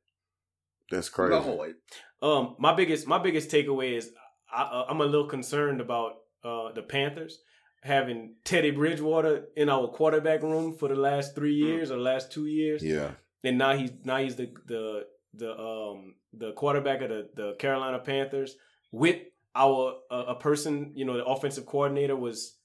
[0.89, 1.33] that's crazy.
[1.35, 1.75] Lord.
[2.21, 4.09] Um, my biggest my biggest takeaway is
[4.51, 6.13] I, uh, I'm a little concerned about
[6.43, 7.39] uh, the Panthers
[7.83, 11.67] having Teddy Bridgewater in our quarterback room for the last three Mm.
[11.67, 13.11] years or last two years, Yeah,
[13.43, 15.05] and now he's now he's the the
[15.35, 18.55] the um the quarterback of the the Carolina Panthers
[18.91, 19.17] with
[19.55, 22.57] our uh, a person you know the offensive coordinator was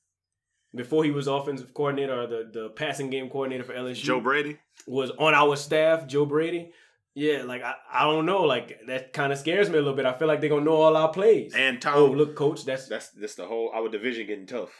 [0.74, 4.58] before he was offensive coordinator or the the passing game coordinator for LSU Joe Brady.
[4.86, 6.72] was on our staff, Joe Brady.
[7.14, 10.06] Yeah, like I, I don't know, like that kind of scares me a little bit.
[10.06, 11.52] I feel like they're gonna know all our plays.
[11.56, 11.94] And Tom.
[11.96, 14.70] oh, look, coach, that's that's that's the whole our division getting tough.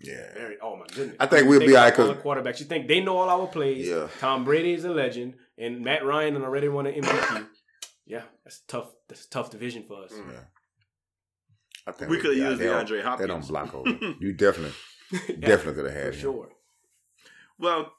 [0.00, 0.34] yeah.
[0.34, 0.56] very.
[0.60, 1.16] Oh my goodness.
[1.20, 2.60] I think we'll be about all right all 'cause- the quarterbacks.
[2.60, 3.86] You think they know all our plays?
[3.88, 4.08] Yeah.
[4.18, 7.46] Tom Brady is a legend, and Matt Ryan and already won an MVP.
[8.06, 8.90] yeah, that's tough.
[9.08, 10.12] That's a tough division for us.
[10.12, 10.40] yeah.
[11.90, 13.28] I think We could have used they don't- They Hopkins.
[13.28, 13.90] don't block over.
[14.20, 14.74] you definitely,
[15.38, 16.20] definitely could have had for him.
[16.20, 16.48] sure.
[17.58, 17.92] Well,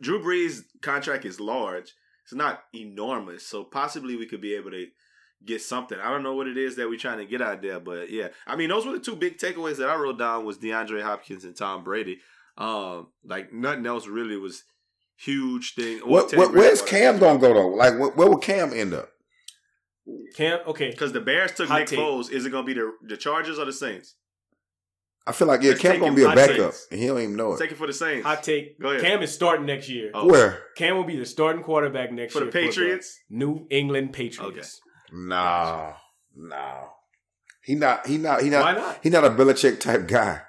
[0.00, 1.94] Drew Brees' contract is large.
[2.24, 4.86] It's not enormous, so possibly we could be able to
[5.44, 5.98] get something.
[5.98, 8.28] I don't know what it is that we're trying to get out there, but yeah,
[8.46, 11.44] I mean those were the two big takeaways that I wrote down was DeAndre Hopkins
[11.44, 12.18] and Tom Brady.
[12.58, 14.64] Um, like nothing else really was
[15.16, 16.00] huge thing.
[16.00, 17.68] What, what, where's Cam gonna go though?
[17.68, 19.08] Like, where, where will Cam end up?
[20.34, 21.98] Cam, okay, Because the Bears took Hot Nick take.
[21.98, 22.30] Foles.
[22.30, 24.14] Is it going to be the the Chargers or the Saints?
[25.26, 26.86] I feel like yeah, Let's Cam gonna be a backup, takes.
[26.90, 27.58] and he don't even know it.
[27.58, 28.24] Take it for the Saints.
[28.24, 28.80] hot take.
[28.80, 29.02] Go ahead.
[29.02, 30.10] Cam is starting next year.
[30.14, 30.26] Oh.
[30.26, 30.62] Where?
[30.74, 33.18] Cam will be the starting quarterback next For the year Patriots?
[33.28, 34.80] New England Patriots.
[35.12, 35.92] Nah,
[36.34, 36.84] nah.
[37.62, 38.06] He not.
[38.06, 38.40] He not.
[38.40, 38.62] He not.
[38.64, 38.98] Why not?
[39.02, 40.40] He not a Belichick type guy.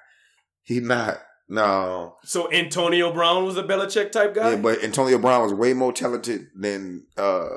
[0.63, 1.17] He not.
[1.49, 2.15] No.
[2.23, 4.51] So Antonio Brown was a Belichick type guy.
[4.51, 7.49] Yeah, but Antonio Brown was way more talented than uh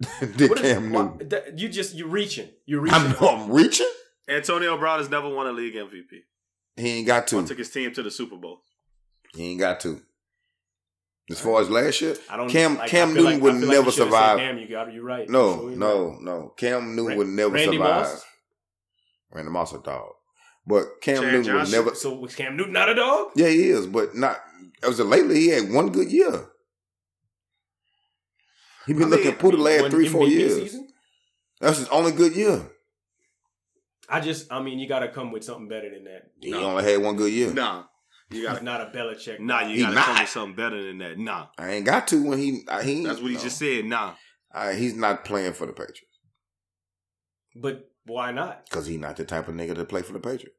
[0.20, 1.28] than What is- Cam why- Newton.
[1.28, 2.48] that- you just you reaching.
[2.66, 2.98] You're reaching.
[2.98, 3.90] I'm, I'm reaching.
[4.28, 6.22] Antonio Brown has never won a league MVP.
[6.76, 7.48] He ain't got Or to.
[7.48, 8.62] took his team to the Super Bowl.
[9.34, 10.00] He ain't got to.
[11.30, 12.48] As far as last year, I don't.
[12.48, 14.38] Cam like, Cam I Newton like- would I feel like never you survive.
[14.38, 14.92] Said, Damn, you got.
[14.92, 15.28] You're right.
[15.28, 16.20] no, So you're no, right.
[16.22, 16.54] no.
[16.56, 18.02] Cam Newton Ran- would never Randy survive.
[18.06, 18.24] Moss?
[19.32, 20.12] Randy Moss a dog,
[20.66, 21.94] but Cam Chad Newton would never.
[21.94, 23.28] So was Cam Newton not a dog?
[23.36, 24.38] Yeah, he is, but not.
[24.82, 26.46] As of lately, he had one good year.
[28.90, 30.54] He been I looking mean, for the last One three, four MVP years.
[30.56, 30.88] season?
[31.60, 32.68] That's his only good year.
[34.08, 36.22] I just, I mean, you got to come with something better than that.
[36.40, 37.52] He only had one good year.
[37.52, 37.84] Nah.
[38.30, 39.38] You got not a Belichick.
[39.38, 41.18] Nah, you got to come with something better than that.
[41.18, 41.46] Nah.
[41.56, 42.62] I ain't got to when he.
[42.68, 43.42] I, he That's what he no.
[43.42, 43.84] just said.
[43.84, 44.14] Nah.
[44.52, 46.00] Uh, he's not playing for the Patriots
[47.54, 48.64] But why not?
[48.68, 50.58] because he's not the type of nigga to play for the Patriots.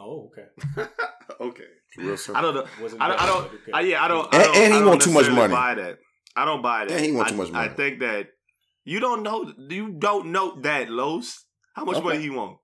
[0.00, 0.88] Oh, okay.
[1.40, 1.64] okay.
[1.96, 2.36] Real simple.
[2.36, 2.66] I don't know.
[2.98, 3.20] I don't.
[3.20, 3.50] I don't.
[3.74, 4.34] I, yeah, I don't.
[4.34, 5.52] I And- don't and he I don't want too much money.
[5.52, 5.98] Buy that.
[6.38, 6.92] I don't buy that.
[6.96, 7.68] And he want too much money.
[7.68, 8.28] I think that
[8.84, 9.52] you don't know.
[9.58, 11.44] You don't know that Los.
[11.74, 12.04] How much Okay.
[12.04, 12.58] money he want?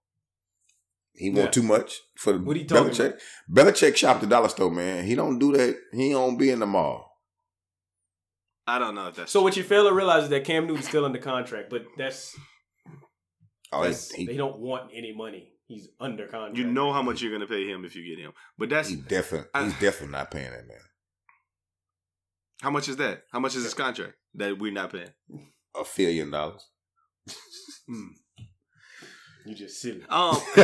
[1.16, 1.50] He want Yeah.
[1.50, 3.20] too much for the What he talking Belichick.
[3.50, 5.04] Belichick shop the dollar store, man.
[5.06, 5.76] He don't do that.
[5.92, 7.10] He don't be in the mall.
[8.66, 10.88] I don't know if that's So what you fail to realize is that Cam Newton's
[10.88, 12.34] still under contract, but that's,
[13.72, 15.52] Oh, that's he, they don't want any money.
[15.66, 16.56] He's under contract.
[16.56, 18.32] You know how much you're gonna pay him if you get him.
[18.58, 20.78] But that's he definitely, I- he's definitely not paying that man.
[22.62, 23.22] How much is that?
[23.32, 25.10] How much is this contract that we're not paying?
[25.74, 26.66] A billion dollars.
[27.86, 28.08] Hmm.
[29.44, 30.02] You just silly.
[30.08, 30.62] Um, so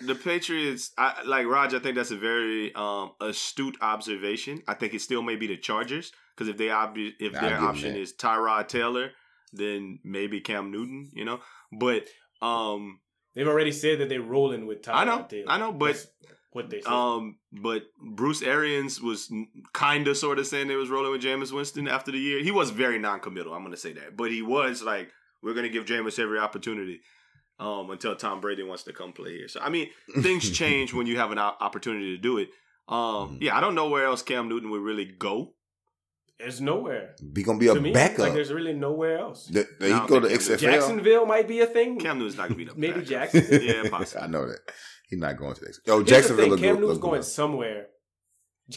[0.00, 4.62] the Patriots, I, like Raj, I think that's a very um, astute observation.
[4.66, 7.60] I think it still may be the Chargers because if they obvi- if I'll their
[7.60, 8.00] option that.
[8.00, 9.10] is Tyrod Taylor,
[9.52, 11.10] then maybe Cam Newton.
[11.12, 11.40] You know,
[11.78, 12.04] but
[12.40, 12.98] um,
[13.34, 15.44] They've already said that they're rolling with Tyrod I know, Taylor.
[15.48, 16.06] I know, but That's
[16.52, 16.92] what they said.
[16.92, 19.32] um, but Bruce Arians was
[19.72, 22.42] kind of sort of saying they was rolling with Jameis Winston after the year.
[22.42, 23.52] He was very non-committal.
[23.52, 25.10] I'm going to say that, but he was like,
[25.42, 27.00] we're going to give Jameis every opportunity
[27.58, 29.48] um, until Tom Brady wants to come play here.
[29.48, 29.88] So I mean,
[30.20, 32.48] things change when you have an o- opportunity to do it.
[32.88, 35.54] Um, yeah, I don't know where else Cam Newton would really go.
[36.38, 37.14] There's nowhere.
[37.32, 38.18] Be gonna be a to me, backup.
[38.18, 39.46] Like there's really nowhere else.
[39.46, 40.58] The, the, No, he go to XFL.
[40.58, 42.00] Jacksonville might be a thing.
[42.00, 43.08] Cam Newton's not going to be the Maybe backup.
[43.08, 43.62] Jacksonville.
[43.84, 44.22] Yeah, possibly.
[44.24, 44.58] I know that.
[45.12, 45.86] He's not going to the XFL.
[45.86, 47.24] Yo, Jacksonville thing, Cam Newton's going good.
[47.24, 47.88] somewhere.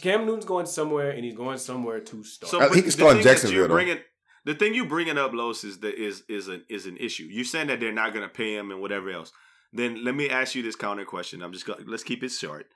[0.02, 2.50] Cam Newton's going somewhere, and he's going somewhere to start.
[2.50, 3.74] So Uh, but he can the start in thing Jacksonville, you're though.
[3.74, 3.98] Bringing,
[4.44, 7.24] the thing you bringing up, Los, is that is is an is an issue.
[7.30, 9.32] You're saying that they're not going to pay him and whatever else.
[9.72, 11.40] Then let me ask you this counter question.
[11.40, 12.66] I'm just gonna, let's keep it short.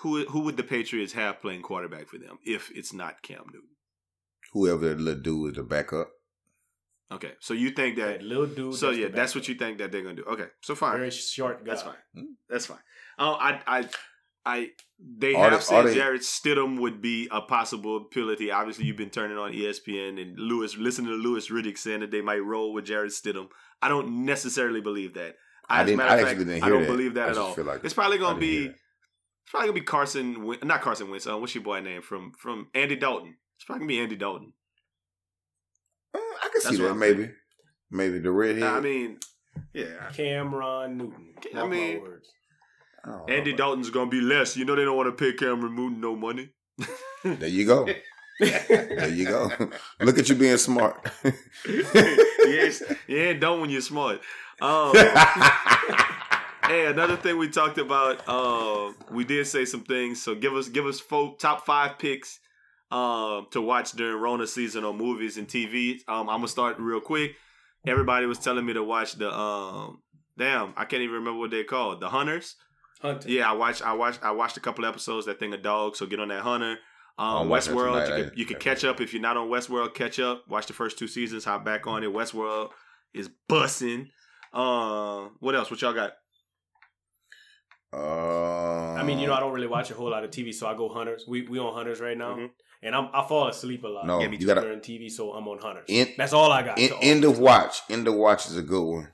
[0.00, 3.70] Who who would the Patriots have playing quarterback for them if it's not Cam Newton?
[4.52, 6.10] Whoever the little dude is the backup.
[7.12, 8.20] Okay, so you think that?
[8.20, 8.74] that little dude.
[8.74, 10.28] so yeah, that's what you think that they're going to do.
[10.28, 10.96] Okay, so fine.
[10.96, 11.70] Very short guy.
[11.70, 12.26] That's fine.
[12.48, 12.78] That's fine.
[13.18, 13.88] Oh, I, I,
[14.46, 14.68] I.
[15.18, 18.50] They Are have they- said are they- Jarrett Stidham would be a possible possibility.
[18.50, 20.76] Obviously, you've been turning on ESPN and Louis.
[20.76, 23.48] Listen to Louis Riddick saying that they might roll with Jarrett Stidham.
[23.82, 25.34] I don't necessarily believe that.
[25.68, 26.86] I As a didn't- I actually fact, didn't hear I don't that.
[26.88, 27.52] believe that I at all.
[27.54, 28.66] feel like it's probably gonna be.
[28.66, 30.44] It's probably gonna be Carson.
[30.44, 31.26] Win- Not Carson Wentz.
[31.26, 33.36] Uh, what's your boy name from from Andy Dalton?
[33.56, 34.52] It's probably gonna be Andy Dalton.
[36.14, 37.14] Uh, I can see what that maybe.
[37.24, 37.36] thinking.
[37.90, 38.62] Maybe the redhead.
[38.64, 39.18] I mean,
[39.72, 40.10] yeah.
[40.14, 41.34] Cameron Newton.
[41.52, 42.28] I Mark mean- words.
[43.04, 44.56] I don't know Andy Dalton's gonna be less.
[44.56, 46.50] You know they don't want to pay Cameron Newton no money.
[47.24, 47.86] There you go.
[48.40, 49.48] there you go.
[50.00, 51.08] Look at you being smart.
[51.68, 54.20] yes, you ain't dumb when you're smart.
[54.60, 54.92] Um,
[56.66, 60.20] hey, another thing we talked about, uh, we did say some things.
[60.22, 62.40] So give us give us four, top five picks
[62.92, 66.00] um, to watch during Rona season on movies and TV.
[66.08, 67.32] Um, I'm gonna start real quick.
[67.86, 70.02] Everybody was telling me to watch the um,
[70.38, 72.56] damn, I can't even remember what they called the Hunters.
[73.00, 73.28] Hunter.
[73.28, 73.82] Yeah, I watched.
[73.82, 74.22] I watched.
[74.22, 75.26] I watched a couple episodes.
[75.26, 75.96] That thing of dog.
[75.96, 76.76] So get on that Hunter.
[77.18, 78.08] Um, I'm watching it Westworld.
[78.08, 79.94] You I- could, you could catch up if you're not on Westworld.
[79.94, 80.44] Catch up.
[80.48, 81.44] Watch the first two seasons.
[81.44, 82.10] Hop back on it.
[82.12, 82.70] Westworld
[83.12, 84.08] is bussing.
[84.52, 85.70] Uh, what else?
[85.70, 86.12] What y'all got?
[87.92, 90.66] Uh, I mean, you know, I don't really watch a whole lot of TV, so
[90.66, 91.24] I go Hunters.
[91.28, 92.50] We we on Hunters right now, Mhm.
[92.82, 94.06] and I'm I fall asleep a lot.
[94.06, 95.84] No, Yeah, you gotta TV, so I'm on Hunters.
[95.88, 96.78] In- That's all I got.
[96.78, 97.42] in, to end of offer.
[97.42, 97.82] watch.
[97.90, 99.12] End of watch is a good one.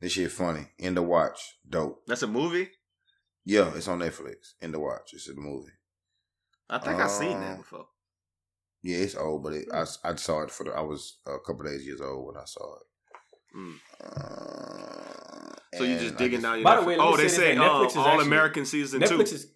[0.00, 0.66] This shit funny.
[0.78, 1.58] End of watch.
[1.68, 2.02] Dope.
[2.06, 2.70] That's a movie.
[3.44, 4.54] Yeah, it's on Netflix.
[4.62, 5.12] End of watch.
[5.12, 5.72] It's a movie.
[6.70, 7.88] I think I've seen that before.
[8.82, 10.72] Yeah, it's old, but it, I I saw it for the.
[10.72, 13.56] I was a couple days years old when I saw it.
[13.56, 14.83] Mm.
[15.76, 16.64] So you and just I digging down your.
[16.64, 18.64] By the way, let me oh, they say say uh, Netflix is All actually- American
[18.66, 19.34] season Netflix two.
[19.36, 19.46] is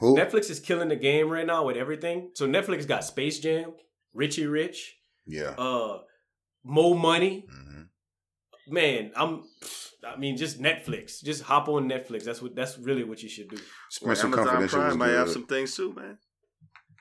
[0.00, 0.16] Who?
[0.16, 2.30] Netflix is killing the game right now with everything.
[2.34, 3.72] So Netflix got Space Jam,
[4.14, 4.96] Richie Rich,
[5.26, 5.50] Yeah.
[5.58, 5.98] uh,
[6.64, 7.46] Mo Money.
[7.50, 7.82] hmm
[8.68, 9.42] Man, I'm.
[10.06, 11.22] I mean, just Netflix.
[11.22, 12.24] Just hop on Netflix.
[12.24, 12.54] That's what.
[12.54, 13.56] That's really what you should do.
[13.90, 16.18] Spenser Amazon Confidential was Prime might have some things too, man.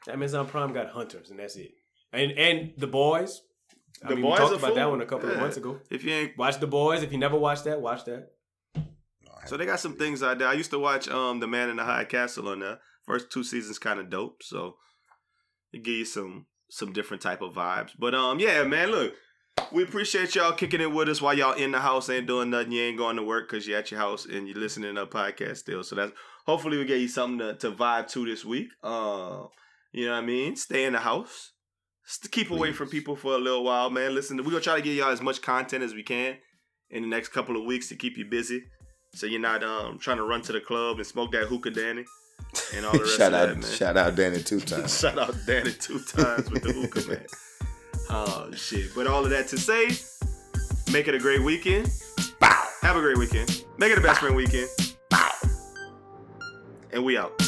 [0.10, 1.72] Amazon Prime got Hunters, and that's it.
[2.11, 3.41] And and the boys.
[4.03, 5.80] I The mean, Boys we talked are about that one a couple of months ago.
[5.89, 7.03] If you ain't Watch the boys.
[7.03, 8.30] If you never watched that, watch that.
[9.47, 10.47] So they got some things out there.
[10.47, 12.80] I used to watch um The Man in the High Castle on there.
[13.05, 14.43] First two seasons kind of dope.
[14.43, 14.76] So
[15.73, 17.91] it give you some some different type of vibes.
[17.97, 19.13] But um yeah, man, look.
[19.72, 22.72] We appreciate y'all kicking it with us while y'all in the house ain't doing nothing.
[22.72, 25.07] You ain't going to work because you're at your house and you're listening to a
[25.07, 25.84] podcast still.
[25.84, 26.11] So that's
[26.45, 28.69] hopefully we get you something to, to vibe to this week.
[28.81, 29.43] Uh,
[29.91, 30.55] you know what I mean?
[30.55, 31.51] Stay in the house.
[32.32, 34.14] Keep away from people for a little while, man.
[34.15, 36.38] Listen, we're gonna try to get y'all as much content as we can
[36.90, 38.64] in the next couple of weeks to keep you busy.
[39.14, 42.06] So you're not um trying to run to the club and smoke that hookah Danny
[42.76, 43.72] and all the rest shout of out, that, man.
[43.72, 44.99] shout out, Danny two times.
[44.99, 47.26] Shout out Danny two times with the hookah man.
[48.10, 48.94] Oh shit.
[48.95, 49.90] But all of that to say,
[50.91, 51.90] make it a great weekend.
[52.40, 52.68] Bow.
[52.82, 53.64] Have a great weekend.
[53.78, 54.68] Make it a best friend weekend.
[55.10, 55.30] Bow.
[56.91, 57.41] And we out.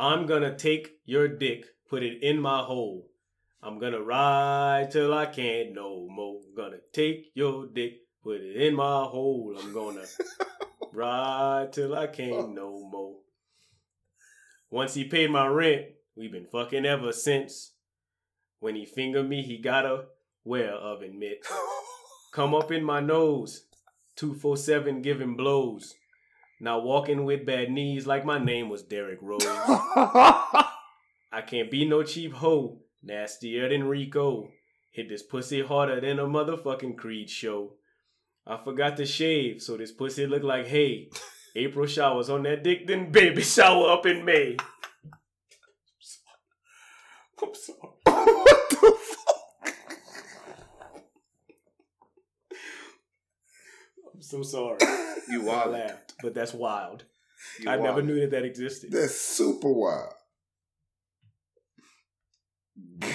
[0.00, 3.10] I'm gonna take your dick, put it in my hole.
[3.62, 6.40] I'm gonna ride till I can't no more.
[6.56, 9.54] Gonna take your dick, put it in my hole.
[9.60, 10.06] I'm gonna
[10.94, 13.16] ride till I can't no more.
[14.70, 17.74] Once he paid my rent, we been fucking ever since.
[18.58, 20.04] When he fingered me, he got a
[20.44, 21.46] Wear oven mitt.
[22.32, 23.66] Come up in my nose.
[24.16, 25.94] 247 giving blows.
[26.62, 29.42] Now walking with bad knees like my name was Derrick Rose.
[29.46, 32.80] I can't be no cheap hoe.
[33.02, 34.50] Nastier than Rico.
[34.90, 37.76] Hit this pussy harder than a motherfucking Creed show.
[38.46, 41.08] I forgot to shave, so this pussy look like hay.
[41.56, 44.56] April showers on that dick, then baby shower up in May.
[47.42, 47.78] I'm sorry.
[48.04, 49.74] what the fuck?
[54.14, 54.78] I'm so sorry.
[55.28, 55.72] You I wild.
[55.72, 57.04] laughed, but that's wild.
[57.60, 58.92] You I never knew that that existed.
[58.92, 60.12] That's super wild.
[63.00, 63.10] Damn.